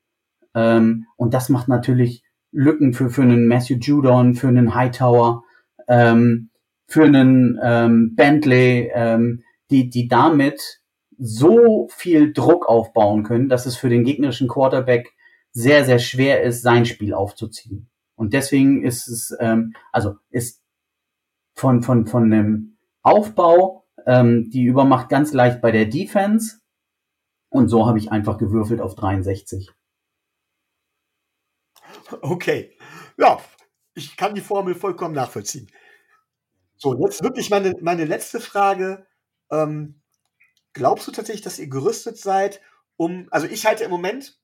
[0.53, 5.43] Ähm, und das macht natürlich Lücken für für einen Matthew Judon, für einen Hightower,
[5.87, 6.51] ähm,
[6.87, 10.81] für einen ähm, Bentley, ähm, die die damit
[11.17, 15.13] so viel Druck aufbauen können, dass es für den gegnerischen Quarterback
[15.51, 17.89] sehr, sehr schwer ist, sein Spiel aufzuziehen.
[18.15, 20.61] Und deswegen ist es, ähm, also ist
[21.55, 26.59] von, von, von dem Aufbau ähm, die Übermacht ganz leicht bei der Defense.
[27.49, 29.71] Und so habe ich einfach gewürfelt auf 63.
[32.21, 32.71] Okay.
[33.17, 33.39] Ja,
[33.95, 35.69] ich kann die Formel vollkommen nachvollziehen.
[36.77, 39.05] So, jetzt wirklich meine, meine letzte Frage.
[39.51, 40.01] Ähm,
[40.77, 42.61] Glaubst du tatsächlich, dass ihr gerüstet seid,
[42.97, 44.39] um, also ich halte im Moment,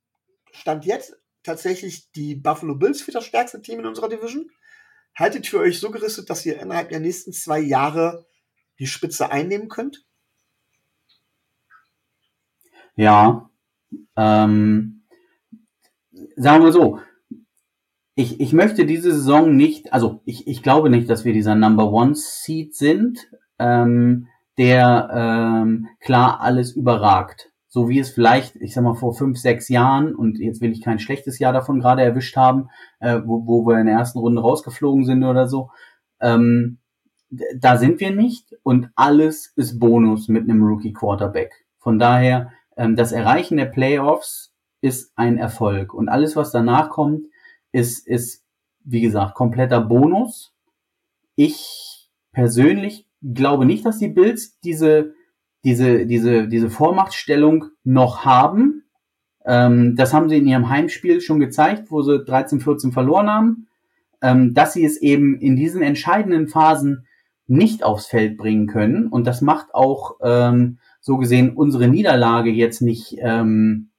[0.52, 4.50] Stand jetzt, tatsächlich die Buffalo Bills für das stärkste Team in unserer Division?
[5.14, 8.26] Haltet für euch so gerüstet, dass ihr innerhalb der nächsten zwei Jahre
[8.80, 10.08] die Spitze einnehmen könnt?
[12.96, 13.52] Ja,
[14.18, 15.04] ähm,
[16.36, 17.00] sagen wir so,
[18.16, 21.92] ich, ich möchte diese Saison nicht, also ich, ich glaube nicht, dass wir dieser Number
[21.92, 23.20] One Seed sind.
[23.60, 24.28] Ähm,
[24.58, 27.52] der ähm, klar alles überragt.
[27.68, 30.82] So wie es vielleicht, ich sag mal, vor fünf, sechs Jahren, und jetzt will ich
[30.82, 32.70] kein schlechtes Jahr davon gerade erwischt haben,
[33.00, 35.72] äh, wo, wo wir in der ersten Runde rausgeflogen sind oder so,
[36.22, 36.78] ähm,
[37.58, 41.52] da sind wir nicht und alles ist Bonus mit einem Rookie Quarterback.
[41.80, 47.26] Von daher, ähm, das Erreichen der Playoffs ist ein Erfolg und alles, was danach kommt,
[47.74, 48.46] ist, ist,
[48.86, 50.54] wie gesagt, kompletter Bonus.
[51.36, 55.14] Ich persönlich glaube nicht, dass die Bills diese,
[55.66, 58.84] diese, diese, diese Vormachtstellung noch haben.
[59.46, 63.68] Ähm, das haben sie in ihrem Heimspiel schon gezeigt, wo sie 13, 14 verloren haben.
[64.22, 67.08] Ähm, dass sie es eben in diesen entscheidenden Phasen
[67.48, 69.08] nicht aufs Feld bringen können.
[69.08, 73.90] Und das macht auch ähm, so gesehen unsere Niederlage jetzt nicht ähm,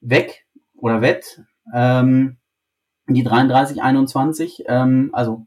[0.00, 0.46] weg
[0.76, 1.42] oder wett.
[1.72, 2.36] Ähm,
[3.06, 5.46] die 33-21, ähm, also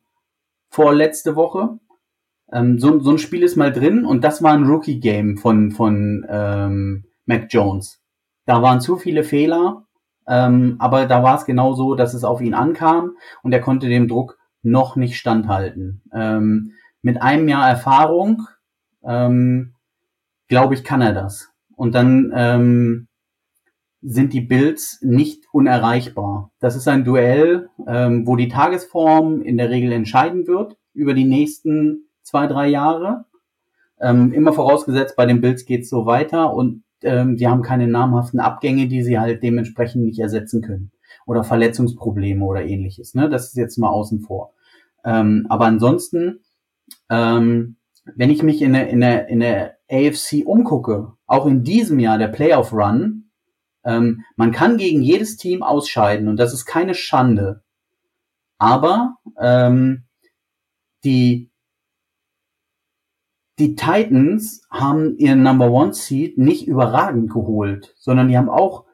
[0.69, 1.79] vorletzte Woche.
[2.51, 6.25] Ähm, so, so ein Spiel ist mal drin und das war ein Rookie-Game von, von
[6.29, 8.01] ähm, Mac Jones.
[8.45, 9.85] Da waren zu viele Fehler,
[10.27, 13.89] ähm, aber da war es genau so, dass es auf ihn ankam und er konnte
[13.89, 16.01] dem Druck noch nicht standhalten.
[16.13, 18.47] Ähm, mit einem Jahr Erfahrung
[19.03, 19.73] ähm,
[20.47, 21.49] glaube ich, kann er das.
[21.75, 23.07] Und dann ähm,
[24.01, 26.51] sind die Bills nicht unerreichbar.
[26.59, 31.25] Das ist ein Duell, ähm, wo die Tagesform in der Regel entscheiden wird über die
[31.25, 33.25] nächsten zwei, drei Jahre.
[33.99, 38.39] Ähm, immer vorausgesetzt, bei den Bills geht's so weiter und ähm, die haben keine namhaften
[38.39, 40.91] Abgänge, die sie halt dementsprechend nicht ersetzen können.
[41.25, 43.15] Oder Verletzungsprobleme oder ähnliches.
[43.15, 43.27] Ne?
[43.27, 44.53] Das ist jetzt mal außen vor.
[45.03, 46.41] Ähm, aber ansonsten,
[47.09, 47.77] ähm,
[48.15, 52.19] wenn ich mich in der, in, der, in der AFC umgucke, auch in diesem Jahr
[52.19, 53.26] der Playoff Run,
[53.87, 57.63] ähm, man kann gegen jedes Team ausscheiden und das ist keine Schande.
[58.59, 60.03] Aber ähm,
[61.03, 61.49] die
[63.59, 68.85] die Titans haben ihren Number One Seed nicht überragend geholt, sondern die haben auch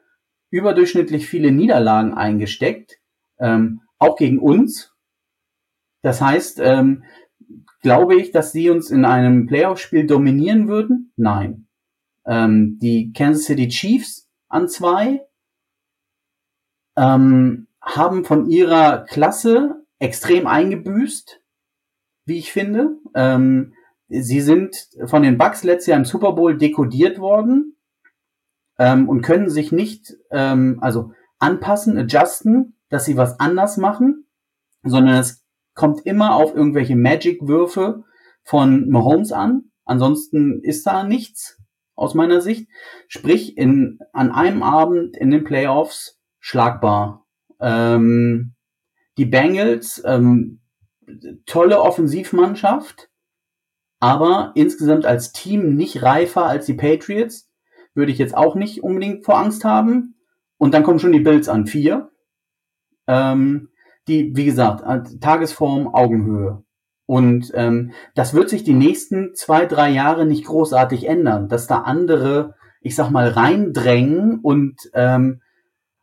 [0.50, 2.98] überdurchschnittlich viele Niederlagen eingesteckt,
[3.38, 4.94] ähm, auch gegen uns.
[6.00, 7.04] Das heißt, ähm,
[7.82, 11.12] glaube ich, dass sie uns in einem Playoff-Spiel dominieren würden?
[11.16, 11.66] Nein.
[12.24, 14.23] Ähm, die Kansas City Chiefs
[14.54, 15.26] an zwei
[16.96, 21.40] ähm, haben von ihrer Klasse extrem eingebüßt,
[22.24, 22.96] wie ich finde.
[23.14, 23.74] Ähm,
[24.08, 27.76] sie sind von den Bucks letztes Jahr im Super Bowl dekodiert worden
[28.78, 34.26] ähm, und können sich nicht ähm, also anpassen, adjusten, dass sie was anders machen,
[34.84, 35.44] sondern es
[35.74, 38.04] kommt immer auf irgendwelche Magic-Würfe
[38.44, 39.72] von Mahomes an.
[39.84, 41.58] Ansonsten ist da nichts
[41.94, 42.68] aus meiner Sicht.
[43.08, 47.26] Sprich, in, an einem Abend in den Playoffs schlagbar.
[47.60, 48.54] Ähm,
[49.16, 50.60] die Bengals, ähm,
[51.46, 53.10] tolle Offensivmannschaft,
[54.00, 57.50] aber insgesamt als Team nicht reifer als die Patriots.
[57.94, 60.16] Würde ich jetzt auch nicht unbedingt vor Angst haben.
[60.58, 61.66] Und dann kommen schon die Bills an.
[61.66, 62.10] Vier.
[63.06, 63.68] Ähm,
[64.08, 64.82] die, wie gesagt,
[65.20, 66.63] Tagesform, Augenhöhe.
[67.06, 71.82] Und ähm, das wird sich die nächsten zwei, drei Jahre nicht großartig ändern, dass da
[71.82, 75.40] andere, ich sag mal, reindrängen und ähm,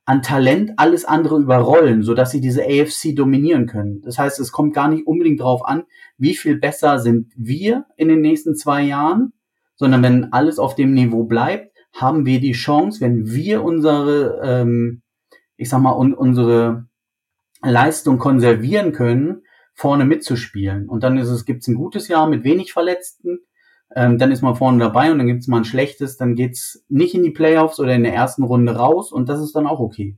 [0.06, 4.02] an Talent alles andere überrollen, so dass sie diese AFC dominieren können.
[4.02, 5.84] Das heißt, es kommt gar nicht unbedingt darauf an,
[6.18, 9.34] wie viel besser sind wir in den nächsten zwei Jahren,
[9.76, 15.02] sondern wenn alles auf dem Niveau bleibt, haben wir die Chance, wenn wir unsere, ähm,
[15.56, 16.86] ich sag mal, un unsere
[17.61, 19.44] Leistung konservieren können,
[19.82, 20.88] vorne mitzuspielen.
[20.88, 23.40] Und dann ist es, gibt's ein gutes Jahr mit wenig Verletzten,
[23.95, 27.16] ähm, dann ist man vorne dabei und dann gibt's mal ein schlechtes, dann geht's nicht
[27.16, 30.18] in die Playoffs oder in der ersten Runde raus und das ist dann auch okay.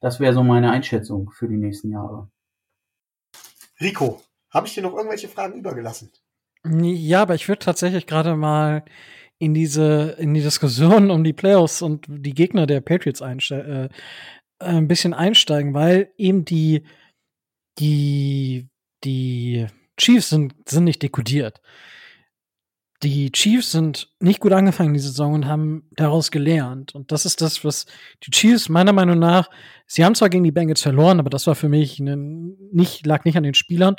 [0.00, 2.28] Das wäre so meine Einschätzung für die nächsten Jahre.
[3.80, 4.20] Rico,
[4.50, 6.10] habe ich dir noch irgendwelche Fragen übergelassen?
[6.64, 8.84] Ja, aber ich würde tatsächlich gerade mal
[9.38, 13.88] in diese in die Diskussion um die Playoffs und die Gegner der Patriots äh, äh,
[14.58, 16.82] ein bisschen einsteigen, weil eben die
[17.78, 18.68] die
[19.04, 21.60] die Chiefs sind sind nicht dekodiert
[23.02, 26.94] die Chiefs sind nicht gut angefangen diese Saison und haben daraus gelernt.
[26.94, 27.86] Und das ist das, was
[28.24, 29.50] die Chiefs meiner Meinung nach,
[29.86, 33.24] sie haben zwar gegen die Bengals verloren, aber das war für mich ne, nicht, lag
[33.24, 33.96] nicht an den Spielern,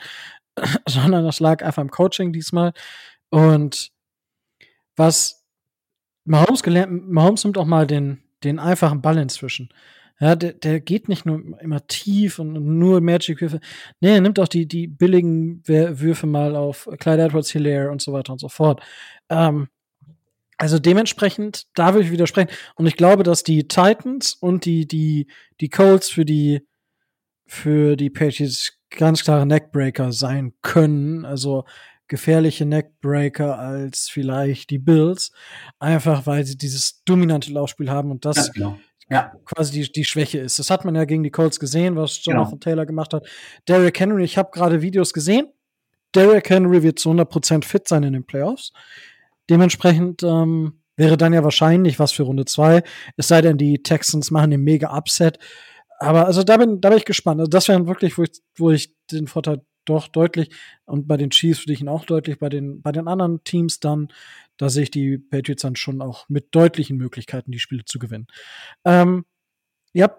[0.88, 2.73] sondern das lag einfach im Coaching diesmal.
[3.30, 3.91] Und
[4.97, 5.45] was
[6.26, 9.69] Mahomes gelernt, Mahomes nimmt auch mal den, den einfachen Ball inzwischen.
[10.20, 13.62] Ja, der, der geht nicht nur immer tief und nur Magic-Würfe.
[14.02, 18.12] Nee, er nimmt auch die, die billigen Würfe mal auf Clyde Edwards Hilaire und so
[18.12, 18.82] weiter und so fort.
[19.30, 19.70] Ähm,
[20.58, 22.50] also dementsprechend, da würde ich widersprechen.
[22.76, 25.28] Und ich glaube, dass die Titans und die, die,
[25.62, 26.68] die Colts für die,
[27.46, 31.24] für die Patriots ganz klare Neckbreaker sein können.
[31.24, 31.64] Also
[32.10, 35.32] gefährliche Neckbreaker als vielleicht die Bills.
[35.80, 38.80] Einfach weil sie dieses dominante Laufspiel haben und das ja, genau
[39.10, 39.31] ja.
[39.45, 40.60] quasi die, die Schwäche ist.
[40.60, 42.60] Das hat man ja gegen die Colts gesehen, was Jonathan genau.
[42.60, 43.27] Taylor gemacht hat.
[43.68, 45.48] Derrick Henry, ich habe gerade Videos gesehen.
[46.15, 48.72] Derrick Henry wird zu 100% fit sein in den Playoffs.
[49.49, 52.84] Dementsprechend ähm, wäre dann ja wahrscheinlich was für Runde 2.
[53.18, 55.40] Es sei denn, die Texans machen den mega Upset.
[55.99, 57.40] Aber also da bin, da bin ich gespannt.
[57.40, 60.49] Also das wäre wirklich, wo ich, wo ich den Vorteil doch deutlich
[60.86, 63.80] und bei den Chiefs würde ich ihn auch deutlich, bei den, bei den anderen Teams
[63.80, 64.10] dann
[64.60, 68.27] da sehe ich die Patriots dann schon auch mit deutlichen Möglichkeiten, die Spiele zu gewinnen.
[68.84, 69.26] Ähm,
[69.94, 70.14] ja,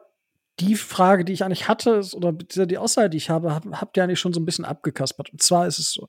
[0.58, 4.02] die Frage, die ich eigentlich hatte, oder die Aussage, die ich habe, hab, habt ihr
[4.02, 5.30] eigentlich schon so ein bisschen abgekaspert.
[5.30, 6.08] Und zwar ist es so,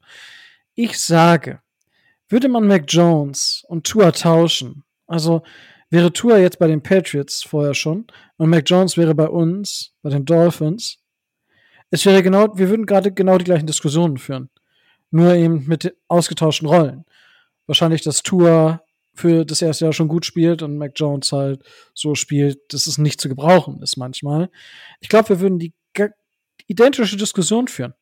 [0.76, 1.60] ich sage,
[2.30, 5.44] würde man Mac Jones und Tua tauschen, also
[5.90, 10.10] wäre Tua jetzt bei den Patriots vorher schon und Mac Jones wäre bei uns, bei
[10.10, 11.00] den Dolphins,
[11.90, 14.50] es wäre genau, wir würden gerade genau die gleichen Diskussionen führen.
[15.10, 17.04] Nur eben mit ausgetauschten Rollen
[17.72, 18.84] wahrscheinlich das Tour
[19.14, 22.98] für das erste Jahr schon gut spielt und Mac Jones halt so spielt, dass es
[22.98, 24.50] nicht zu gebrauchen ist manchmal.
[25.00, 25.74] Ich glaube, wir würden die
[26.68, 27.94] identische Diskussion führen.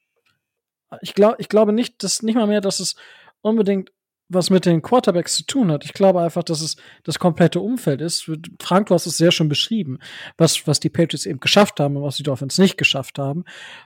[1.01, 2.95] Ich, glaub, ich glaube nicht, dass nicht mal mehr, dass es
[3.41, 3.91] unbedingt
[4.31, 5.85] was mit den Quarterbacks zu tun hat.
[5.85, 8.29] Ich glaube einfach, dass es das komplette Umfeld ist.
[8.61, 9.97] Frank, du hast es sehr schön beschrieben,
[10.37, 13.43] was, was die Patriots eben geschafft haben und was die Dolphins nicht geschafft haben.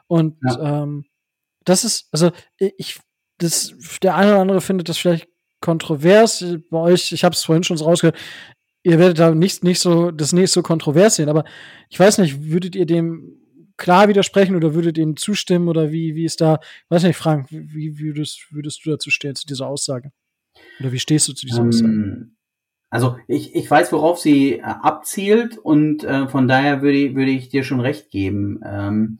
[0.07, 0.83] Und ja.
[0.83, 1.05] ähm,
[1.63, 2.99] das ist, also ich,
[3.37, 5.29] das, der eine oder andere findet das vielleicht
[5.63, 6.45] kontrovers.
[6.69, 8.17] Bei euch, ich habe es vorhin schon so rausgehört,
[8.83, 11.45] ihr werdet da nicht, nicht so, das nicht so kontrovers sehen, aber
[11.89, 13.39] ich weiß nicht, würdet ihr dem
[13.77, 16.59] klar widersprechen oder würdet ihr ihm zustimmen oder wie, wie ist da,
[16.89, 20.11] weiß nicht, Frank, wie würdest, würdest du dazu stehen, zu dieser Aussage?
[20.79, 21.91] Oder wie stehst du zu dieser Aussage?
[21.91, 22.35] Ähm,
[22.89, 27.49] also ich, ich weiß, worauf sie äh, abzielt und äh, von daher würde, würde ich
[27.49, 28.59] dir schon recht geben.
[28.63, 29.19] Ähm,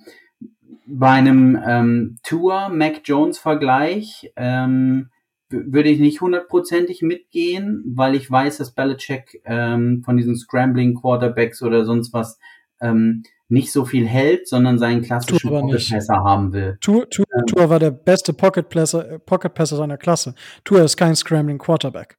[0.86, 5.10] bei einem ähm, Tour Mac Jones Vergleich ähm,
[5.54, 11.62] würde ich nicht hundertprozentig mitgehen, weil ich weiß, dass Belichick ähm, von diesen Scrambling Quarterbacks
[11.62, 12.40] oder sonst was
[12.82, 16.78] ähm, nicht so viel hält, sondern seinen klassischen Pocket Passer haben will.
[16.82, 20.34] Tour, Tour, ähm, Tour war der beste Pocket Passer, äh, Pocket Passer seiner Klasse.
[20.64, 22.18] Tour ist kein Scrambling Quarterback.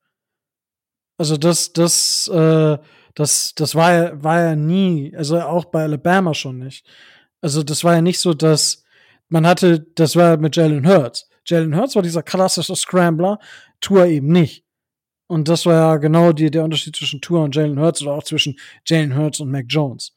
[1.19, 2.79] Also das, das, äh,
[3.15, 6.87] das, das war ja, war ja nie, also auch bei Alabama schon nicht.
[7.41, 8.85] Also das war ja nicht so, dass
[9.29, 11.29] man hatte, das war mit Jalen Hurts.
[11.47, 13.39] Jalen Hurts war dieser klassische Scrambler,
[13.81, 14.65] Tour eben nicht.
[15.27, 18.25] Und das war ja genau die, der Unterschied zwischen Tour und Jalen Hurts oder auch
[18.25, 20.15] zwischen Jalen Hurts und Mac Jones.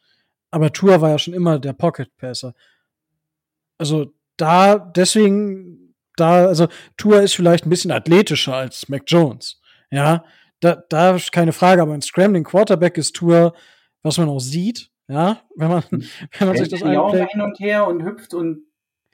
[0.51, 2.53] Aber Tour war ja schon immer der Pocket Passer.
[3.77, 6.67] Also da, deswegen, da, also
[6.97, 9.61] Tour ist vielleicht ein bisschen athletischer als Mac Jones.
[9.91, 10.25] Ja,
[10.59, 13.53] da, da ist keine Frage, aber ein Scrambling Quarterback ist Tour,
[14.03, 14.91] was man auch sieht.
[15.07, 18.65] Ja, wenn man, wenn man sich das auch hin und her und hüpft und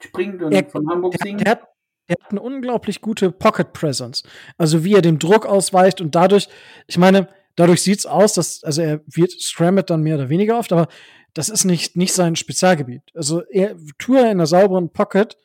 [0.01, 1.45] springt und er, von Hamburg singt.
[1.45, 1.67] Der, der,
[2.09, 4.23] der hat eine unglaublich gute Pocket Presence.
[4.57, 6.49] Also wie er dem Druck ausweicht und dadurch,
[6.87, 10.71] ich meine, dadurch sieht's aus, dass, also er wird scrammet dann mehr oder weniger oft,
[10.71, 10.87] aber
[11.33, 13.01] das ist nicht, nicht sein Spezialgebiet.
[13.13, 15.37] Also er, Tour in einer sauberen Pocket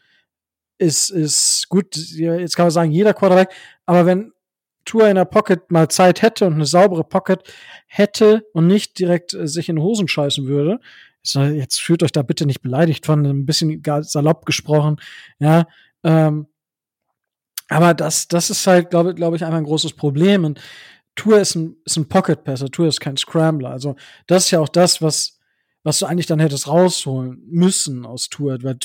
[0.78, 3.50] ist, ist gut, jetzt kann man sagen, jeder Quarterback,
[3.86, 4.32] aber wenn
[4.84, 7.42] Tour in der Pocket mal Zeit hätte und eine saubere Pocket
[7.86, 10.80] hätte und nicht direkt äh, sich in Hosen scheißen würde,
[11.22, 14.96] jetzt fühlt euch da bitte nicht beleidigt von, ein bisschen salopp gesprochen,
[15.38, 15.66] ja,
[16.04, 16.46] ähm,
[17.68, 20.44] aber das, das ist halt, glaube glaub ich, einfach ein großes Problem.
[20.44, 20.60] Und
[21.14, 23.70] Tour ist ein, ist ein Pocket-Passer, Tour ist kein Scrambler.
[23.70, 23.96] Also,
[24.26, 25.38] das ist ja auch das, was,
[25.82, 28.58] was du eigentlich dann hättest rausholen müssen aus Tour.
[28.62, 28.78] Weil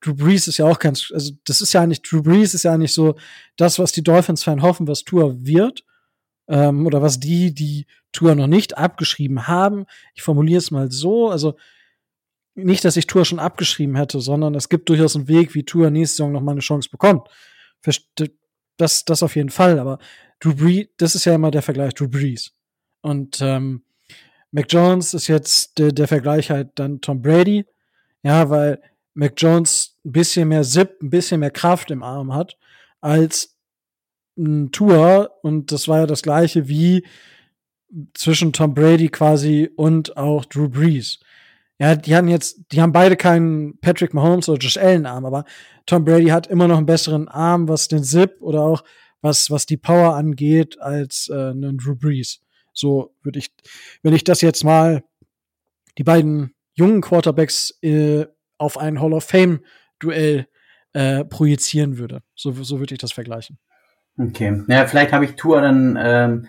[0.00, 2.72] Drew Brees ist ja auch ganz, also, das ist ja eigentlich, Drew Brees ist ja
[2.72, 3.14] eigentlich so
[3.56, 5.84] das, was die Dolphins-Fan hoffen, was Tour wird.
[6.48, 9.86] Ähm, oder was die, die Tour noch nicht abgeschrieben haben.
[10.14, 11.56] Ich formuliere es mal so, also,
[12.56, 15.90] nicht, dass ich Tour schon abgeschrieben hätte, sondern es gibt durchaus einen Weg, wie Tour
[15.90, 17.28] nächste Saison noch mal eine Chance bekommt.
[18.78, 19.98] Das, das auf jeden Fall, aber
[20.40, 22.52] Drew Brees, das ist ja immer der Vergleich, Drew Brees.
[23.02, 23.84] Und ähm,
[24.50, 27.66] Mac Jones ist jetzt der, der Vergleich halt dann Tom Brady,
[28.22, 28.80] ja, weil
[29.14, 32.56] Mac Jones ein bisschen mehr Zip, ein bisschen mehr Kraft im Arm hat
[33.00, 33.56] als
[34.36, 37.06] ein Tour und das war ja das gleiche wie
[38.14, 41.20] zwischen Tom Brady quasi und auch Drew Brees.
[41.78, 45.44] Ja, die hatten jetzt, die haben beide keinen Patrick Mahomes oder Josh Allen Arm, aber
[45.84, 48.82] Tom Brady hat immer noch einen besseren Arm, was den Zip oder auch
[49.20, 52.40] was, was die Power angeht, als äh, einen Drew Brees.
[52.72, 53.50] So würde ich,
[54.02, 55.02] wenn ich das jetzt mal
[55.98, 58.26] die beiden jungen Quarterbacks äh,
[58.58, 59.60] auf ein Hall of Fame
[59.98, 60.46] Duell
[60.92, 62.22] äh, projizieren würde.
[62.34, 63.58] So, so würde ich das vergleichen.
[64.18, 64.62] Okay.
[64.68, 66.48] Ja, vielleicht habe ich Tour dann ähm,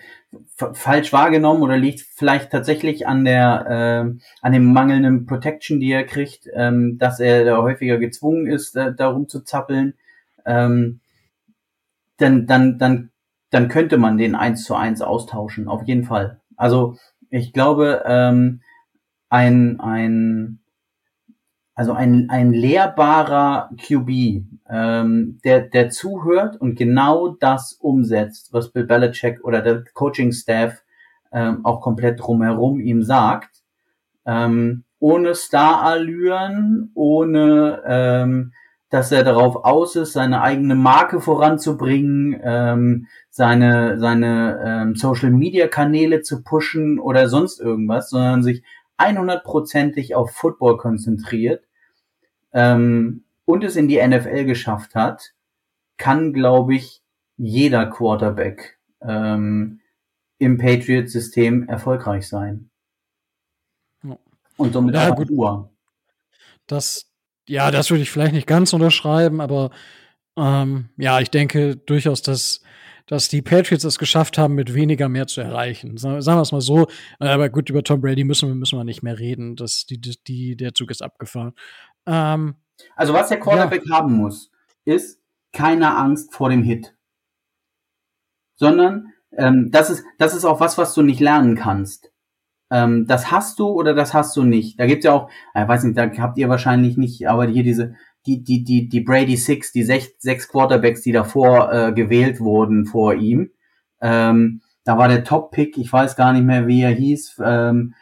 [0.73, 3.65] falsch wahrgenommen oder liegt vielleicht tatsächlich an der
[4.15, 8.76] äh, an dem mangelnden Protection, die er kriegt, ähm, dass er da häufiger gezwungen ist,
[8.76, 9.95] da, darum zu zappeln.
[10.45, 11.02] Ähm,
[12.18, 13.11] dann, dann, dann,
[13.52, 16.39] dann könnte man den eins zu eins austauschen, auf jeden Fall.
[16.56, 16.98] Also
[17.30, 18.61] ich glaube, ähm,
[19.30, 20.60] ein, ein
[21.78, 24.10] also ein, ein lehrbarer QB,
[24.68, 30.84] ähm, der, der zuhört und genau das umsetzt, was Bill Belichick oder der Coaching-Staff
[31.32, 33.62] ähm, auch komplett drumherum ihm sagt,
[34.26, 38.54] ähm, ohne Star-Allüren, ohne ähm,
[38.90, 46.41] dass er darauf aus ist, seine eigene Marke voranzubringen, ähm, seine, seine ähm, Social-Media-Kanäle zu
[46.41, 48.64] pushen oder sonst irgendwas, sondern sich
[48.98, 51.66] 100%ig auf Football konzentriert
[52.58, 55.34] ähm, und es in die NFL geschafft hat,
[55.98, 57.04] kann, glaube ich,
[57.38, 59.80] jeder Quarterback ähm,
[60.40, 62.72] im Patriot-System erfolgreich sein.
[64.58, 65.30] Und somit ja, gut.
[65.30, 65.70] Uhr.
[66.66, 67.12] Das,
[67.48, 69.70] ja, das würde ich vielleicht nicht ganz unterschreiben, aber
[70.36, 72.62] ähm, ja, ich denke durchaus, dass,
[73.06, 75.98] dass die Patriots es geschafft haben, mit weniger mehr zu erreichen.
[75.98, 76.88] Sagen, wir es mal so.
[77.20, 79.56] Aber gut, über Tom Brady müssen wir, müssen wir nicht mehr reden.
[79.56, 81.54] Das, die, die, der Zug ist abgefahren.
[82.08, 82.56] Ähm,
[82.96, 83.98] also was der Quarterback ja.
[83.98, 84.52] haben muss,
[84.86, 85.22] ist
[85.54, 86.96] keine Angst vor dem Hit.
[88.58, 92.12] sondern ähm, das, ist, das ist auch was, was du nicht lernen kannst.
[92.70, 94.80] Ähm, das hast du oder das hast du nicht.
[94.80, 97.96] Da gibt's ja auch, ich weiß nicht, da habt ihr wahrscheinlich nicht, aber hier diese,
[98.26, 102.86] die, die, die, die Brady Six, die sechs, sechs Quarterbacks, die davor äh, gewählt wurden
[102.86, 103.52] vor ihm.
[104.02, 107.94] Ähm, da war der Top-Pick, ich weiß gar nicht mehr, wie er hieß, ähm,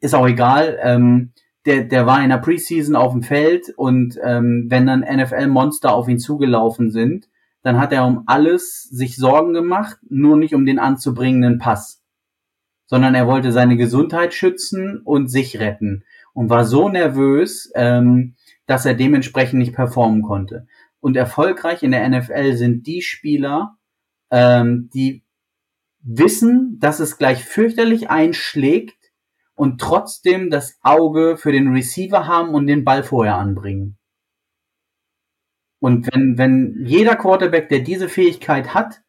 [0.00, 0.78] ist auch egal.
[0.82, 1.32] Ähm,
[1.66, 6.08] der, der war in der Preseason auf dem Feld und ähm, wenn dann NFL-Monster auf
[6.08, 7.28] ihn zugelaufen sind,
[7.62, 12.02] dann hat er um alles sich Sorgen gemacht, nur nicht um den anzubringenden Pass,
[12.86, 16.04] sondern er wollte seine Gesundheit schützen und sich retten
[16.34, 18.34] und war so nervös, ähm,
[18.66, 20.66] dass er dementsprechend nicht performen konnte.
[21.00, 23.76] Und erfolgreich in der NFL sind die Spieler,
[24.30, 25.24] ähm, die
[26.02, 29.03] wissen, dass es gleich fürchterlich einschlägt
[29.54, 33.98] und trotzdem das Auge für den Receiver haben und den Ball vorher anbringen.
[35.80, 39.02] Und wenn, wenn jeder Quarterback, der diese Fähigkeit hat,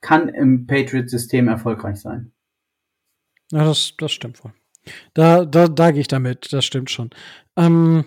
[0.00, 2.32] kann im Patriot-System erfolgreich sein.
[3.52, 4.52] Ja, das, das stimmt wohl.
[5.14, 7.10] Da, da, da gehe ich damit, das stimmt schon.
[7.56, 8.04] Ähm,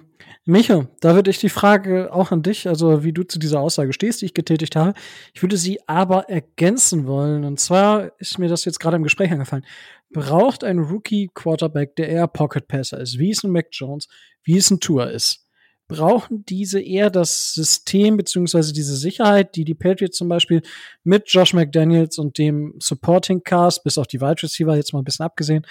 [0.51, 3.93] Micho, da würde ich die Frage auch an dich, also wie du zu dieser Aussage
[3.93, 4.93] stehst, die ich getätigt habe.
[5.33, 7.45] Ich würde sie aber ergänzen wollen.
[7.45, 9.65] Und zwar ist mir das jetzt gerade im Gespräch angefallen.
[10.11, 14.09] Braucht ein Rookie-Quarterback, der eher Pocket-Passer ist, wie es ein Mac Jones,
[14.43, 15.45] wie es ein Tour ist,
[15.87, 20.61] brauchen diese eher das System beziehungsweise diese Sicherheit, die die Patriots zum Beispiel
[21.03, 25.05] mit Josh McDaniels und dem Supporting Cast, bis auf die Wide Receiver jetzt mal ein
[25.05, 25.65] bisschen abgesehen,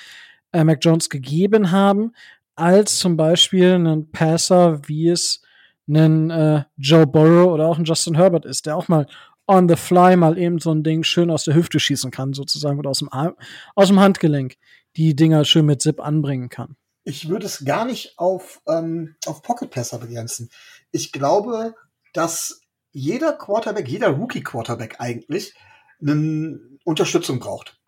[0.53, 2.13] äh, Mac Jones gegeben haben,
[2.61, 5.43] als zum Beispiel einen Passer, wie es
[5.89, 9.07] einen äh, Joe Burrow oder auch ein Justin Herbert ist, der auch mal
[9.49, 12.79] on the fly mal eben so ein Ding schön aus der Hüfte schießen kann, sozusagen,
[12.79, 13.35] oder aus dem, Arm,
[13.75, 14.57] aus dem Handgelenk
[14.97, 16.77] die Dinger schön mit Zip anbringen kann.
[17.03, 20.51] Ich würde es gar nicht auf, ähm, auf Pocket Passer begrenzen.
[20.93, 21.75] Ich glaube,
[22.13, 22.61] dass
[22.93, 25.55] jeder Quarterback, jeder Rookie-Quarterback eigentlich,
[26.01, 27.79] eine Unterstützung braucht.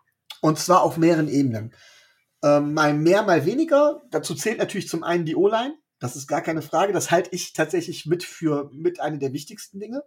[0.40, 1.74] Und zwar auf mehreren Ebenen.
[2.42, 4.02] Ähm, mal mehr, mal weniger.
[4.10, 5.76] Dazu zählt natürlich zum einen die O-Line.
[5.98, 6.92] Das ist gar keine Frage.
[6.92, 10.02] Das halte ich tatsächlich mit für mit eine der wichtigsten Dinge.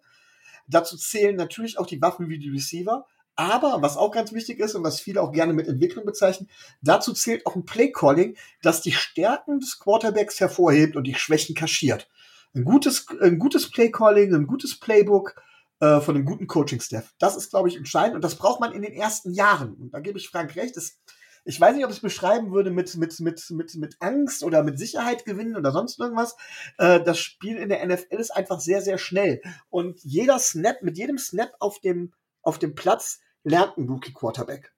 [0.68, 3.06] Dazu zählen natürlich auch die Waffen wie die Receiver.
[3.38, 6.50] Aber was auch ganz wichtig ist und was viele auch gerne mit Entwicklung bezeichnen,
[6.82, 12.10] dazu zählt auch ein Play-Calling, das die Stärken des Quarterbacks hervorhebt und die Schwächen kaschiert.
[12.54, 15.36] Ein gutes, ein gutes Play-Calling, ein gutes Playbook
[15.82, 17.14] äh, von einem guten Coaching-Staff.
[17.20, 19.74] Das ist, glaube ich, entscheidend und das braucht man in den ersten Jahren.
[19.74, 20.78] Und da gebe ich Frank recht.
[20.78, 20.98] Das,
[21.46, 24.64] ich weiß nicht, ob ich es beschreiben würde mit, mit, mit, mit, mit Angst oder
[24.64, 26.36] mit Sicherheit gewinnen oder sonst irgendwas.
[26.80, 29.42] Äh, das Spiel in der NFL ist einfach sehr, sehr schnell.
[29.70, 34.74] Und jeder Snap, mit jedem Snap auf dem, auf dem Platz lernt ein Rookie Quarterback.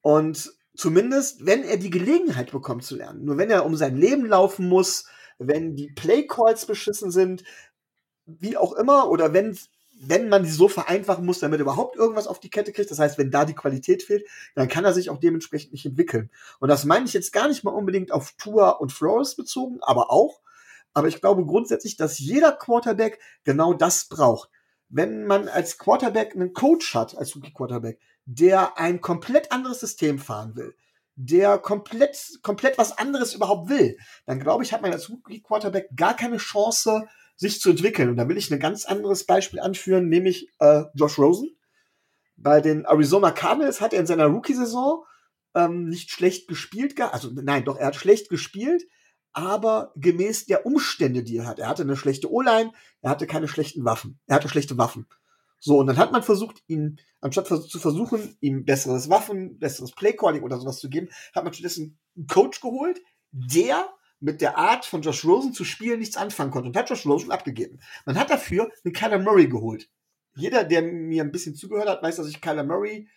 [0.00, 3.26] Und zumindest, wenn er die Gelegenheit bekommt zu lernen.
[3.26, 5.06] Nur wenn er um sein Leben laufen muss,
[5.38, 7.44] wenn die Play Calls beschissen sind,
[8.24, 9.58] wie auch immer, oder wenn
[10.02, 12.98] wenn man sie so vereinfachen muss, damit er überhaupt irgendwas auf die Kette kriegt, das
[12.98, 16.30] heißt, wenn da die Qualität fehlt, dann kann er sich auch dementsprechend nicht entwickeln.
[16.58, 20.10] Und das meine ich jetzt gar nicht mal unbedingt auf Tour und Flores bezogen, aber
[20.10, 20.40] auch.
[20.94, 24.48] Aber ich glaube grundsätzlich, dass jeder Quarterback genau das braucht.
[24.88, 30.18] Wenn man als Quarterback einen Coach hat, als Rookie Quarterback, der ein komplett anderes System
[30.18, 30.74] fahren will,
[31.14, 35.90] der komplett, komplett was anderes überhaupt will, dann glaube ich, hat man als Rookie Quarterback
[35.94, 37.06] gar keine Chance,
[37.40, 38.10] sich zu entwickeln.
[38.10, 41.56] Und da will ich ein ganz anderes Beispiel anführen, nämlich äh, Josh Rosen.
[42.36, 45.04] Bei den Arizona Cardinals hat er in seiner Rookie-Saison
[45.54, 48.84] ähm, nicht schlecht gespielt, also nein, doch, er hat schlecht gespielt,
[49.32, 51.58] aber gemäß der Umstände, die er hat.
[51.58, 54.20] Er hatte eine schlechte O-Line, er hatte keine schlechten Waffen.
[54.26, 55.06] Er hatte schlechte Waffen.
[55.58, 60.42] So, und dann hat man versucht, ihn, anstatt zu versuchen, ihm besseres Waffen, besseres Playcalling
[60.42, 63.00] oder sowas zu geben, hat man stattdessen einen Coach geholt,
[63.30, 63.88] der
[64.20, 67.30] mit der Art von Josh Rosen zu spielen nichts anfangen konnte und hat Josh Rosen
[67.30, 67.80] abgegeben.
[68.04, 69.90] Man hat dafür einen Kyler Murray geholt.
[70.36, 73.08] Jeder, der mir ein bisschen zugehört hat, weiß, dass ich Kyler Murray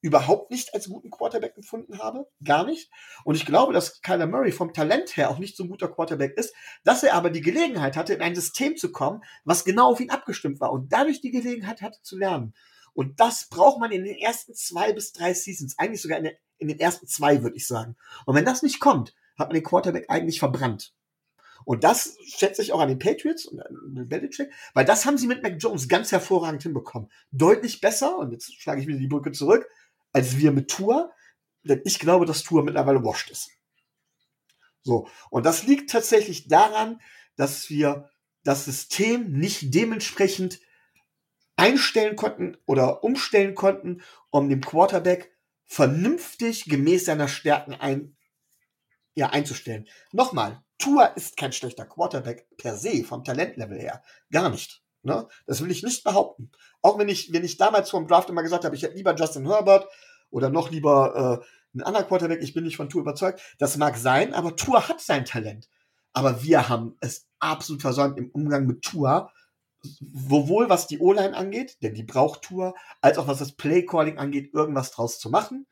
[0.00, 2.28] überhaupt nicht als guten Quarterback empfunden habe.
[2.44, 2.90] Gar nicht.
[3.24, 6.36] Und ich glaube, dass Kyler Murray vom Talent her auch nicht so ein guter Quarterback
[6.36, 6.54] ist,
[6.84, 10.10] dass er aber die Gelegenheit hatte, in ein System zu kommen, was genau auf ihn
[10.10, 12.54] abgestimmt war und dadurch die Gelegenheit hatte zu lernen.
[12.94, 16.78] Und das braucht man in den ersten zwei bis drei Seasons, eigentlich sogar in, den
[16.78, 17.96] ersten zwei, würde ich sagen.
[18.24, 20.94] Und wenn das nicht kommt, hat man den Quarterback eigentlich verbrannt.
[21.64, 25.26] Und das schätze ich auch an den Patriots und an Belichick, weil das haben sie
[25.26, 27.10] mit Mac Jones ganz hervorragend hinbekommen.
[27.32, 29.68] Deutlich besser, und jetzt schlage ich wieder die Brücke zurück,
[30.12, 31.12] als wir mit Tour,
[31.64, 33.50] denn ich glaube, dass Tour mittlerweile washed ist.
[34.82, 35.08] So.
[35.30, 37.00] Und das liegt tatsächlich daran,
[37.34, 38.08] dass wir
[38.44, 40.60] das System nicht dementsprechend
[41.56, 45.32] einstellen konnten oder umstellen konnten, um dem Quarterback
[45.64, 48.15] vernünftig gemäß seiner Stärken ein,
[49.16, 49.88] ja, einzustellen.
[50.12, 54.02] Nochmal, Tua ist kein schlechter Quarterback per se, vom Talentlevel her.
[54.30, 54.82] Gar nicht.
[55.02, 55.26] Ne?
[55.46, 56.50] Das will ich nicht behaupten.
[56.82, 59.16] Auch wenn ich, wenn ich damals vor dem Draft immer gesagt habe, ich hätte lieber
[59.16, 59.88] Justin Herbert
[60.30, 63.40] oder noch lieber äh, einen anderen Quarterback, ich bin nicht von Tour überzeugt.
[63.58, 65.68] Das mag sein, aber Tour hat sein Talent.
[66.12, 69.30] Aber wir haben es absolut versäumt im Umgang mit Tour,
[69.82, 74.52] sowohl was die O-Line angeht, denn die braucht Tour, als auch was das Play-Calling angeht,
[74.52, 75.66] irgendwas draus zu machen.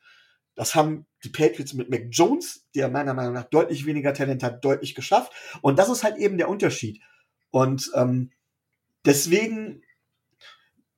[0.55, 4.63] Das haben die Patriots mit Mac Jones, der meiner Meinung nach deutlich weniger Talent hat,
[4.63, 5.33] deutlich geschafft.
[5.61, 7.01] Und das ist halt eben der Unterschied.
[7.51, 8.31] Und ähm,
[9.05, 9.83] deswegen,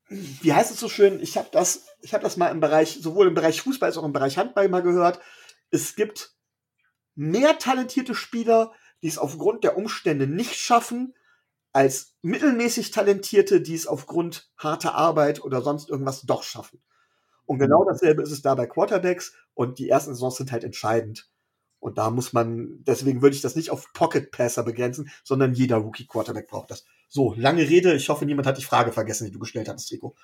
[0.10, 1.20] wie heißt es so schön?
[1.22, 4.06] Ich habe das, ich habe das mal im Bereich, sowohl im Bereich Fußball als auch
[4.06, 5.20] im Bereich Handball mal gehört.
[5.72, 6.36] Es gibt
[7.16, 11.16] mehr talentierte Spieler, die es aufgrund der Umstände nicht schaffen,
[11.74, 16.82] als mittelmäßig Talentierte, die es aufgrund harter Arbeit oder sonst irgendwas doch schaffen.
[17.46, 21.28] Und genau dasselbe ist es da bei Quarterbacks und die ersten Saisons sind halt entscheidend.
[21.80, 25.78] Und da muss man, deswegen würde ich das nicht auf Pocket Passer begrenzen, sondern jeder
[25.78, 26.86] Rookie Quarterback braucht das.
[27.10, 27.96] So, lange Rede.
[27.96, 30.16] Ich hoffe, niemand hat die Frage vergessen, die du gestellt hast, Rico.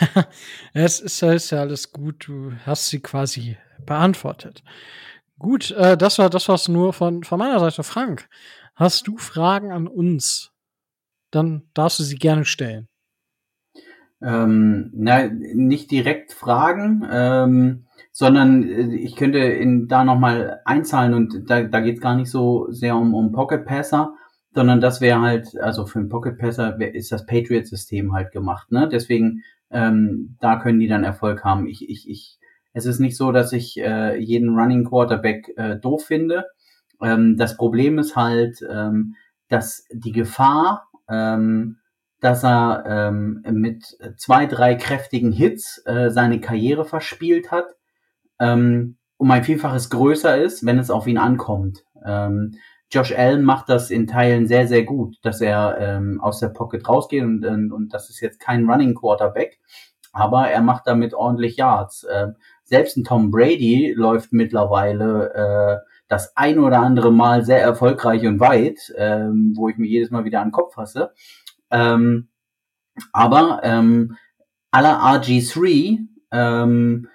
[0.74, 2.28] es ist, ist ja alles gut.
[2.28, 4.62] Du hast sie quasi beantwortet.
[5.40, 7.82] Gut, äh, das war das war's nur von, von meiner Seite.
[7.82, 8.28] Frank,
[8.76, 10.52] hast du Fragen an uns?
[11.32, 12.88] Dann darfst du sie gerne stellen.
[14.22, 17.87] Ähm, na, nicht direkt Fragen, ähm,
[18.18, 22.66] sondern äh, ich könnte in, da nochmal einzahlen und da, da geht gar nicht so
[22.68, 24.12] sehr um, um Pocket Passer,
[24.52, 28.88] sondern das wäre halt, also für einen Pocket Passer ist das Patriot-System halt gemacht, ne?
[28.90, 31.68] Deswegen, ähm, da können die dann Erfolg haben.
[31.68, 32.38] Ich, ich, ich,
[32.72, 36.46] es ist nicht so, dass ich äh, jeden Running Quarterback äh, doof finde.
[37.00, 39.14] Ähm, das Problem ist halt, ähm,
[39.48, 41.76] dass die Gefahr, ähm,
[42.20, 43.84] dass er ähm, mit
[44.16, 47.77] zwei, drei kräftigen Hits äh, seine Karriere verspielt hat,
[48.40, 51.84] ähm, um ein Vielfaches größer ist, wenn es auf ihn ankommt.
[52.04, 52.54] Ähm,
[52.90, 56.88] Josh Allen macht das in Teilen sehr, sehr gut, dass er ähm, aus der Pocket
[56.88, 59.60] rausgeht und, und, und das ist jetzt kein Running Quarterback,
[60.12, 62.06] aber er macht damit ordentlich Yards.
[62.10, 68.26] Ähm, selbst ein Tom Brady läuft mittlerweile äh, das ein oder andere Mal sehr erfolgreich
[68.26, 71.12] und weit, ähm, wo ich mir jedes Mal wieder an den Kopf fasse.
[71.70, 72.28] Ähm,
[73.12, 74.16] aber ähm,
[74.70, 75.98] aller RG3
[76.32, 77.08] ähm,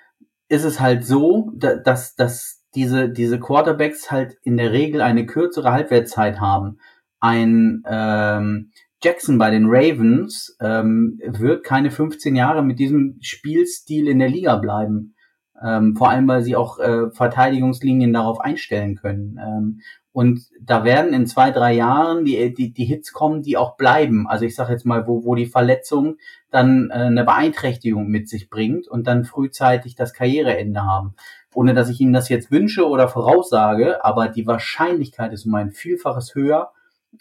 [0.53, 5.71] ist es halt so, dass, dass diese, diese Quarterbacks halt in der Regel eine kürzere
[5.71, 6.77] Halbwertszeit haben.
[7.19, 8.71] Ein ähm,
[9.01, 14.57] Jackson bei den Ravens ähm, wird keine 15 Jahre mit diesem Spielstil in der Liga
[14.57, 15.15] bleiben.
[15.59, 19.39] Ähm, vor allem, weil sie auch äh, Verteidigungslinien darauf einstellen können.
[19.43, 19.79] Ähm,
[20.13, 24.27] und da werden in zwei, drei Jahren die, die, die Hits kommen, die auch bleiben.
[24.27, 26.17] Also ich sage jetzt mal, wo, wo die Verletzung
[26.51, 31.15] dann äh, eine Beeinträchtigung mit sich bringt und dann frühzeitig das Karriereende haben.
[31.55, 35.71] Ohne dass ich Ihnen das jetzt wünsche oder voraussage, aber die Wahrscheinlichkeit ist um ein
[35.71, 36.71] Vielfaches höher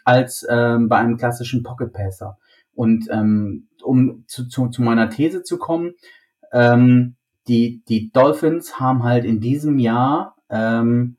[0.04, 2.36] als ähm, bei einem klassischen Pocket Passer.
[2.74, 5.94] Und ähm, um zu, zu, zu meiner These zu kommen,
[6.52, 7.16] ähm,
[7.48, 11.16] die, die Dolphins haben halt in diesem Jahr ähm,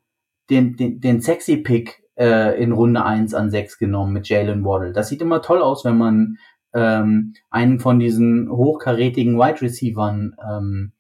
[0.50, 4.94] den, den, den sexy Pick äh, in Runde 1 an 6 genommen mit Jalen Waddle.
[4.94, 6.38] Das sieht immer toll aus, wenn man
[6.74, 10.94] ähm, einen von diesen hochkarätigen Wide Receivern ähm,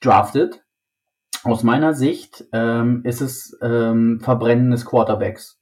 [0.00, 0.62] draftet.
[1.42, 5.58] Aus meiner Sicht ähm, ist es ähm, Verbrennen des Quarterbacks.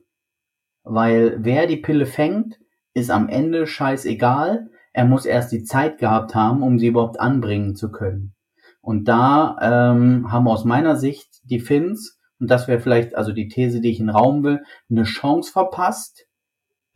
[0.85, 2.59] Weil wer die Pille fängt,
[2.94, 4.69] ist am Ende scheißegal.
[4.93, 8.35] Er muss erst die Zeit gehabt haben, um sie überhaupt anbringen zu können.
[8.81, 13.47] Und da ähm, haben aus meiner Sicht die Finns und das wäre vielleicht also die
[13.47, 16.27] These, die ich in den Raum will, eine Chance verpasst,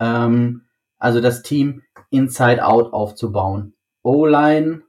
[0.01, 0.62] ähm,
[0.98, 3.74] also das Team inside out aufzubauen.
[4.02, 4.82] O-Line,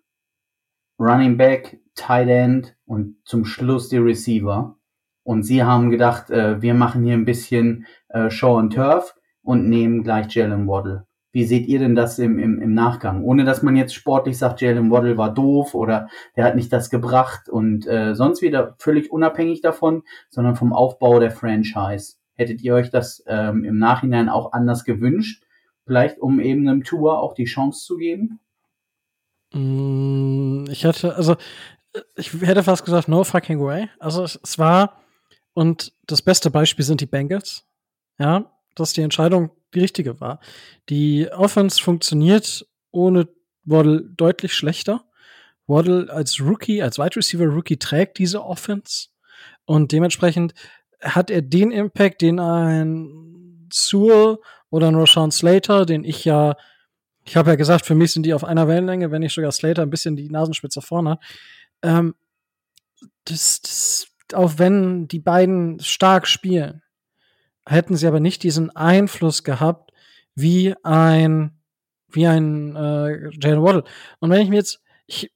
[0.97, 4.79] Running Back, Tight End und zum Schluss die Receiver.
[5.21, 9.13] Und sie haben gedacht, äh, wir machen hier ein bisschen äh, Show and Turf
[9.43, 11.05] und nehmen gleich Jalen Waddle.
[11.31, 13.23] Wie seht ihr denn das im, im, im Nachgang?
[13.23, 16.89] Ohne dass man jetzt sportlich sagt, Jalen Waddle war doof oder der hat nicht das
[16.89, 22.15] gebracht und äh, sonst wieder völlig unabhängig davon, sondern vom Aufbau der Franchise.
[22.35, 25.43] Hättet ihr euch das ähm, im Nachhinein auch anders gewünscht?
[25.85, 28.39] Vielleicht um eben einem Tour auch die Chance zu geben?
[29.53, 31.35] Mm, ich hätte, also
[32.15, 33.89] ich hätte fast gesagt, no fucking way.
[33.99, 35.01] Also es, es war,
[35.53, 37.65] und das beste Beispiel sind die Bengals.
[38.19, 40.39] Ja, dass die Entscheidung die richtige war.
[40.89, 43.27] Die Offense funktioniert ohne
[43.63, 45.05] Waddle deutlich schlechter.
[45.67, 49.09] Waddle als Rookie, als Wide Receiver Rookie trägt diese Offense
[49.65, 50.53] und dementsprechend
[51.01, 54.37] hat er den Impact, den ein Sewell
[54.69, 56.55] oder ein Roshan Slater, den ich ja,
[57.25, 59.81] ich habe ja gesagt, für mich sind die auf einer Wellenlänge, wenn nicht sogar Slater
[59.81, 61.19] ein bisschen die Nasenspitze vorne hat.
[61.83, 62.15] Ähm,
[63.25, 66.81] das, das, auch wenn die beiden stark spielen,
[67.68, 69.91] hätten sie aber nicht diesen Einfluss gehabt,
[70.35, 71.52] wie ein,
[72.10, 73.84] wie ein äh, Jalen Waddle.
[74.19, 75.31] Und wenn ich mir jetzt, ich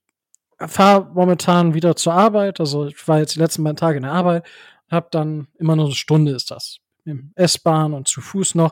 [0.57, 4.13] fahre momentan wieder zur Arbeit, also ich war jetzt die letzten beiden Tage in der
[4.13, 4.45] Arbeit,
[4.89, 6.77] habe dann immer nur eine Stunde ist das.
[7.05, 8.71] Im S-Bahn und zu Fuß noch.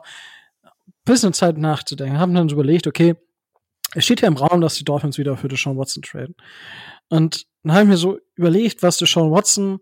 [1.04, 2.18] Bisschen Zeit nachzudenken.
[2.18, 3.16] Haben dann überlegt, okay,
[3.94, 6.36] es steht ja im Raum, dass die Dolphins wieder für Deshaun Watson traden.
[7.08, 9.80] Und dann habe ich mir so überlegt, was Deshaun Watson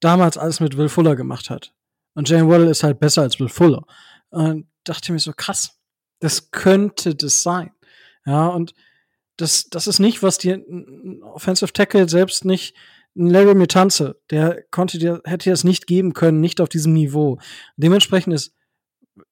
[0.00, 1.72] damals alles mit Will Fuller gemacht hat.
[2.14, 3.84] Und Jane Waddle ist halt besser als Will Fuller.
[4.30, 5.78] Und dachte mir so, krass,
[6.20, 7.72] das könnte das sein.
[8.26, 8.74] Ja, und
[9.36, 12.76] das, das ist nicht, was dir ein Offensive Tackle selbst nicht,
[13.16, 16.92] ein Larry Mutanze, der konnte dir, hätte dir das nicht geben können, nicht auf diesem
[16.92, 17.38] Niveau.
[17.76, 18.54] Dementsprechend ist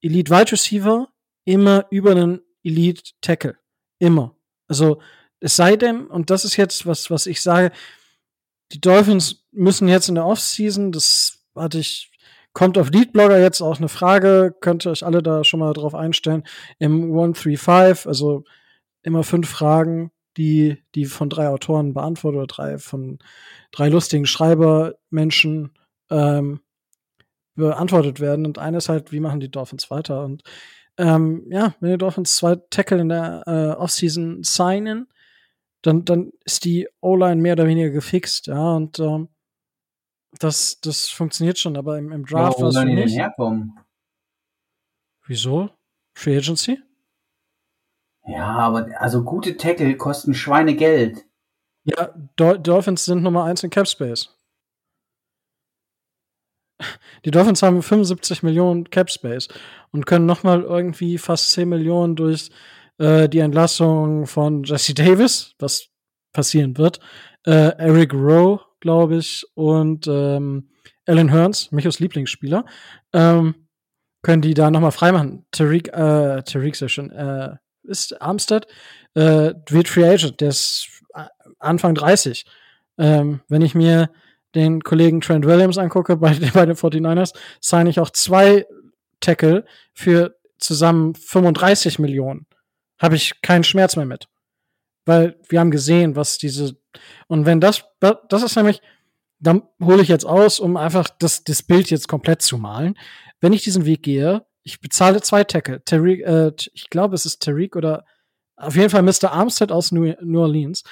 [0.00, 1.08] Elite Wide Receiver
[1.44, 3.56] immer über einen Elite Tackle.
[3.98, 4.36] Immer.
[4.68, 5.00] Also,
[5.40, 7.72] es sei denn, und das ist jetzt was, was ich sage,
[8.70, 12.11] die Dolphins müssen jetzt in der Offseason, das hatte ich,
[12.52, 15.94] kommt auf Leadblogger jetzt auch eine Frage, könnt ihr euch alle da schon mal drauf
[15.94, 16.44] einstellen,
[16.78, 18.44] im 135, also
[19.02, 23.18] immer fünf Fragen, die, die von drei Autoren beantwortet oder drei von
[23.70, 25.72] drei lustigen Schreibermenschen
[26.10, 26.60] ähm,
[27.54, 28.46] beantwortet werden.
[28.46, 30.24] Und eine ist halt, wie machen die Dolphins weiter?
[30.24, 30.42] Und
[30.98, 35.08] ähm, ja, wenn die Dolphins zwei Tackle in der äh, Offseason signen,
[35.82, 39.28] dann, dann ist die O-Line mehr oder weniger gefixt, ja, und ähm,
[40.38, 43.08] das, das funktioniert schon, aber im, im Draft Wo war es für sollen die denn
[43.08, 43.78] herkommen?
[45.26, 45.70] Wieso?
[46.14, 46.78] Free Agency?
[48.26, 51.24] Ja, aber also gute Tackle kosten Schweinegeld.
[51.84, 54.36] Ja, Dol Dolphins sind Nummer eins in Cap Space.
[57.24, 59.48] Die Dolphins haben 75 Millionen Cap Space
[59.90, 62.50] und können noch mal irgendwie fast 10 Millionen durch
[62.98, 65.88] äh, die Entlassung von Jesse Davis, was
[66.32, 67.00] passieren wird,
[67.46, 70.68] äh, Eric Rowe, glaube ich, und ähm,
[71.06, 72.66] Alan Hearns, Michos Lieblingsspieler,
[73.14, 73.54] ähm,
[74.22, 75.46] können die da noch mal freimachen.
[75.50, 78.66] Tariq, äh, Tariq ist schon, äh, ist Armstead,
[79.14, 81.24] äh, wird Free Agent, der ist äh,
[81.58, 82.44] Anfang 30.
[82.98, 84.10] Ähm, wenn ich mir
[84.54, 88.66] den Kollegen Trent Williams angucke bei, bei den 49ers, sign ich auch zwei
[89.20, 89.64] Tackle
[89.94, 92.46] für zusammen 35 Millionen.
[92.98, 94.28] Habe ich keinen Schmerz mehr mit.
[95.04, 96.76] Weil wir haben gesehen, was diese,
[97.26, 98.80] und wenn das, das ist nämlich,
[99.40, 102.96] dann hole ich jetzt aus, um einfach das, das Bild jetzt komplett zu malen.
[103.40, 105.82] Wenn ich diesen Weg gehe, ich bezahle zwei Tackle.
[105.84, 108.04] Tariq, äh, ich glaube, es ist Tariq oder
[108.56, 109.32] auf jeden Fall Mr.
[109.32, 110.84] Armstead aus New, New Orleans.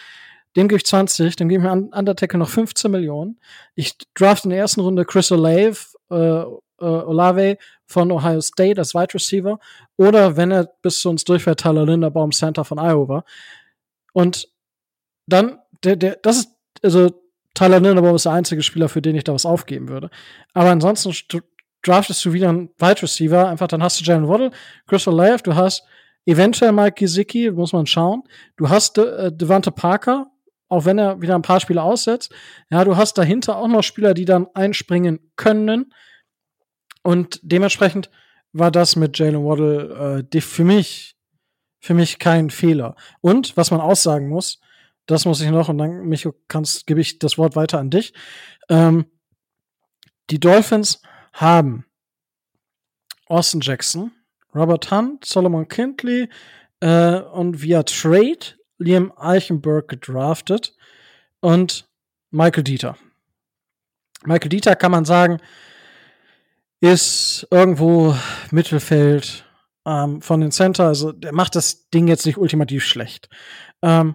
[0.56, 3.38] Dem gebe ich 20, dann gebe ich mir an Undertaker noch 15 Millionen.
[3.76, 5.76] Ich draft in der ersten Runde Chris Olave,
[6.10, 7.56] äh, äh, Olave
[7.86, 9.60] von Ohio State als Wide Receiver.
[9.96, 13.24] Oder wenn er bis zu uns durchfährt, Tyler Linderbaum Center von Iowa.
[14.12, 14.48] Und
[15.26, 16.50] dann, der, der, das ist,
[16.82, 17.10] also
[17.54, 20.10] Tyler Linderbaum ist der einzige Spieler, für den ich da was aufgeben würde.
[20.54, 21.12] Aber ansonsten
[21.82, 24.50] draftest du wieder einen Wide Receiver, einfach dann hast du Jalen Waddle,
[24.86, 25.84] Chris Olave, du hast
[26.26, 28.22] eventuell Mike Gesicki, muss man schauen.
[28.56, 30.30] Du hast De äh, Devante Parker,
[30.68, 32.32] auch wenn er wieder ein paar Spiele aussetzt.
[32.70, 35.92] Ja, du hast dahinter auch noch Spieler, die dann einspringen können.
[37.02, 38.10] Und dementsprechend
[38.52, 41.16] war das mit Jalen Waddle äh, für mich
[41.80, 42.94] für mich kein Fehler.
[43.20, 44.60] Und was man aussagen muss,
[45.06, 48.12] das muss ich noch und dann Micho kannst gebe ich das Wort weiter an dich.
[48.68, 49.06] Ähm,
[50.30, 51.02] die Dolphins
[51.32, 51.84] haben
[53.26, 54.12] Austin Jackson,
[54.54, 56.28] Robert Hunt, Solomon Kindley
[56.80, 58.38] äh, und via Trade
[58.78, 60.74] Liam Eichenberg gedraftet
[61.40, 61.88] und
[62.30, 62.96] Michael Dieter.
[64.24, 65.38] Michael Dieter kann man sagen,
[66.80, 68.14] ist irgendwo
[68.50, 69.44] Mittelfeld
[69.86, 70.86] ähm, von den Center.
[70.86, 73.28] Also der macht das Ding jetzt nicht ultimativ schlecht.
[73.82, 74.14] Ähm,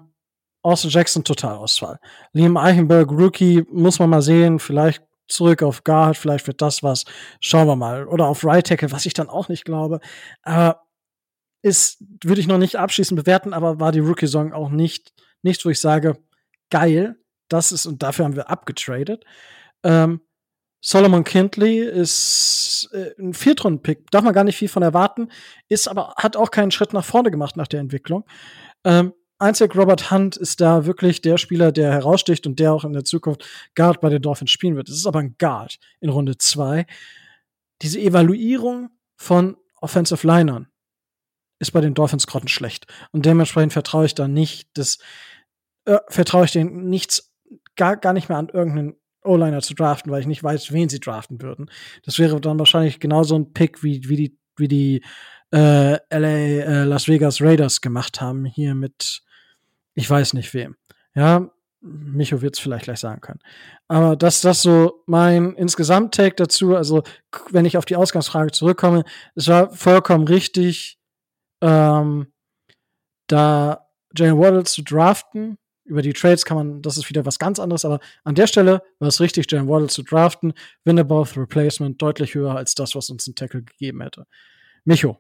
[0.62, 2.00] Austin Jackson Totalausfall.
[2.34, 4.60] Liam Eichenberg Rookie muss man mal sehen.
[4.60, 7.06] Vielleicht zurück auf Guard, vielleicht wird das was.
[7.40, 8.08] Schauen wir mal.
[8.08, 10.00] Oder auf Right Tackle, was ich dann auch nicht glaube.
[10.44, 10.86] Aber
[11.62, 15.70] ist, würde ich noch nicht abschließend bewerten, aber war die Rookie-Song auch nicht, nichts, wo
[15.70, 16.16] ich sage,
[16.70, 17.16] geil,
[17.50, 19.26] das ist, und dafür haben wir abgetradet.
[19.84, 20.22] Ähm,
[20.88, 25.32] Solomon Kindley ist äh, ein Viertrunden-Pick, darf man gar nicht viel von erwarten,
[25.68, 28.24] ist aber, hat auch keinen Schritt nach vorne gemacht nach der Entwicklung.
[28.84, 32.94] Ähm, einzig Robert Hunt ist da wirklich der Spieler, der heraussticht und der auch in
[32.94, 33.44] der Zukunft
[33.74, 34.88] Guard bei den Dolphins spielen wird.
[34.88, 36.86] Es ist aber ein Guard in Runde zwei.
[37.82, 40.68] Diese Evaluierung von Offensive Linern
[41.58, 42.86] ist bei den Dolphins grottenschlecht.
[43.12, 45.00] Und dementsprechend vertraue ich da nicht, das,
[45.86, 47.34] äh, vertraue ich denen nichts,
[47.76, 51.00] gar, gar nicht mehr an irgendeinen O-Liner zu draften, weil ich nicht weiß, wen sie
[51.00, 51.70] draften würden.
[52.04, 55.02] Das wäre dann wahrscheinlich genauso ein Pick, wie, wie die, wie die
[55.54, 59.22] äh, LA äh, Las Vegas Raiders gemacht haben, hier mit,
[59.94, 60.76] ich weiß nicht wem.
[61.14, 61.50] Ja,
[61.82, 63.40] Micho wird es vielleicht gleich sagen können.
[63.88, 66.76] Aber das, das so mein insgesamt Take dazu.
[66.76, 67.04] Also,
[67.52, 69.04] wenn ich auf die Ausgangsfrage zurückkomme,
[69.36, 71.00] es war vollkommen richtig,
[71.62, 72.28] ähm,
[73.28, 73.88] da
[74.18, 75.58] Jalen Waddle zu draften.
[75.86, 78.82] Über die Trades kann man, das ist wieder was ganz anderes, aber an der Stelle
[79.00, 80.54] war es richtig, Jalen Waddle zu draften.
[80.84, 84.26] Winnaboth Replacement deutlich höher als das, was uns ein Tackle gegeben hätte.
[84.84, 85.20] Micho.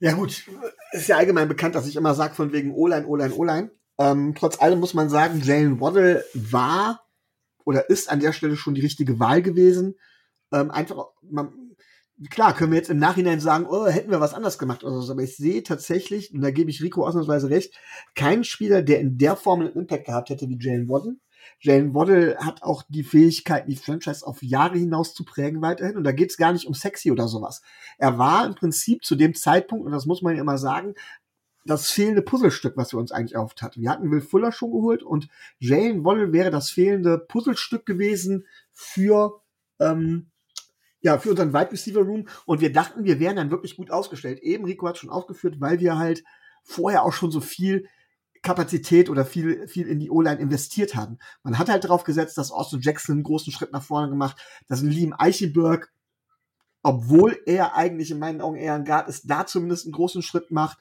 [0.00, 0.44] Ja gut,
[0.92, 3.70] ist ja allgemein bekannt, dass ich immer sage von wegen O-Line, O-Line, O-Line.
[3.98, 7.04] Ähm, trotz allem muss man sagen, Jalen Waddle war
[7.64, 9.96] oder ist an der Stelle schon die richtige Wahl gewesen.
[10.52, 11.52] Ähm, einfach, man,
[12.30, 15.12] klar, können wir jetzt im Nachhinein sagen, oh, hätten wir was anders gemacht oder so,
[15.12, 17.74] aber ich sehe tatsächlich, und da gebe ich Rico ausnahmsweise recht,
[18.14, 21.16] keinen Spieler, der in der Form einen Impact gehabt hätte wie Jalen Waddle.
[21.60, 25.96] Jalen Waddle hat auch die Fähigkeit, die Franchise auf Jahre hinaus zu prägen weiterhin.
[25.96, 27.62] Und da geht es gar nicht um sexy oder sowas.
[27.96, 30.94] Er war im Prinzip zu dem Zeitpunkt, und das muss man ja immer sagen,
[31.64, 33.82] das fehlende Puzzlestück, was wir uns eigentlich erhofft hatten.
[33.82, 35.28] Wir hatten Will Fuller schon geholt und
[35.58, 39.42] Jalen Waddle wäre das fehlende Puzzlestück gewesen für
[39.78, 40.30] ähm,
[41.00, 42.28] ja, für unseren Wide Receiver Room.
[42.44, 44.40] Und wir dachten, wir wären dann wirklich gut ausgestellt.
[44.40, 46.24] Eben, Rico hat schon aufgeführt, weil wir halt
[46.62, 47.88] vorher auch schon so viel
[48.42, 51.18] Kapazität oder viel, viel in die O-Line investiert hatten.
[51.42, 54.36] Man hat halt darauf gesetzt, dass Austin Jackson einen großen Schritt nach vorne gemacht,
[54.68, 55.92] dass ein Liam Eichenberg,
[56.82, 60.50] obwohl er eigentlich in meinen Augen eher ein Guard ist, da zumindest einen großen Schritt
[60.50, 60.78] macht,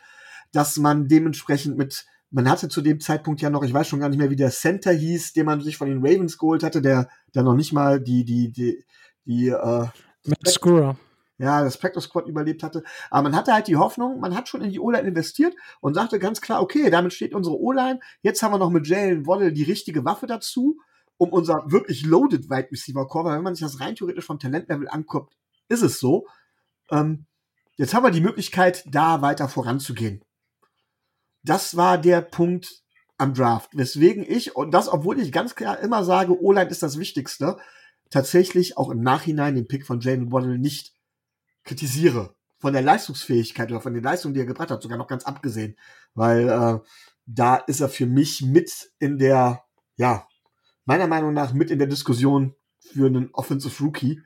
[0.52, 4.10] dass man dementsprechend mit, man hatte zu dem Zeitpunkt ja noch, ich weiß schon gar
[4.10, 7.10] nicht mehr, wie der Center hieß, den man sich von den Ravens geholt hatte, der,
[7.34, 8.84] der noch nicht mal die, die, die,
[9.26, 9.88] die, äh,
[10.27, 10.97] Matt Skura.
[11.39, 12.83] Ja, das Practice Squad überlebt hatte.
[13.11, 16.17] Aber man hatte halt die Hoffnung, man hat schon in die O-Line investiert und sagte
[16.17, 17.99] ganz klar, okay, damit steht unsere O-Line.
[18.23, 20.79] Jetzt haben wir noch mit Jalen Waddle die richtige Waffe dazu,
[21.17, 24.39] um unser wirklich loaded Wide Receiver Core, weil wenn man sich das rein theoretisch vom
[24.39, 25.35] Talentlevel anguckt,
[25.69, 26.25] ist es so.
[26.89, 27.27] Ähm,
[27.75, 30.23] jetzt haben wir die Möglichkeit, da weiter voranzugehen.
[31.43, 32.81] Das war der Punkt
[33.19, 36.97] am Draft, weswegen ich, und das, obwohl ich ganz klar immer sage, O-Line ist das
[36.97, 37.57] Wichtigste,
[38.09, 40.93] tatsächlich auch im Nachhinein den Pick von Jalen Waddle nicht
[41.63, 42.35] kritisiere.
[42.59, 45.77] Von der Leistungsfähigkeit oder von den Leistungen, die er gebracht hat, sogar noch ganz abgesehen.
[46.15, 46.79] Weil äh,
[47.25, 49.63] da ist er für mich mit in der,
[49.95, 50.27] ja,
[50.85, 54.21] meiner Meinung nach mit in der Diskussion für einen Offensive Rookie.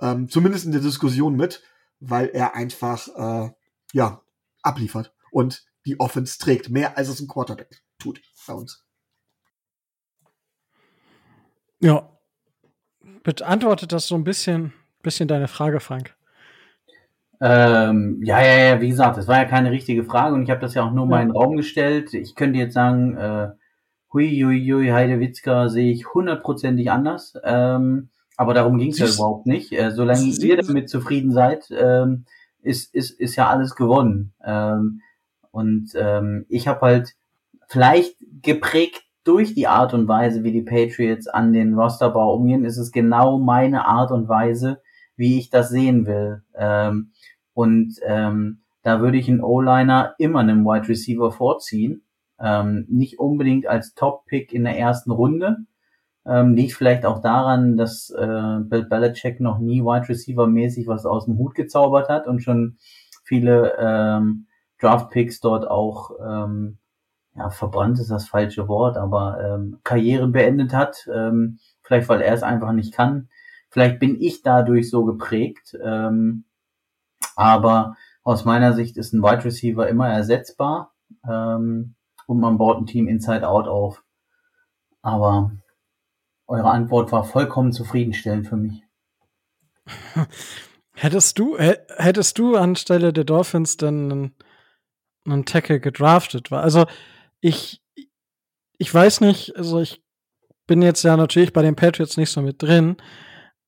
[0.00, 1.62] Ähm, zumindest in der Diskussion mit,
[2.00, 3.50] weil er einfach, äh,
[3.92, 4.22] ja,
[4.62, 6.68] abliefert und die Offense trägt.
[6.68, 8.84] Mehr als es ein Quarterback tut bei uns.
[11.80, 12.17] Ja.
[13.22, 14.72] Beantwortet das so ein bisschen,
[15.02, 16.14] bisschen deine Frage, Frank?
[17.40, 20.60] Ähm, ja, ja, ja, wie gesagt, das war ja keine richtige Frage und ich habe
[20.60, 22.12] das ja auch nur mal in den Raum gestellt.
[22.14, 23.50] Ich könnte jetzt sagen, äh,
[24.12, 27.34] hui, hui, hui, Heidewitzka sehe ich hundertprozentig anders.
[27.44, 29.72] Ähm, aber darum ging es ja überhaupt nicht.
[29.72, 32.24] Äh, solange ihr damit zufrieden seid, ähm,
[32.62, 34.32] ist, ist, ist ja alles gewonnen.
[34.44, 35.02] Ähm,
[35.50, 37.14] und ähm, ich habe halt
[37.68, 42.78] vielleicht geprägt durch die Art und Weise, wie die Patriots an den Rosterbau umgehen, ist
[42.78, 44.80] es genau meine Art und Weise,
[45.16, 46.42] wie ich das sehen will.
[46.56, 47.12] Ähm,
[47.52, 52.04] und ähm, da würde ich einen O-Liner immer einem Wide Receiver vorziehen.
[52.40, 55.58] Ähm, nicht unbedingt als Top-Pick in der ersten Runde.
[56.24, 61.04] Ähm, liegt vielleicht auch daran, dass äh, Bill Belichick noch nie Wide Receiver mäßig was
[61.04, 62.78] aus dem Hut gezaubert hat und schon
[63.24, 64.46] viele ähm,
[64.80, 66.78] Draft Picks dort auch ähm,
[67.38, 71.08] ja, verbrannt ist das falsche Wort, aber ähm, Karriere beendet hat.
[71.12, 73.28] Ähm, vielleicht weil er es einfach nicht kann.
[73.70, 75.76] Vielleicht bin ich dadurch so geprägt.
[75.82, 76.44] Ähm,
[77.36, 80.92] aber aus meiner Sicht ist ein Wide Receiver immer ersetzbar
[81.26, 81.94] ähm,
[82.26, 84.02] und man baut ein Team Inside Out auf.
[85.00, 85.52] Aber
[86.46, 88.82] eure Antwort war vollkommen zufriedenstellend für mich.
[91.00, 94.34] Hättest du, hättest du anstelle der Dolphins dann einen,
[95.24, 96.50] einen Tackle gedraftet?
[96.50, 96.86] Also
[97.40, 97.82] ich,
[98.78, 100.02] ich weiß nicht, also ich
[100.66, 102.96] bin jetzt ja natürlich bei den Patriots nicht so mit drin,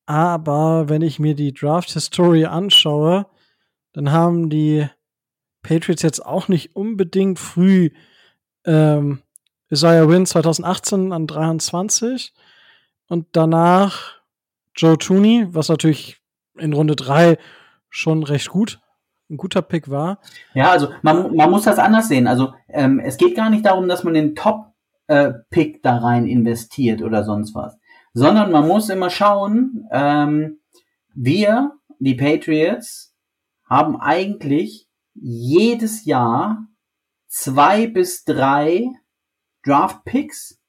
[0.05, 3.27] aber wenn ich mir die Draft-Historie anschaue,
[3.93, 4.87] dann haben die
[5.63, 7.91] Patriots jetzt auch nicht unbedingt früh
[8.65, 9.21] ähm,
[9.69, 12.33] Isaiah Wynn 2018 an 23
[13.07, 14.21] und danach
[14.75, 16.21] Joe Tooney, was natürlich
[16.57, 17.37] in Runde 3
[17.89, 18.79] schon recht gut,
[19.31, 20.19] ein guter Pick war.
[20.53, 22.27] Ja, also man, man muss das anders sehen.
[22.27, 27.01] Also ähm, es geht gar nicht darum, dass man den Top-Pick äh, da rein investiert
[27.01, 27.77] oder sonst was,
[28.13, 30.59] sondern man muss immer schauen, ähm,
[31.13, 33.15] wir, die Patriots,
[33.69, 36.67] haben eigentlich jedes Jahr
[37.27, 38.87] zwei bis drei
[39.63, 40.59] Draft Picks,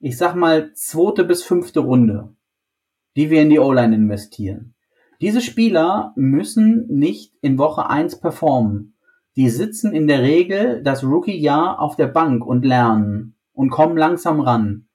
[0.00, 2.34] ich sag mal zweite bis fünfte Runde,
[3.16, 4.71] die wir in die O-Line investieren.
[5.22, 8.96] Diese Spieler müssen nicht in Woche eins performen.
[9.36, 14.40] Die sitzen in der Regel das Rookie-Jahr auf der Bank und lernen und kommen langsam
[14.40, 14.88] ran.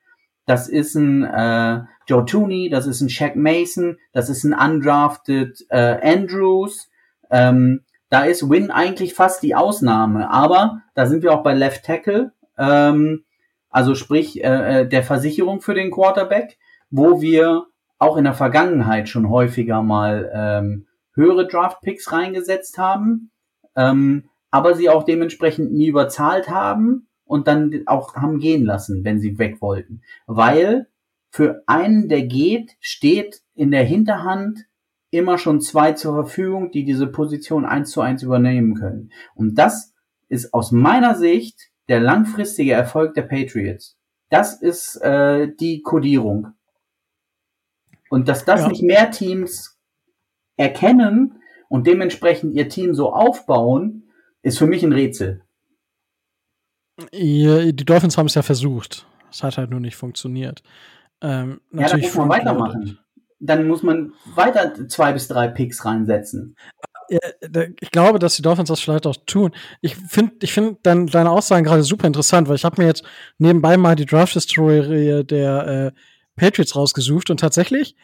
[0.45, 5.65] Das ist ein äh, Joe Tooney, das ist ein Shaq Mason, das ist ein undrafted
[5.69, 6.89] äh, Andrews,
[7.31, 10.29] ähm, da ist Win eigentlich fast die Ausnahme.
[10.29, 13.23] Aber da sind wir auch bei Left Tackle, ähm,
[13.69, 16.57] also sprich äh, äh der Versicherung für den Quarterback,
[16.89, 17.67] wo wir
[17.99, 23.31] auch in der Vergangenheit schon häufiger mal ähm, höhere Draft-Picks reingesetzt haben,
[23.75, 29.19] ähm, aber sie auch dementsprechend nie überzahlt haben und dann auch haben gehen lassen, wenn
[29.19, 30.01] sie weg wollten.
[30.25, 30.87] Weil
[31.29, 34.65] für einen, der geht, steht in der Hinterhand
[35.09, 39.11] immer schon zwei zur Verfügung, die diese Position eins zu eins übernehmen können.
[39.35, 39.93] Und das
[40.29, 43.97] ist aus meiner Sicht der langfristige Erfolg der Patriots.
[44.29, 46.53] Das ist äh, die Kodierung.
[48.09, 48.67] Und dass das ja.
[48.69, 49.77] nicht mehr Teams
[50.55, 54.09] erkennen und dementsprechend ihr Team so aufbauen,
[54.41, 55.43] ist für mich ein Rätsel.
[57.13, 59.05] Die Dolphins haben es ja versucht.
[59.29, 60.63] Es hat halt nur nicht funktioniert.
[61.21, 62.99] Ähm, ja, da muss man weitermachen.
[63.39, 66.55] Dann muss man weiter zwei bis drei Picks reinsetzen.
[67.79, 69.51] Ich glaube, dass die Dolphins das vielleicht auch tun.
[69.81, 73.03] Ich finde ich find dein, deine Aussagen gerade super interessant, weil ich habe mir jetzt
[73.37, 75.99] nebenbei mal die Draft History der äh,
[76.37, 77.95] Patriots rausgesucht und tatsächlich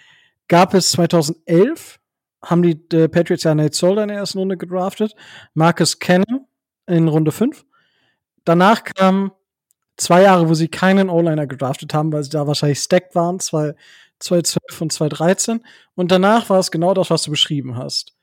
[0.50, 2.00] gab es 2011
[2.44, 5.16] haben die äh, Patriots ja Nate Solder in der ersten Runde gedraftet,
[5.54, 6.46] Marcus Cannon
[6.88, 7.66] in Runde 5.
[8.44, 9.32] Danach kamen
[9.96, 14.82] zwei Jahre, wo sie keinen O-Liner gedraftet haben, weil sie da wahrscheinlich stacked waren, 2012
[14.82, 15.64] und 2013.
[15.96, 18.14] Und danach war es genau das, was du beschrieben hast.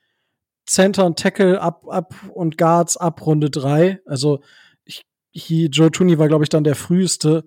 [0.67, 4.01] Center und Tackle ab, ab und Guards ab Runde 3.
[4.05, 4.41] Also
[4.85, 7.45] ich, hier, Joe Tooney war, glaube ich, dann der früheste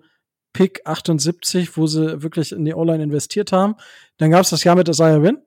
[0.55, 3.75] Pick 78, wo sie wirklich in die O-Line investiert haben.
[4.17, 5.37] Dann gab es das Jahr mit Isaiah Win.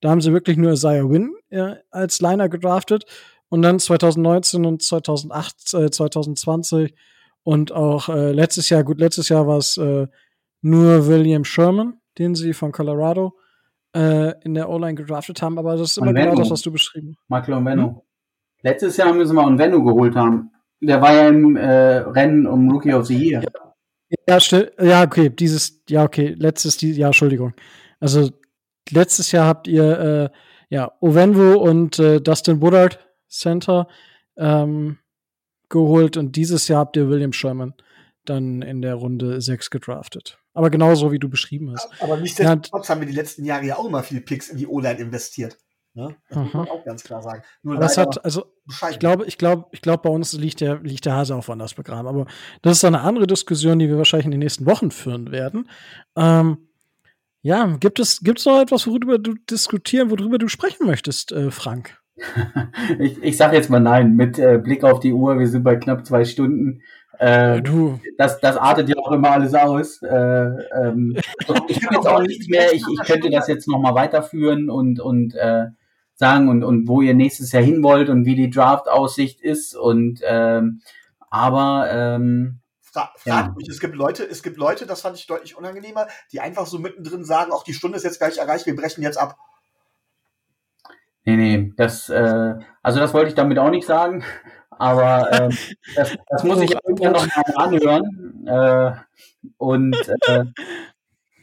[0.00, 3.04] Da haben sie wirklich nur Isaiah Win äh, als Liner gedraftet.
[3.48, 6.94] Und dann 2019 und 2008, äh, 2020
[7.42, 10.06] und auch äh, letztes Jahr, gut, letztes Jahr war es äh,
[10.60, 13.36] nur William Sherman, den sie von Colorado
[13.96, 15.58] äh, in der O-Line gedraftet haben.
[15.58, 17.30] Aber das ist immer genau das, was du beschrieben hast.
[17.30, 17.82] Michael Onvenu.
[17.82, 18.00] Hm?
[18.62, 20.52] Letztes Jahr müssen wir Onvenu geholt haben.
[20.80, 23.42] Der war ja im äh, Rennen um Rookie of the Year.
[23.42, 23.71] Ja.
[24.28, 24.38] Ja,
[24.80, 27.54] ja, okay, dieses, ja, okay, letztes, ja, Entschuldigung.
[28.00, 28.30] Also
[28.90, 32.98] letztes Jahr habt ihr äh, ja Ovenvo und äh, Dustin Woodard
[33.28, 33.88] Center
[34.36, 34.98] ähm,
[35.68, 37.74] geholt und dieses Jahr habt ihr William Sherman
[38.24, 40.38] dann in der Runde 6 gedraftet.
[40.54, 41.88] Aber genauso wie du beschrieben hast.
[42.00, 44.66] Aber nichtsdestotrotz ja, haben wir die letzten Jahre ja auch immer viel Picks in die
[44.66, 45.58] O-Line investiert.
[45.94, 46.16] Ne?
[46.28, 47.42] Das muss man auch ganz klar sagen.
[47.62, 48.46] Nur das hat, also,
[48.90, 51.74] ich glaube, ich glaube, ich glaube, bei uns liegt der, liegt der Hase auch woanders
[51.74, 52.08] begraben.
[52.08, 52.26] Aber
[52.62, 55.68] das ist eine andere Diskussion, die wir wahrscheinlich in den nächsten Wochen führen werden.
[56.16, 56.68] Ähm,
[57.42, 61.50] ja, gibt es, gibt es noch etwas, worüber du diskutieren, worüber du sprechen möchtest, äh,
[61.50, 62.00] Frank?
[62.98, 65.76] ich ich sage jetzt mal nein, mit äh, Blick auf die Uhr, wir sind bei
[65.76, 66.82] knapp zwei Stunden.
[67.18, 68.00] Äh, du.
[68.16, 70.00] Das, das artet ja auch immer alles aus.
[70.02, 71.16] Äh, ähm,
[71.68, 75.34] ich habe jetzt auch nichts mehr, ich, ich könnte das jetzt nochmal weiterführen und, und
[75.34, 75.66] äh,
[76.14, 79.74] sagen und, und wo ihr nächstes Jahr hin wollt und wie die Draft-Aussicht ist.
[79.74, 80.82] Und ähm,
[81.30, 83.54] aber ähm, Fra frag ja.
[83.56, 86.78] mich, es gibt Leute, es gibt Leute, das fand ich deutlich unangenehmer, die einfach so
[86.78, 89.38] mittendrin sagen, auch die Stunde ist jetzt gleich erreicht, wir brechen jetzt ab.
[91.24, 94.24] Nee, nee, das, äh, also das wollte ich damit auch nicht sagen,
[94.70, 95.48] aber äh,
[95.94, 98.46] das, das muss ich irgendwann noch mal anhören.
[98.46, 98.92] Äh,
[99.56, 100.44] und äh,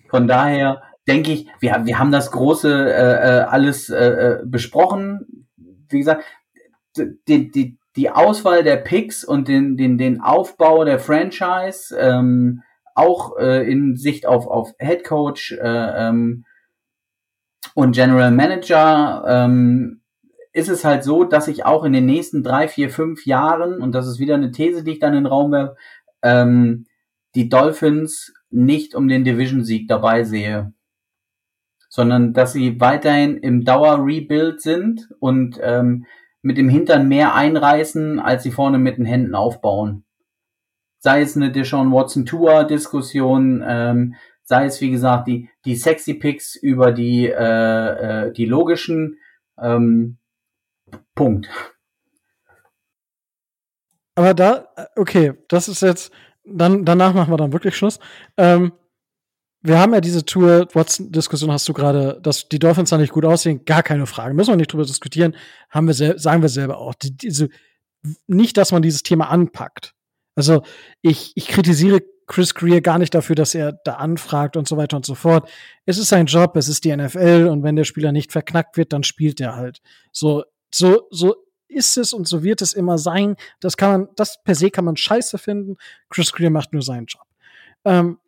[0.10, 5.48] von daher, denke ich, wir, wir haben das große äh, äh alles äh, äh, besprochen.
[5.90, 6.24] Wie gesagt,
[6.96, 12.62] die, die, die Auswahl der Picks und den, den, den Aufbau der Franchise, ähm,
[12.94, 15.58] auch äh, in Sicht auf, auf Head Coach äh,
[16.08, 16.46] ähm,
[17.74, 20.02] und General Manager, ähm,
[20.54, 23.94] ist es halt so, dass ich auch in den nächsten drei, vier, fünf Jahren, und
[23.94, 25.76] das ist wieder eine These, die ich dann in den Raum werfe,
[26.22, 26.86] ähm,
[27.36, 30.74] die Dolphins nicht um den Division-Sieg dabei sehe
[31.90, 36.06] sondern dass sie weiterhin im Dauer-Rebuild sind und ähm,
[36.42, 40.06] mit dem Hintern mehr einreißen, als sie vorne mit den Händen aufbauen.
[41.00, 46.14] Sei es eine Deshaun Watson Tour Diskussion, ähm, sei es wie gesagt die die sexy
[46.14, 49.18] Picks über die äh, äh, die logischen
[49.58, 50.18] ähm,
[51.16, 51.50] Punkt.
[54.16, 56.12] Aber da okay, das ist jetzt
[56.44, 58.00] dann danach machen wir dann wirklich Schluss.
[58.38, 58.74] Ähm,
[59.62, 63.26] wir haben ja diese Tour, Watson-Diskussion hast du gerade, dass die Dolphins da nicht gut
[63.26, 64.34] aussehen, gar keine Frage.
[64.34, 65.36] Müssen wir nicht drüber diskutieren,
[65.70, 66.94] haben wir sagen wir selber auch.
[66.96, 67.50] Die, diese,
[68.28, 69.94] nicht, dass man dieses Thema anpackt.
[70.36, 70.64] Also
[71.02, 74.96] ich, ich kritisiere Chris Greer gar nicht dafür, dass er da anfragt und so weiter
[74.96, 75.50] und so fort.
[75.86, 78.94] Es ist sein Job, es ist die NFL und wenn der Spieler nicht verknackt wird,
[78.94, 79.82] dann spielt er halt.
[80.14, 81.36] So, so, so
[81.68, 83.36] ist es und so wird es immer sein.
[83.60, 85.76] Das kann man, das per se kann man scheiße finden.
[86.10, 87.26] Chris Greer macht nur seinen Job.
[87.84, 88.20] Ähm,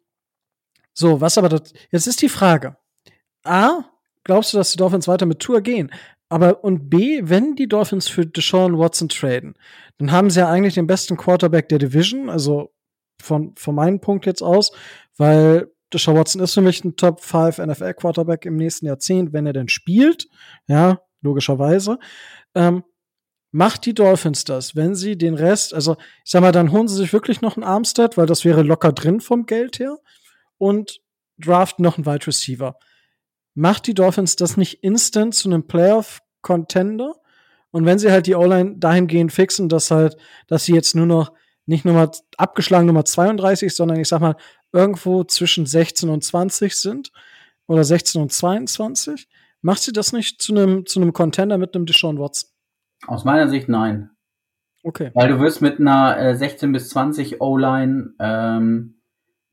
[0.93, 2.77] so, was aber das, jetzt ist die Frage.
[3.43, 3.85] A,
[4.23, 5.91] glaubst du, dass die Dolphins weiter mit Tour gehen?
[6.31, 9.55] aber und B, wenn die Dolphins für Deshaun Watson traden,
[9.97, 12.73] dann haben sie ja eigentlich den besten Quarterback der Division, also
[13.21, 14.71] von, von meinem Punkt jetzt aus,
[15.17, 19.45] weil Deshaun Watson ist für mich ein Top 5 NFL Quarterback im nächsten Jahrzehnt, wenn
[19.45, 20.29] er denn spielt.
[20.67, 21.99] Ja, logischerweise.
[22.55, 22.85] Ähm,
[23.51, 26.95] macht die Dolphins das, wenn sie den Rest, also ich sag mal, dann holen sie
[26.95, 29.97] sich wirklich noch einen Armstead, weil das wäre locker drin vom Geld her
[30.61, 31.01] und
[31.39, 32.77] draften noch einen Wide Receiver.
[33.55, 37.15] Macht die Dolphins das nicht instant zu einem Playoff-Contender?
[37.71, 40.17] Und wenn sie halt die O-Line dahingehend fixen, dass halt,
[40.47, 41.33] dass sie jetzt nur noch
[41.65, 44.35] nicht Nummer abgeschlagen Nummer 32, sondern ich sag mal
[44.71, 47.11] irgendwo zwischen 16 und 20 sind
[47.65, 49.27] oder 16 und 22,
[49.61, 52.49] macht sie das nicht zu einem zu einem Contender mit einem Deshaun Watson?
[53.07, 54.11] Aus meiner Sicht nein.
[54.83, 55.11] Okay.
[55.13, 59.00] Weil du wirst mit einer äh, 16 bis 20 O-Line ähm,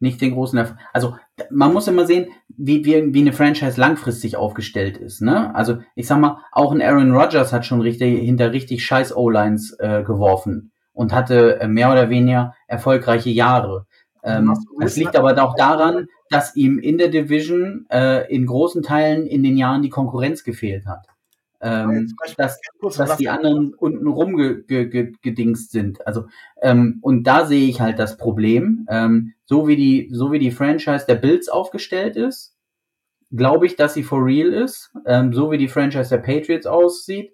[0.00, 0.78] nicht den großen Erfolg.
[0.92, 1.16] Also
[1.50, 5.22] man muss immer sehen, wie, wie, wie eine Franchise langfristig aufgestellt ist.
[5.22, 5.54] Ne?
[5.54, 9.76] Also ich sag mal, auch ein Aaron Rodgers hat schon richtig hinter richtig scheiß O-Lines
[9.78, 13.86] äh, geworfen und hatte äh, mehr oder weniger erfolgreiche Jahre.
[14.22, 19.26] Ähm, das liegt aber auch daran, dass ihm in der Division äh, in großen Teilen
[19.26, 21.06] in den Jahren die Konkurrenz gefehlt hat
[21.60, 22.58] ähm, dass,
[22.96, 26.06] dass die anderen unten rumgedingst sind.
[26.06, 26.26] Also
[26.62, 28.86] ähm, und da sehe ich halt das Problem.
[28.88, 32.56] Ähm, so wie die so wie die Franchise der Bills aufgestellt ist,
[33.32, 34.92] glaube ich, dass sie for real ist.
[35.06, 37.32] Ähm, so wie die Franchise der Patriots aussieht,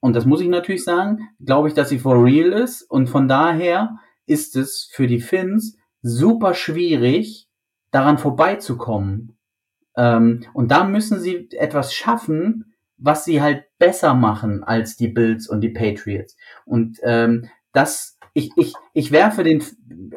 [0.00, 2.82] und das muss ich natürlich sagen, glaube ich, dass sie for real ist.
[2.82, 7.48] Und von daher ist es für die Finns super schwierig,
[7.92, 9.38] daran vorbeizukommen.
[9.96, 12.71] Ähm, und da müssen sie etwas schaffen,
[13.02, 16.36] was sie halt besser machen als die Bills und die Patriots.
[16.64, 19.62] Und ähm, das, ich, ich, ich werfe den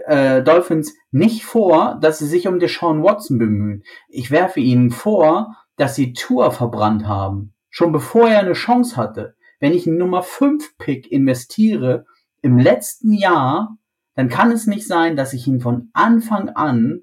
[0.06, 3.84] äh, Dolphins nicht vor, dass sie sich um Deshaun Watson bemühen.
[4.08, 7.54] Ich werfe ihnen vor, dass sie Tour verbrannt haben.
[7.70, 9.36] Schon bevor er eine Chance hatte.
[9.60, 12.06] Wenn ich einen Nummer 5 Pick investiere
[12.42, 13.78] im letzten Jahr,
[14.14, 17.02] dann kann es nicht sein, dass ich ihn von Anfang an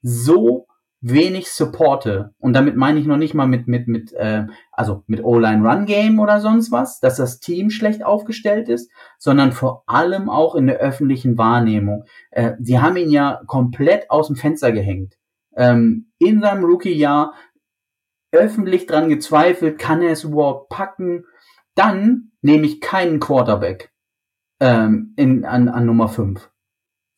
[0.00, 0.67] so
[1.00, 2.34] wenig supporte.
[2.38, 6.40] Und damit meine ich noch nicht mal mit, mit, mit, äh, also mit O-Line-Run-Game oder
[6.40, 11.38] sonst was, dass das Team schlecht aufgestellt ist, sondern vor allem auch in der öffentlichen
[11.38, 12.04] Wahrnehmung.
[12.30, 15.14] Äh, haben ihn ja komplett aus dem Fenster gehängt.
[15.56, 17.34] Ähm, in seinem Rookie-Jahr
[18.32, 21.24] öffentlich dran gezweifelt, kann er es überhaupt packen?
[21.74, 23.92] Dann nehme ich keinen Quarterback
[24.60, 26.50] ähm, in, an, an Nummer 5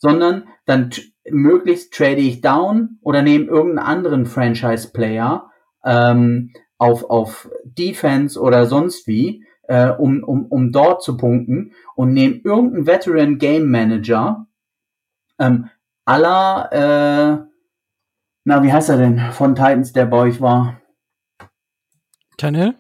[0.00, 0.90] sondern dann
[1.30, 5.50] möglichst trade ich down oder nehme irgendeinen anderen Franchise-Player
[5.84, 12.14] ähm, auf, auf Defense oder sonst wie, äh, um, um, um dort zu punkten und
[12.14, 14.46] nehme irgendeinen Veteran Game Manager
[15.38, 15.68] ähm,
[16.06, 17.46] aller, äh,
[18.44, 20.80] na, wie heißt er denn, von Titans, der bei euch war?
[22.38, 22.74] Tannehill?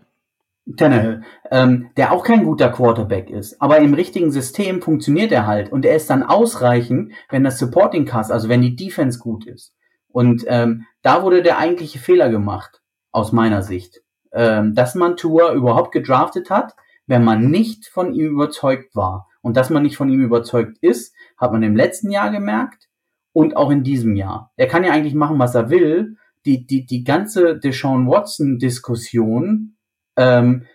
[0.76, 5.72] Tannehill, ähm, der auch kein guter Quarterback ist, aber im richtigen System funktioniert er halt
[5.72, 9.74] und er ist dann ausreichend, wenn das Supporting Cast, also wenn die Defense gut ist.
[10.08, 12.80] Und ähm, da wurde der eigentliche Fehler gemacht,
[13.12, 14.00] aus meiner Sicht,
[14.32, 16.74] ähm, dass man Tour überhaupt gedraftet hat,
[17.06, 19.26] wenn man nicht von ihm überzeugt war.
[19.42, 22.88] Und dass man nicht von ihm überzeugt ist, hat man im letzten Jahr gemerkt
[23.32, 24.52] und auch in diesem Jahr.
[24.56, 26.16] Er kann ja eigentlich machen, was er will.
[26.44, 29.76] Die, die, die ganze Deshaun Watson-Diskussion
[30.16, 30.66] ähm,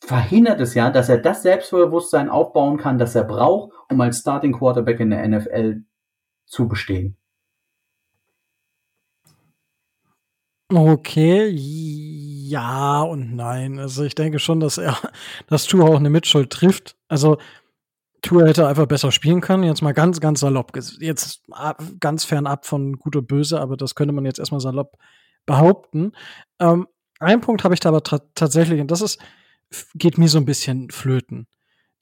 [0.00, 4.52] verhindert es ja, dass er das Selbstbewusstsein aufbauen kann, das er braucht, um als Starting
[4.52, 5.82] Quarterback in der NFL
[6.46, 7.16] zu bestehen.
[10.70, 13.78] Okay, ja und nein.
[13.78, 14.98] Also ich denke schon, dass er,
[15.46, 16.96] dass Tour auch eine Mitschuld trifft.
[17.08, 17.38] Also
[18.20, 19.62] Tour hätte einfach besser spielen können.
[19.62, 20.72] Jetzt mal ganz, ganz salopp.
[21.00, 21.44] Jetzt
[22.00, 24.98] ganz fernab von gut und böse, aber das könnte man jetzt erstmal salopp
[25.46, 26.12] behaupten.
[26.60, 26.86] Ähm,
[27.18, 29.18] ein Punkt habe ich da aber tatsächlich, und das ist,
[29.94, 31.46] geht mir so ein bisschen flöten.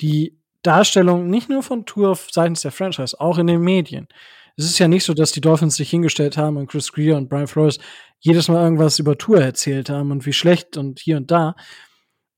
[0.01, 4.09] Die Darstellung nicht nur von Tour seitens der Franchise, auch in den Medien.
[4.56, 7.28] Es ist ja nicht so, dass die Dolphins sich hingestellt haben und Chris Greer und
[7.28, 7.78] Brian Flores
[8.20, 11.55] jedes Mal irgendwas über Tour erzählt haben und wie schlecht und hier und da.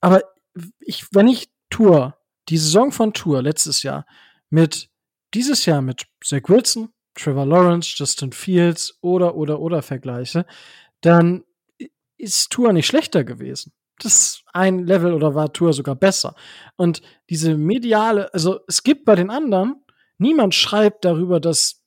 [0.01, 0.23] Aber
[0.81, 2.17] ich, wenn ich Tour,
[2.49, 4.05] die Saison von Tour letztes Jahr
[4.51, 4.89] mit
[5.35, 10.45] dieses Jahr mit Zach Wilson, Trevor Lawrence, Justin Fields oder oder oder vergleiche,
[11.01, 11.45] dann
[12.19, 13.73] ist Tour nicht schlechter gewesen.
[14.01, 16.35] Das ist ein Level oder war Tour sogar besser.
[16.77, 19.83] Und diese mediale, also es gibt bei den anderen,
[20.19, 21.83] niemand schreibt darüber, dass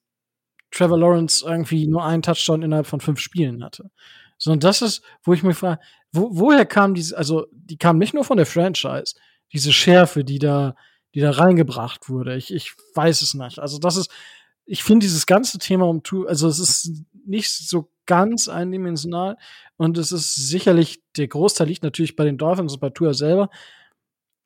[0.72, 3.92] Trevor Lawrence irgendwie nur einen Touchdown innerhalb von fünf Spielen hatte.
[4.38, 5.82] Sondern das ist, wo ich mich frage,
[6.12, 9.16] wo, woher kam diese, also die kam nicht nur von der Franchise,
[9.54, 10.76] diese Schärfe, die da,
[11.14, 12.36] die da reingebracht wurde.
[12.36, 13.60] Ich, ich weiß es nicht.
[13.60, 14.10] Also das ist,
[14.72, 19.38] ich finde dieses ganze Thema um Tour, also es ist nicht so ganz eindimensional
[19.76, 23.50] und es ist sicherlich, der Großteil liegt natürlich bei den Dolphins und bei Tour selber.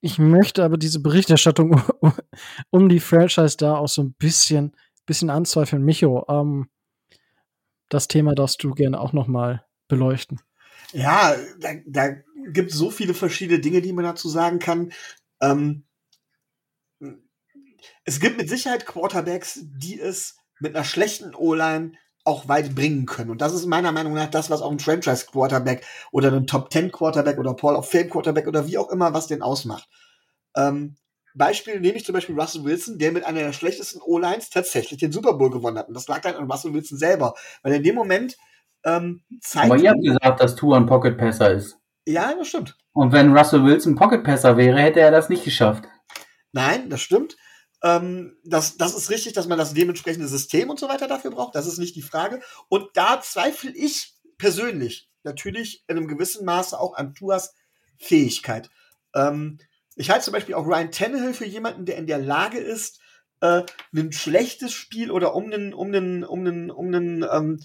[0.02, 1.80] Ich möchte aber diese Berichterstattung
[2.72, 4.76] um die Franchise da auch so ein bisschen,
[5.06, 5.86] bisschen anzweifeln.
[5.86, 6.70] Micho, ähm,
[7.90, 10.42] das Thema darfst du gerne auch noch mal beleuchten.
[10.92, 12.16] Ja, da, da
[12.48, 14.92] gibt es so viele verschiedene Dinge, die man dazu sagen kann.
[15.40, 15.85] Ähm,
[18.06, 23.30] es gibt mit Sicherheit Quarterbacks, die es mit einer schlechten O-Line auch weit bringen können.
[23.30, 27.54] Und das ist meiner Meinung nach das, was auch ein Franchise-Quarterback oder ein Top-10-Quarterback oder
[27.54, 29.88] Paul of Fame-Quarterback oder wie auch immer, was den ausmacht.
[30.56, 30.96] Ähm,
[31.36, 35.12] Beispiel nehme ich zum Beispiel Russell Wilson, der mit einer der schlechtesten O-Lines tatsächlich den
[35.12, 35.88] Super Bowl gewonnen hat.
[35.88, 37.36] Und das lag dann an Russell Wilson selber.
[37.62, 38.38] Weil in dem Moment
[38.86, 39.72] ähm, zeigt.
[39.72, 41.78] Aber ihr habt gesagt, dass Tour ein Pocket Passer ist.
[42.08, 42.78] Ja, das stimmt.
[42.94, 45.84] Und wenn Russell Wilson Pocket Passer wäre, hätte er das nicht geschafft.
[46.54, 47.36] Nein, das stimmt.
[47.86, 51.54] Ähm, das, das ist richtig, dass man das dementsprechende System und so weiter dafür braucht.
[51.54, 52.42] Das ist nicht die Frage.
[52.68, 57.54] Und da zweifle ich persönlich natürlich in einem gewissen Maße auch an Tuas
[57.98, 58.72] Fähigkeit.
[59.14, 59.60] Ähm,
[59.96, 63.00] ich halte zum Beispiel auch Ryan Tannehill für jemanden, der in der Lage ist,
[63.42, 63.62] äh,
[63.96, 67.60] ein schlechtes Spiel oder um einen, um einen, um einen, um einen, ähm,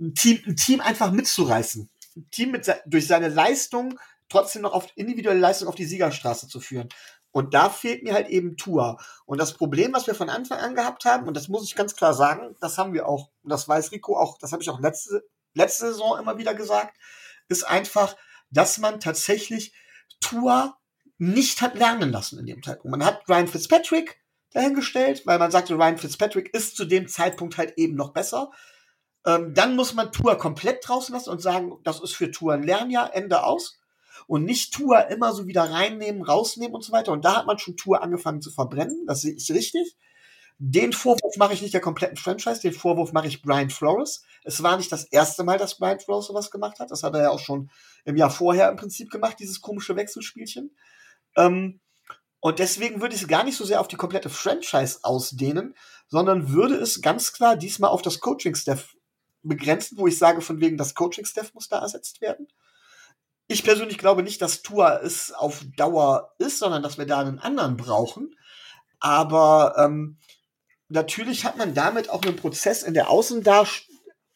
[0.00, 1.90] ein Team, ein Team einfach mitzureißen.
[2.16, 3.98] Ein Team mit, durch seine Leistung
[4.30, 6.88] trotzdem noch auf individuelle Leistung auf die Siegerstraße zu führen.
[7.32, 8.98] Und da fehlt mir halt eben Tour.
[9.24, 11.94] Und das Problem, was wir von Anfang an gehabt haben, und das muss ich ganz
[11.94, 14.80] klar sagen, das haben wir auch, und das weiß Rico auch, das habe ich auch
[14.80, 15.22] letzte,
[15.54, 16.96] letzte Saison immer wieder gesagt,
[17.48, 18.16] ist einfach,
[18.50, 19.74] dass man tatsächlich
[20.20, 20.76] Tour
[21.18, 22.96] nicht hat lernen lassen in dem Zeitpunkt.
[22.96, 24.20] Man hat Ryan Fitzpatrick
[24.52, 28.50] dahingestellt, weil man sagte, Ryan Fitzpatrick ist zu dem Zeitpunkt halt eben noch besser.
[29.26, 32.62] Ähm, dann muss man Tour komplett draußen lassen und sagen, das ist für Tour ein
[32.62, 33.79] Lernjahr, Ende aus.
[34.26, 37.12] Und nicht Tour immer so wieder reinnehmen, rausnehmen und so weiter.
[37.12, 39.04] Und da hat man schon Tour angefangen zu verbrennen.
[39.06, 39.96] Das sehe ich richtig.
[40.62, 44.24] Den Vorwurf mache ich nicht der kompletten Franchise, den Vorwurf mache ich Brian Flores.
[44.44, 46.90] Es war nicht das erste Mal, dass Brian Flores sowas gemacht hat.
[46.90, 47.70] Das hat er ja auch schon
[48.04, 50.76] im Jahr vorher im Prinzip gemacht, dieses komische Wechselspielchen.
[51.36, 51.80] Ähm,
[52.40, 55.74] und deswegen würde ich es gar nicht so sehr auf die komplette Franchise ausdehnen,
[56.08, 58.96] sondern würde es ganz klar diesmal auf das Coaching-Staff
[59.42, 62.48] begrenzen, wo ich sage, von wegen das Coaching-Staff muss da ersetzt werden.
[63.52, 67.40] Ich persönlich glaube nicht, dass Tua es auf Dauer ist, sondern dass wir da einen
[67.40, 68.36] anderen brauchen.
[69.00, 70.18] Aber ähm,
[70.88, 73.08] natürlich hat man damit auch einen Prozess in der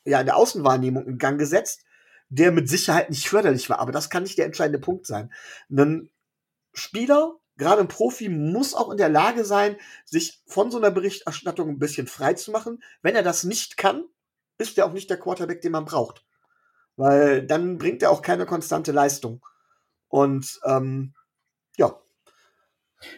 [0.05, 1.85] ja, in der Außenwahrnehmung in Gang gesetzt,
[2.29, 3.79] der mit Sicherheit nicht förderlich war.
[3.79, 5.33] Aber das kann nicht der entscheidende Punkt sein.
[5.71, 6.11] Ein
[6.73, 11.69] Spieler, gerade ein Profi, muss auch in der Lage sein, sich von so einer Berichterstattung
[11.69, 12.83] ein bisschen frei zu machen.
[13.01, 14.07] Wenn er das nicht kann,
[14.59, 16.25] ist er auch nicht der Quarterback, den man braucht.
[16.97, 19.45] Weil dann bringt er auch keine konstante Leistung.
[20.09, 21.15] Und ähm,
[21.77, 21.95] ja.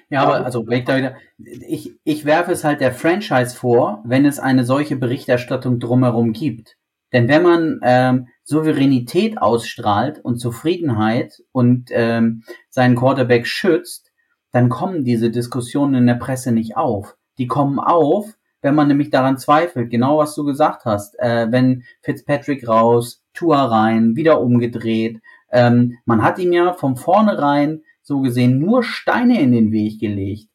[0.08, 4.02] Ja, aber also wenn ich da wieder, ich, ich werfe es halt der Franchise vor,
[4.04, 6.76] wenn es eine solche Berichterstattung drumherum gibt.
[7.12, 14.12] Denn wenn man ähm, Souveränität ausstrahlt und Zufriedenheit und ähm, seinen Quarterback schützt,
[14.50, 17.16] dann kommen diese Diskussionen in der Presse nicht auf.
[17.38, 18.36] Die kommen auf,
[18.66, 21.16] wenn man nämlich daran zweifelt, genau was du gesagt hast.
[21.20, 25.20] Äh, wenn Fitzpatrick raus, Tua rein, wieder umgedreht.
[25.52, 30.48] Ähm, man hat ihm ja von vornherein so gesehen nur Steine in den Weg gelegt.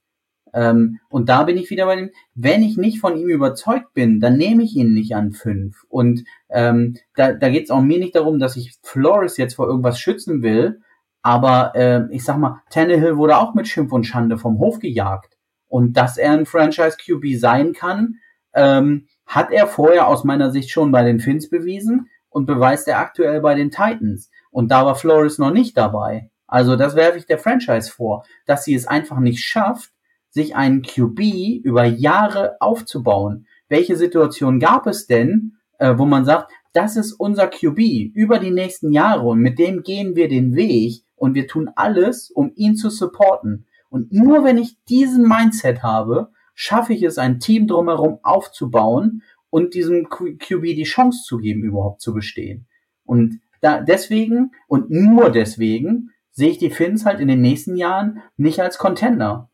[0.53, 4.19] Ähm, und da bin ich wieder bei dem, wenn ich nicht von ihm überzeugt bin,
[4.19, 5.85] dann nehme ich ihn nicht an fünf.
[5.87, 9.67] Und ähm, da, da geht es auch mir nicht darum, dass ich Flores jetzt vor
[9.67, 10.81] irgendwas schützen will,
[11.21, 15.37] aber äh, ich sag mal, Tannehill wurde auch mit Schimpf und Schande vom Hof gejagt.
[15.71, 18.15] Und dass er ein Franchise QB sein kann,
[18.53, 22.99] ähm, hat er vorher aus meiner Sicht schon bei den Finns bewiesen und beweist er
[22.99, 24.29] aktuell bei den Titans.
[24.49, 26.29] Und da war Flores noch nicht dabei.
[26.45, 29.93] Also das werfe ich der Franchise vor, dass sie es einfach nicht schafft,
[30.29, 33.47] sich einen QB über Jahre aufzubauen.
[33.69, 37.79] Welche Situation gab es denn, äh, wo man sagt, das ist unser QB
[38.13, 42.29] über die nächsten Jahre und mit dem gehen wir den Weg und wir tun alles,
[42.29, 43.67] um ihn zu supporten.
[43.91, 49.73] Und nur wenn ich diesen Mindset habe, schaffe ich es, ein Team drumherum aufzubauen und
[49.73, 52.67] diesem QB die Chance zu geben, überhaupt zu bestehen.
[53.03, 58.23] Und da, deswegen und nur deswegen sehe ich die Finns halt in den nächsten Jahren
[58.37, 59.49] nicht als Contender.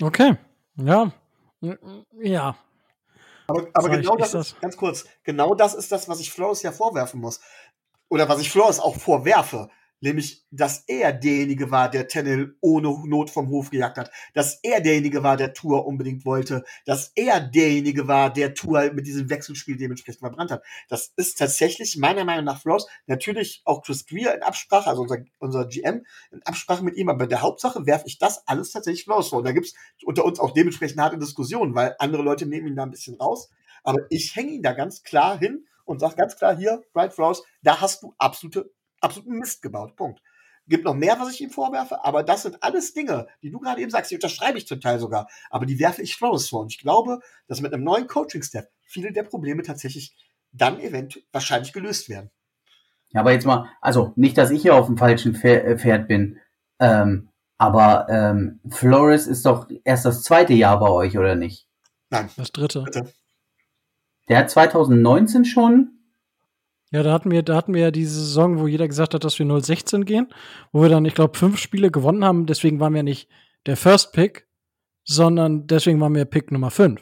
[0.00, 0.36] Okay,
[0.76, 1.12] ja,
[2.22, 2.56] ja.
[3.48, 6.62] Aber, aber genau das, das ist, ganz kurz, genau das ist das, was ich Flores
[6.62, 7.40] ja vorwerfen muss.
[8.08, 9.70] Oder was ich Flores auch vorwerfe.
[10.00, 14.10] Nämlich, dass er derjenige war, der Tennel ohne Not vom Hof gejagt hat.
[14.32, 16.64] Dass er derjenige war, der Tour unbedingt wollte.
[16.86, 20.62] Dass er derjenige war, der Tour mit diesem Wechselspiel dementsprechend verbrannt hat.
[20.88, 22.88] Das ist tatsächlich meiner Meinung nach Frost.
[23.06, 27.10] Natürlich auch Chris Greer in Absprache, also unser, unser GM in Absprache mit ihm.
[27.10, 29.40] Aber der Hauptsache werfe ich das alles tatsächlich Frost vor.
[29.40, 29.74] Und da gibt's
[30.04, 33.50] unter uns auch dementsprechend harte Diskussionen, weil andere Leute nehmen ihn da ein bisschen raus.
[33.82, 37.44] Aber ich hänge ihn da ganz klar hin und sage ganz klar hier, Bright Frost,
[37.62, 38.70] da hast du absolute
[39.00, 39.96] absoluten Mist gebaut.
[39.96, 40.20] Punkt.
[40.66, 43.80] Gibt noch mehr, was ich ihm vorwerfe, aber das sind alles Dinge, die du gerade
[43.80, 46.60] eben sagst, die unterschreibe ich zum Teil sogar, aber die werfe ich Flores vor.
[46.60, 50.14] Und ich glaube, dass mit einem neuen Coaching-Step viele der Probleme tatsächlich
[50.52, 52.30] dann eventuell wahrscheinlich gelöst werden.
[53.12, 56.38] Ja, aber jetzt mal, also nicht, dass ich hier auf dem falschen äh, Pferd bin,
[56.78, 61.66] ähm, aber ähm, Flores ist doch erst das zweite Jahr bei euch, oder nicht?
[62.08, 62.30] Nein.
[62.36, 62.84] Das dritte.
[62.84, 63.12] dritte.
[64.28, 65.99] Der hat 2019 schon
[66.92, 69.38] ja, da hatten wir, da hatten wir ja diese Saison, wo jeder gesagt hat, dass
[69.38, 70.28] wir 0-16 gehen,
[70.72, 72.46] wo wir dann, ich glaube, fünf Spiele gewonnen haben.
[72.46, 73.28] Deswegen waren wir nicht
[73.66, 74.48] der First Pick,
[75.04, 77.00] sondern deswegen waren wir Pick Nummer 5.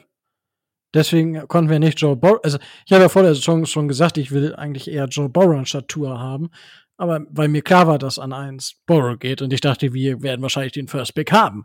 [0.94, 4.16] Deswegen konnten wir nicht Joe Burrow, also ich habe ja vor der Saison schon gesagt,
[4.16, 6.48] ich will eigentlich eher Joe Burrow anstatt Tour haben,
[6.97, 10.40] aber weil mir klar war, dass an eins Burrow geht und ich dachte, wir werden
[10.40, 11.65] wahrscheinlich den First Pick haben.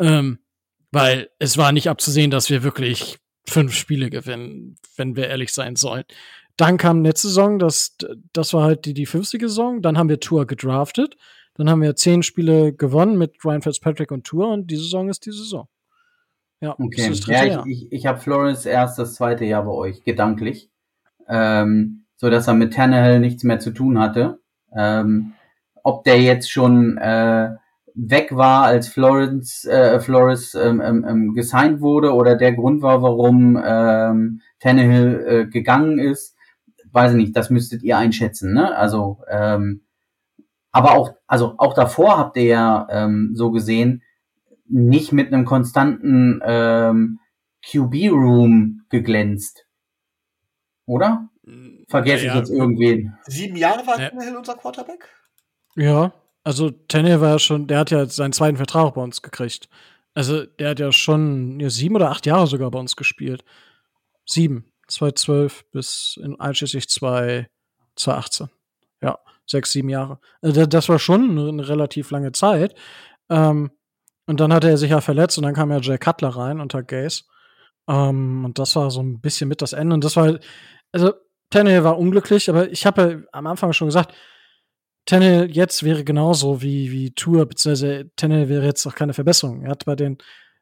[0.00, 0.40] Ähm,
[0.90, 5.76] weil es war nicht abzusehen, dass wir wirklich fünf Spiele gewinnen, wenn wir ehrlich sein
[5.76, 6.04] sollen.
[6.58, 7.96] Dann kam letzte Saison, das,
[8.34, 9.80] das war halt die, die fünfte Saison.
[9.80, 11.16] Dann haben wir Tour gedraftet.
[11.54, 15.24] Dann haben wir zehn Spiele gewonnen mit Ryan Fitzpatrick und Tour und diese Saison ist
[15.24, 15.68] die Saison.
[16.60, 17.10] Ja, okay.
[17.26, 20.70] ja, ich, ich, ich habe Florence erst das zweite Jahr bei euch, gedanklich.
[21.28, 24.40] Ähm, so dass er mit Tannehill nichts mehr zu tun hatte.
[24.76, 25.34] Ähm,
[25.84, 27.50] ob der jetzt schon äh,
[27.94, 33.02] weg war, als Florence, äh, Flores ähm, ähm, ähm, gesigned wurde oder der Grund war,
[33.02, 36.36] warum ähm, Tannehill äh, gegangen ist,
[36.98, 38.76] weiß ich nicht, das müsstet ihr einschätzen, ne?
[38.76, 39.82] Also, ähm,
[40.72, 44.02] aber auch, also auch davor habt ihr ja ähm, so gesehen
[44.68, 47.20] nicht mit einem konstanten ähm,
[47.64, 49.66] QB-Room geglänzt.
[50.86, 51.28] Oder?
[51.88, 53.16] Vergesse ja, ich jetzt irgendwen.
[53.26, 54.10] Sieben Jahre war ja.
[54.10, 55.08] Tannehill unser Quarterback?
[55.74, 56.12] Ja,
[56.44, 59.68] also Tannehill war ja schon, der hat ja seinen zweiten Vertrag bei uns gekriegt.
[60.14, 63.44] Also der hat ja schon ja, sieben oder acht Jahre sogar bei uns gespielt.
[64.26, 64.70] Sieben.
[64.88, 68.48] 2012 bis in einschließlich 2018.
[69.00, 70.18] Ja, sechs, sieben Jahre.
[70.42, 72.74] Also das war schon eine relativ lange Zeit.
[73.30, 73.70] Ähm,
[74.26, 76.82] und dann hatte er sich ja verletzt und dann kam ja Jay Cutler rein unter
[76.82, 77.24] Gaze.
[77.88, 79.94] Ähm, und das war so ein bisschen mit das Ende.
[79.94, 80.38] Und das war
[80.92, 81.12] also
[81.50, 84.14] Tannehill war unglücklich, aber ich habe ja am Anfang schon gesagt,
[85.06, 89.62] Tannehill jetzt wäre genauso wie, wie Tour, beziehungsweise Tannehill wäre jetzt auch keine Verbesserung.
[89.62, 90.18] Er hat bei den,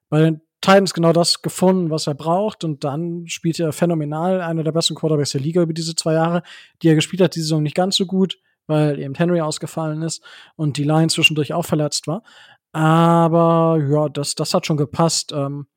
[0.09, 2.65] bei den Titans genau das gefunden, was er braucht.
[2.65, 6.43] Und dann spielt er phänomenal, einer der besten Quarterbacks der Liga über diese zwei Jahre,
[6.83, 10.25] die er gespielt hat, die Saison nicht ganz so gut, weil eben Henry ausgefallen ist
[10.57, 12.25] und die Line zwischendurch auch verletzt war.
[12.73, 15.31] Aber ja, das, das hat schon gepasst.
[15.33, 15.69] Ähm,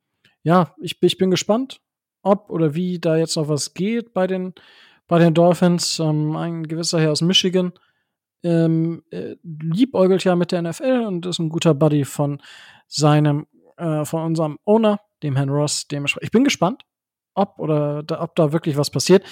[0.42, 1.80] ja, ich, ich bin gespannt,
[2.22, 4.54] ob oder wie da jetzt noch was geht bei den,
[5.06, 6.00] bei den Dolphins.
[6.00, 7.72] Ähm, ein gewisser Herr aus Michigan
[8.42, 12.42] ähm, äh, liebäugelt ja mit der NFL und ist ein guter Buddy von
[12.88, 13.46] seinem
[13.80, 16.26] äh, von unserem Owner, dem Herrn Ross, dementsprechend.
[16.26, 16.84] Ich bin gespannt,
[17.34, 19.24] ob oder da, ob da wirklich was passiert.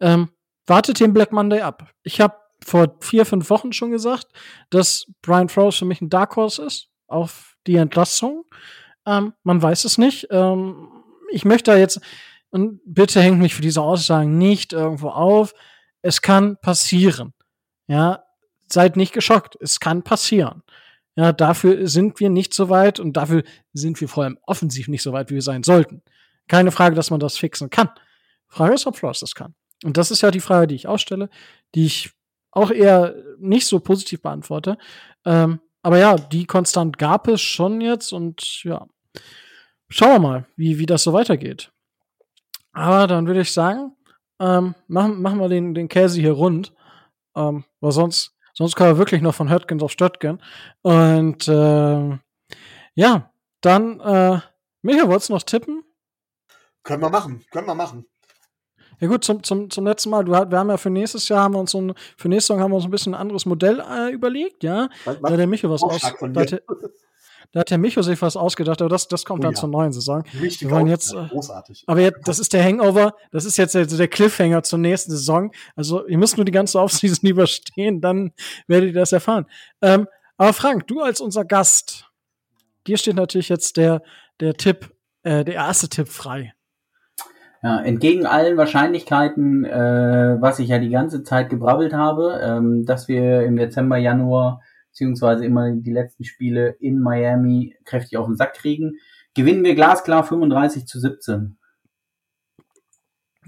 [0.00, 0.30] Ähm,
[0.66, 1.90] wartet den Black Monday ab.
[2.02, 4.26] Ich habe vor vier, fünf Wochen schon gesagt,
[4.70, 8.44] dass Brian Frost für mich ein Dark Horse ist auf die Entlassung.
[9.06, 10.28] Ähm, man weiß es nicht.
[10.30, 10.88] Ähm,
[11.30, 12.00] ich möchte da jetzt,
[12.50, 15.54] und bitte hängt mich für diese Aussagen nicht irgendwo auf.
[16.02, 17.34] Es kann passieren.
[17.86, 18.24] Ja,
[18.68, 19.56] seid nicht geschockt.
[19.60, 20.62] Es kann passieren.
[21.16, 25.02] Ja, dafür sind wir nicht so weit und dafür sind wir vor allem offensiv nicht
[25.02, 26.02] so weit, wie wir sein sollten.
[26.48, 27.90] Keine Frage, dass man das fixen kann.
[28.48, 29.54] Frage ist, ob Flores das kann.
[29.84, 31.30] Und das ist ja die Frage, die ich ausstelle,
[31.74, 32.10] die ich
[32.50, 34.76] auch eher nicht so positiv beantworte.
[35.24, 38.86] Ähm, aber ja, die konstant gab es schon jetzt und ja,
[39.88, 41.72] schauen wir mal, wie, wie das so weitergeht.
[42.72, 43.92] Aber dann würde ich sagen,
[44.40, 46.72] ähm, machen, machen wir den, den Käse hier rund.
[47.36, 50.40] Ähm, weil sonst Sonst kann er wirklich noch von Höttgens auf Stöttgen.
[50.82, 52.18] Und äh,
[52.94, 54.40] ja, dann, äh,
[54.82, 55.82] Michael, wolltest du noch tippen?
[56.84, 58.06] Können wir machen, können wir machen.
[59.00, 61.54] Ja gut, zum, zum, zum letzten Mal, du, wir haben ja für nächstes Jahr haben
[61.54, 63.80] wir uns so ein, für nächstes Jahr haben wir uns ein bisschen ein anderes Modell
[63.80, 64.88] äh, überlegt, ja.
[65.04, 65.30] Was, was?
[65.30, 66.00] Da der Michael was aus.
[66.00, 66.44] Da
[67.54, 69.60] da hat der Micho sich was ausgedacht, aber das, das kommt oh, dann ja.
[69.60, 70.24] zur neuen Saison.
[70.42, 71.84] Richtig wir wollen jetzt, äh, großartig.
[71.86, 75.52] Aber jetzt, das ist der Hangover, das ist jetzt der, der Cliffhanger zur nächsten Saison.
[75.76, 78.32] Also ihr müsst nur die ganze Offseason überstehen, dann
[78.66, 79.46] werdet ihr das erfahren.
[79.80, 82.10] Ähm, aber Frank, du als unser Gast,
[82.88, 84.02] dir steht natürlich jetzt der,
[84.40, 86.54] der Tipp, äh, der erste Tipp frei.
[87.62, 93.06] Ja, entgegen allen Wahrscheinlichkeiten, äh, was ich ja die ganze Zeit gebrabbelt habe, ähm, dass
[93.06, 94.60] wir im Dezember, Januar
[94.94, 98.92] beziehungsweise immer die letzten Spiele in Miami kräftig auf den Sack kriegen,
[99.34, 101.56] gewinnen wir glasklar 35 zu 17.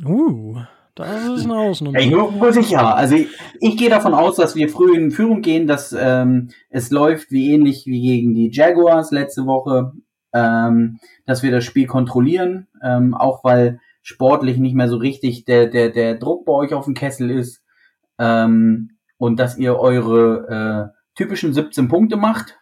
[0.04, 0.58] Uh,
[0.96, 1.96] das ist eine.
[1.96, 2.96] Ey, nur, nur sicher.
[2.96, 3.28] Also ich,
[3.60, 7.52] ich gehe davon aus, dass wir früh in Führung gehen, dass ähm, es läuft wie
[7.52, 9.92] ähnlich wie gegen die Jaguars letzte Woche,
[10.34, 15.66] ähm, dass wir das Spiel kontrollieren, ähm, auch weil sportlich nicht mehr so richtig der,
[15.66, 17.62] der, der Druck bei euch auf dem Kessel ist
[18.18, 22.58] ähm, und dass ihr eure äh, typischen 17 Punkte macht,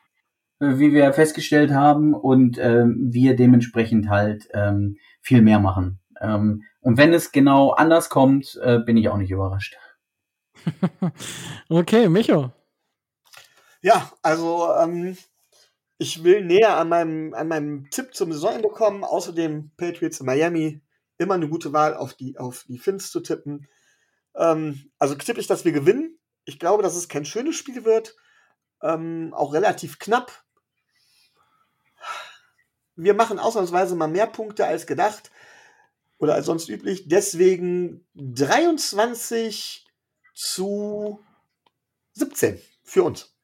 [0.61, 6.01] äh, wie wir festgestellt haben, und ähm, wir dementsprechend halt ähm, viel mehr machen.
[6.21, 9.77] Ähm, und wenn es genau anders kommt, äh, bin ich auch nicht überrascht.
[11.69, 12.53] okay, Micho.
[13.83, 15.17] Ja, also ähm,
[15.99, 19.05] ich will näher an meinem, an meinem Tipp zum Saisonende kommen.
[19.05, 20.81] Außerdem Patriots in Miami
[21.19, 23.69] immer eine gute Wahl, auf die, auf die Fins zu tippen.
[24.37, 26.19] Ähm, also tippe ich, dass wir gewinnen.
[26.45, 28.17] Ich glaube, dass es kein schönes Spiel wird.
[28.83, 30.45] Ähm, auch relativ knapp.
[32.97, 35.31] Wir machen ausnahmsweise mal mehr Punkte als gedacht
[36.19, 37.09] oder als sonst üblich.
[37.09, 39.87] Deswegen 23
[40.35, 41.21] zu
[42.13, 43.35] 17 für uns.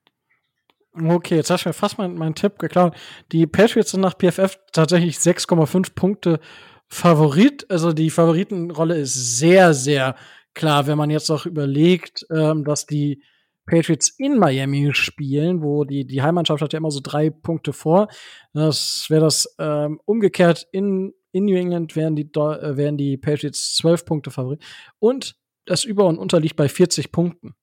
[0.92, 2.94] Okay, jetzt hast du mir fast meinen mein Tipp geklaut.
[3.30, 6.40] Die Patriots sind nach PFF tatsächlich 6,5 Punkte
[6.88, 7.70] Favorit.
[7.70, 10.16] Also die Favoritenrolle ist sehr, sehr
[10.54, 13.22] klar, wenn man jetzt auch überlegt, ähm, dass die
[13.70, 18.08] Patriots in Miami spielen, wo die, die Heimmannschaft hat ja immer so drei Punkte vor.
[18.52, 23.76] Das wäre das ähm, umgekehrt in, in New England wären die, äh, wären die Patriots
[23.76, 24.60] zwölf Punkte Favorit.
[24.98, 25.36] Und
[25.66, 27.54] das Über- und Unter liegt bei 40 Punkten.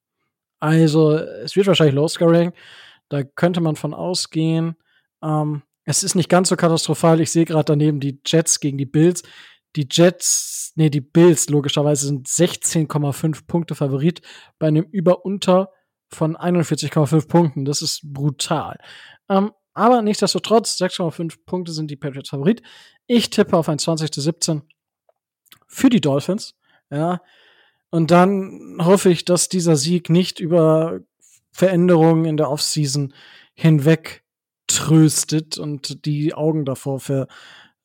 [0.59, 2.53] Also es wird wahrscheinlich Low Scoring.
[3.09, 4.77] Da könnte man von ausgehen.
[5.21, 7.19] Ähm, es ist nicht ganz so katastrophal.
[7.19, 9.23] Ich sehe gerade daneben die Jets gegen die Bills.
[9.75, 14.21] Die Jets, nee, die Bills logischerweise sind 16,5 Punkte Favorit
[14.57, 15.69] bei einem Über-Unter
[16.09, 17.65] von 41,5 Punkten.
[17.65, 18.77] Das ist brutal.
[19.29, 22.61] Ähm, aber nichtsdestotrotz, 6,5 Punkte sind die Patriots Favorit.
[23.05, 24.63] Ich tippe auf ein 20 zu 17
[25.67, 26.55] für die Dolphins.
[26.89, 27.21] Ja.
[27.89, 31.01] Und dann hoffe ich, dass dieser Sieg nicht über
[31.51, 33.13] Veränderungen in der Offseason
[33.53, 34.23] hinweg
[34.67, 37.27] tröstet und die Augen davor für,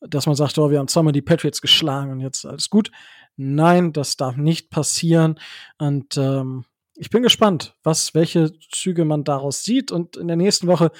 [0.00, 2.90] dass man sagt, oh, wir haben zweimal die Patriots geschlagen und jetzt alles gut.
[3.36, 5.38] Nein, das darf nicht passieren.
[5.78, 6.64] Und ähm,
[7.02, 9.90] ich bin gespannt, was, welche Züge man daraus sieht.
[9.90, 10.92] Und in der nächsten Woche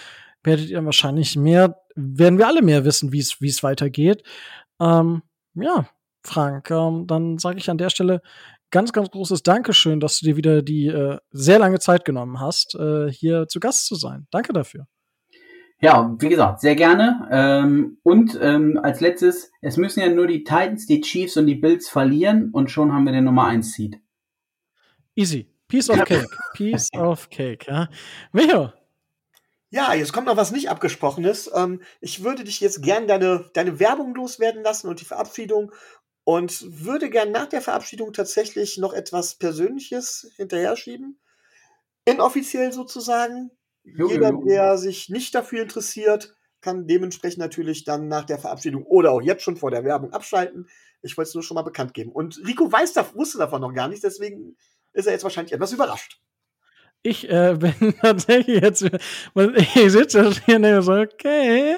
[0.43, 4.25] werdet ihr wahrscheinlich mehr, werden wir alle mehr wissen, wie es, wie es weitergeht.
[4.81, 5.23] Ähm,
[5.55, 5.87] ja,
[6.25, 8.21] Frank, ähm, dann sage ich an der Stelle
[8.73, 12.75] ganz, ganz großes Dankeschön, dass du dir wieder die äh, sehr lange Zeit genommen hast,
[12.75, 14.27] äh, hier zu Gast zu sein.
[14.33, 14.89] Danke dafür.
[15.81, 17.29] Ja, wie gesagt, sehr gerne.
[17.31, 21.55] Ähm, und ähm, als letztes, es müssen ja nur die Titans, die Chiefs und die
[21.55, 24.01] Bills verlieren und schon haben wir den Nummer 1 Seed.
[25.15, 25.52] Easy.
[25.73, 26.29] Piece of Cake.
[26.53, 27.65] Piece of Cake.
[27.67, 27.89] Ja.
[28.33, 28.73] Micho.
[29.71, 31.51] Ja, jetzt kommt noch was nicht abgesprochenes.
[31.55, 35.73] Ähm, ich würde dich jetzt gern deine, deine Werbung loswerden lassen und die Verabschiedung
[36.25, 41.19] und würde gern nach der Verabschiedung tatsächlich noch etwas Persönliches hinterher schieben.
[42.05, 43.51] Inoffiziell sozusagen.
[43.83, 44.45] Jo, Jeder, jo.
[44.45, 49.43] der sich nicht dafür interessiert, kann dementsprechend natürlich dann nach der Verabschiedung oder auch jetzt
[49.43, 50.69] schon vor der Werbung abschalten.
[51.01, 52.13] Ich wollte es nur schon mal bekannt geben.
[52.13, 54.55] Und Rico weiß, da, wusste davon noch gar nicht, deswegen
[54.93, 56.21] ist er jetzt wahrscheinlich etwas überrascht.
[57.03, 61.77] Ich äh, bin tatsächlich jetzt, ich sitze hier und denke so, okay,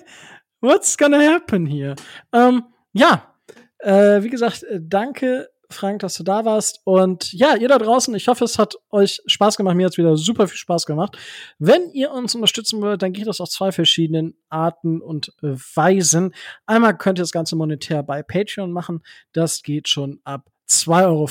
[0.60, 1.96] what's gonna happen hier?
[2.32, 3.34] Ähm, ja,
[3.78, 6.80] äh, wie gesagt, äh, danke, Frank, dass du da warst.
[6.84, 9.76] Und ja, ihr da draußen, ich hoffe, es hat euch Spaß gemacht.
[9.76, 11.16] Mir hat es wieder super viel Spaß gemacht.
[11.58, 16.34] Wenn ihr uns unterstützen wollt, dann geht das auf zwei verschiedenen Arten und Weisen.
[16.66, 19.02] Einmal könnt ihr das Ganze monetär bei Patreon machen.
[19.32, 21.28] Das geht schon ab 2,50 Euro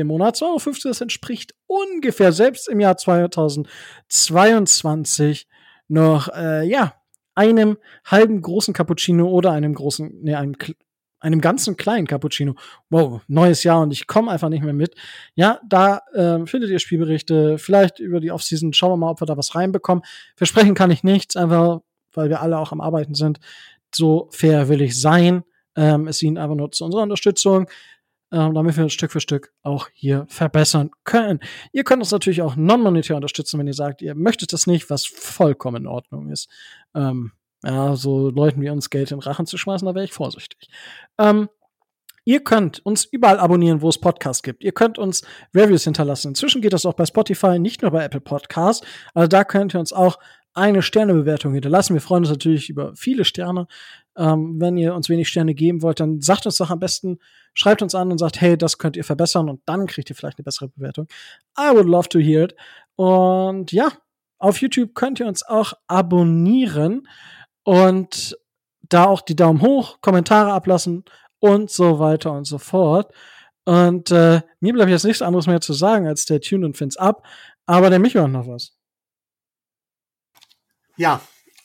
[0.00, 0.36] im Monat.
[0.36, 5.46] 2,50 Euro, das entspricht ungefähr selbst im Jahr 2022
[5.88, 6.94] noch, äh, ja,
[7.34, 10.54] einem halben großen Cappuccino oder einem großen, nee, einem,
[11.20, 12.54] einem ganzen kleinen Cappuccino.
[12.90, 14.94] Wow, neues Jahr und ich komme einfach nicht mehr mit.
[15.34, 18.72] Ja, da ähm, findet ihr Spielberichte, vielleicht über die Offseason.
[18.72, 20.04] Schauen wir mal, ob wir da was reinbekommen.
[20.36, 21.80] Versprechen kann ich nichts, einfach
[22.14, 23.38] weil wir alle auch am Arbeiten sind.
[23.94, 25.44] So fair will ich sein.
[25.74, 27.66] Ähm, es dient einfach nur zu unserer Unterstützung
[28.32, 31.40] ähm, damit wir Stück für Stück auch hier verbessern können.
[31.72, 35.06] Ihr könnt uns natürlich auch non-monetär unterstützen, wenn ihr sagt, ihr möchtet das nicht, was
[35.06, 36.48] vollkommen in Ordnung ist.
[36.94, 37.32] Ähm,
[37.62, 40.68] ja, so Leuten wie uns Geld in Rachen zu schmeißen, da wäre ich vorsichtig.
[41.18, 41.48] Ähm,
[42.24, 44.62] Ihr könnt uns überall abonnieren, wo es Podcasts gibt.
[44.62, 45.22] Ihr könnt uns
[45.52, 46.28] Reviews hinterlassen.
[46.28, 48.86] Inzwischen geht das auch bei Spotify, nicht nur bei Apple Podcasts.
[49.12, 50.20] Also da könnt ihr uns auch
[50.54, 51.94] eine Sternebewertung hinterlassen.
[51.94, 53.66] Wir freuen uns natürlich über viele Sterne.
[54.16, 57.18] Ähm, wenn ihr uns wenig Sterne geben wollt, dann sagt uns doch am besten,
[57.54, 60.38] schreibt uns an und sagt, hey, das könnt ihr verbessern und dann kriegt ihr vielleicht
[60.38, 61.06] eine bessere Bewertung.
[61.58, 62.54] I would love to hear it.
[62.96, 63.90] Und ja,
[64.38, 67.08] auf YouTube könnt ihr uns auch abonnieren
[67.64, 68.36] und
[68.82, 71.04] da auch die Daumen hoch, Kommentare ablassen
[71.38, 73.12] und so weiter und so fort.
[73.64, 76.96] Und äh, mir bleibt jetzt nichts anderes mehr zu sagen, als der Tune und Fins
[76.96, 77.26] ab.
[77.66, 78.76] Aber der Micho hat noch was.
[80.96, 81.20] Ja,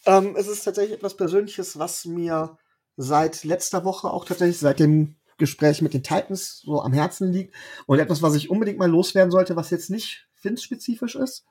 [0.07, 2.57] ähm, es ist tatsächlich etwas Persönliches, was mir
[2.95, 7.53] seit letzter Woche auch tatsächlich seit dem Gespräch mit den Titans so am Herzen liegt
[7.85, 11.45] und etwas, was ich unbedingt mal loswerden sollte, was jetzt nicht Fins-spezifisch ist,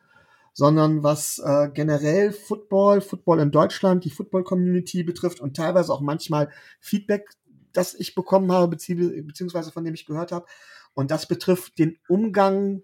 [0.53, 6.51] sondern was äh, generell Football, Football in Deutschland, die Football-Community betrifft und teilweise auch manchmal
[6.81, 7.29] Feedback,
[7.73, 10.47] das ich bekommen habe, bezieh beziehungsweise von dem ich gehört habe.
[10.95, 12.83] Und das betrifft den Umgang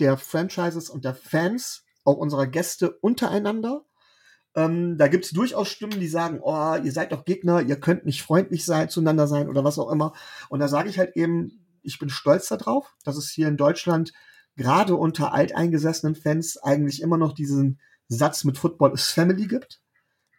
[0.00, 3.84] der Franchises und der Fans, auch unserer Gäste untereinander.
[4.54, 8.04] Ähm, da gibt es durchaus Stimmen, die sagen, oh, ihr seid doch Gegner, ihr könnt
[8.04, 10.12] nicht freundlich sein, zueinander sein oder was auch immer.
[10.48, 14.12] Und da sage ich halt eben, ich bin stolz darauf, dass es hier in Deutschland
[14.56, 19.80] gerade unter alteingesessenen Fans eigentlich immer noch diesen Satz mit Football is Family gibt.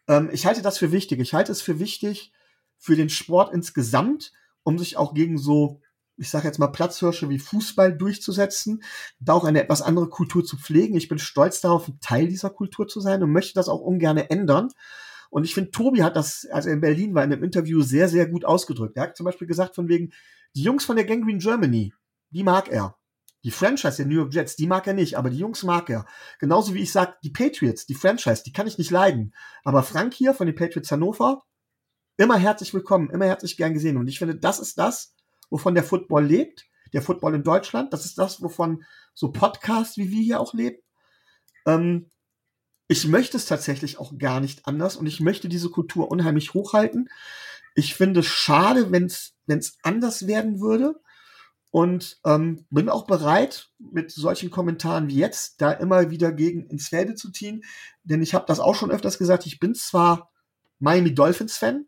[0.07, 1.19] Ähm, ich halte das für wichtig.
[1.19, 2.31] Ich halte es für wichtig
[2.77, 4.33] für den Sport insgesamt,
[4.63, 5.81] um sich auch gegen so
[6.17, 8.83] ich sage jetzt mal, Platzhirsche wie Fußball durchzusetzen,
[9.19, 10.95] da auch eine etwas andere Kultur zu pflegen.
[10.95, 14.17] Ich bin stolz darauf, ein Teil dieser Kultur zu sein und möchte das auch ungern
[14.17, 14.69] ändern.
[15.29, 18.07] Und ich finde, Tobi hat das, als er in Berlin war, in einem Interview sehr,
[18.07, 18.95] sehr gut ausgedrückt.
[18.97, 20.11] Er hat zum Beispiel gesagt, von wegen,
[20.55, 21.93] die Jungs von der Gangrene Germany,
[22.29, 22.95] die mag er.
[23.43, 26.05] Die Franchise der New York Jets, die mag er nicht, aber die Jungs mag er.
[26.39, 29.33] Genauso wie ich sage, die Patriots, die Franchise, die kann ich nicht leiden.
[29.63, 31.43] Aber Frank hier von den Patriots Hannover,
[32.17, 33.97] immer herzlich willkommen, immer herzlich gern gesehen.
[33.97, 35.12] Und ich finde, das ist das,
[35.53, 37.93] wovon der Football lebt, der Football in Deutschland.
[37.93, 40.79] Das ist das, wovon so Podcasts wie wir hier auch leben.
[41.67, 42.09] Ähm,
[42.87, 47.07] ich möchte es tatsächlich auch gar nicht anders und ich möchte diese Kultur unheimlich hochhalten.
[47.75, 50.99] Ich finde es schade, wenn es anders werden würde
[51.69, 56.87] und ähm, bin auch bereit, mit solchen Kommentaren wie jetzt da immer wieder gegen ins
[56.87, 57.63] Felde zu ziehen,
[58.03, 60.31] denn ich habe das auch schon öfters gesagt, ich bin zwar
[60.79, 61.85] Miami Dolphins Fan,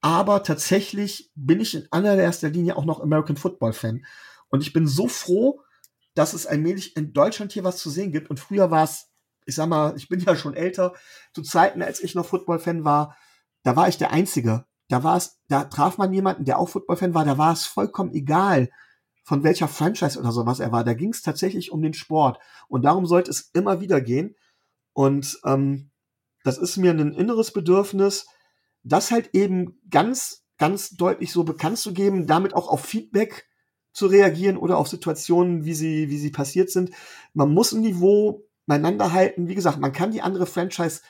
[0.00, 4.04] aber tatsächlich bin ich in allererster Linie auch noch American Football Fan.
[4.48, 5.62] Und ich bin so froh,
[6.14, 8.30] dass es allmählich in Deutschland hier was zu sehen gibt.
[8.30, 9.10] Und früher war es,
[9.44, 10.94] ich sag mal, ich bin ja schon älter,
[11.32, 13.16] zu Zeiten, als ich noch Football-Fan war,
[13.62, 14.64] da war ich der Einzige.
[14.88, 18.12] Da war es, da traf man jemanden, der auch Football-Fan war, da war es vollkommen
[18.12, 18.70] egal,
[19.24, 20.84] von welcher Franchise oder sowas er war.
[20.84, 22.38] Da ging es tatsächlich um den Sport.
[22.68, 24.36] Und darum sollte es immer wieder gehen.
[24.92, 25.90] Und ähm,
[26.44, 28.26] das ist mir ein inneres Bedürfnis,
[28.86, 33.46] das halt eben ganz, ganz deutlich so bekannt zu geben, damit auch auf Feedback
[33.92, 36.90] zu reagieren oder auf Situationen, wie sie, wie sie passiert sind.
[37.34, 39.48] Man muss ein Niveau beieinander halten.
[39.48, 41.00] Wie gesagt, man kann die andere Franchise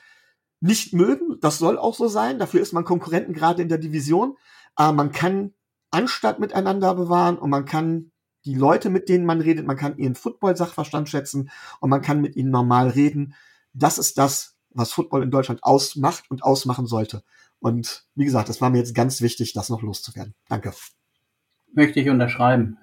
[0.60, 1.38] nicht mögen.
[1.40, 2.38] Das soll auch so sein.
[2.38, 4.36] Dafür ist man Konkurrenten gerade in der Division.
[4.74, 5.52] Aber man kann
[5.90, 8.12] Anstand miteinander bewahren und man kann
[8.44, 12.36] die Leute, mit denen man redet, man kann ihren Football-Sachverstand schätzen und man kann mit
[12.36, 13.34] ihnen normal reden.
[13.72, 17.24] Das ist das, was Football in Deutschland ausmacht und ausmachen sollte.
[17.60, 20.34] Und wie gesagt, das war mir jetzt ganz wichtig, das noch loszuwerden.
[20.48, 20.72] Danke.
[21.72, 22.78] Möchte ich unterschreiben.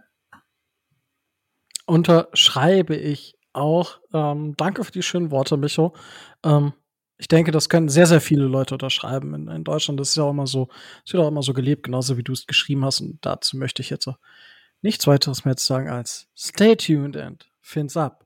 [1.85, 3.99] Unterschreibe ich auch.
[4.13, 5.95] Ähm, danke für die schönen Worte, Micho.
[6.43, 6.73] Ähm,
[7.17, 9.99] ich denke, das können sehr, sehr viele Leute unterschreiben in, in Deutschland.
[9.99, 10.69] Das ist ja auch immer so,
[11.05, 13.01] ist ja auch immer so gelebt, genauso wie du es geschrieben hast.
[13.01, 14.17] Und dazu möchte ich jetzt auch
[14.81, 18.22] nichts weiteres mehr zu sagen als Stay tuned and fins up.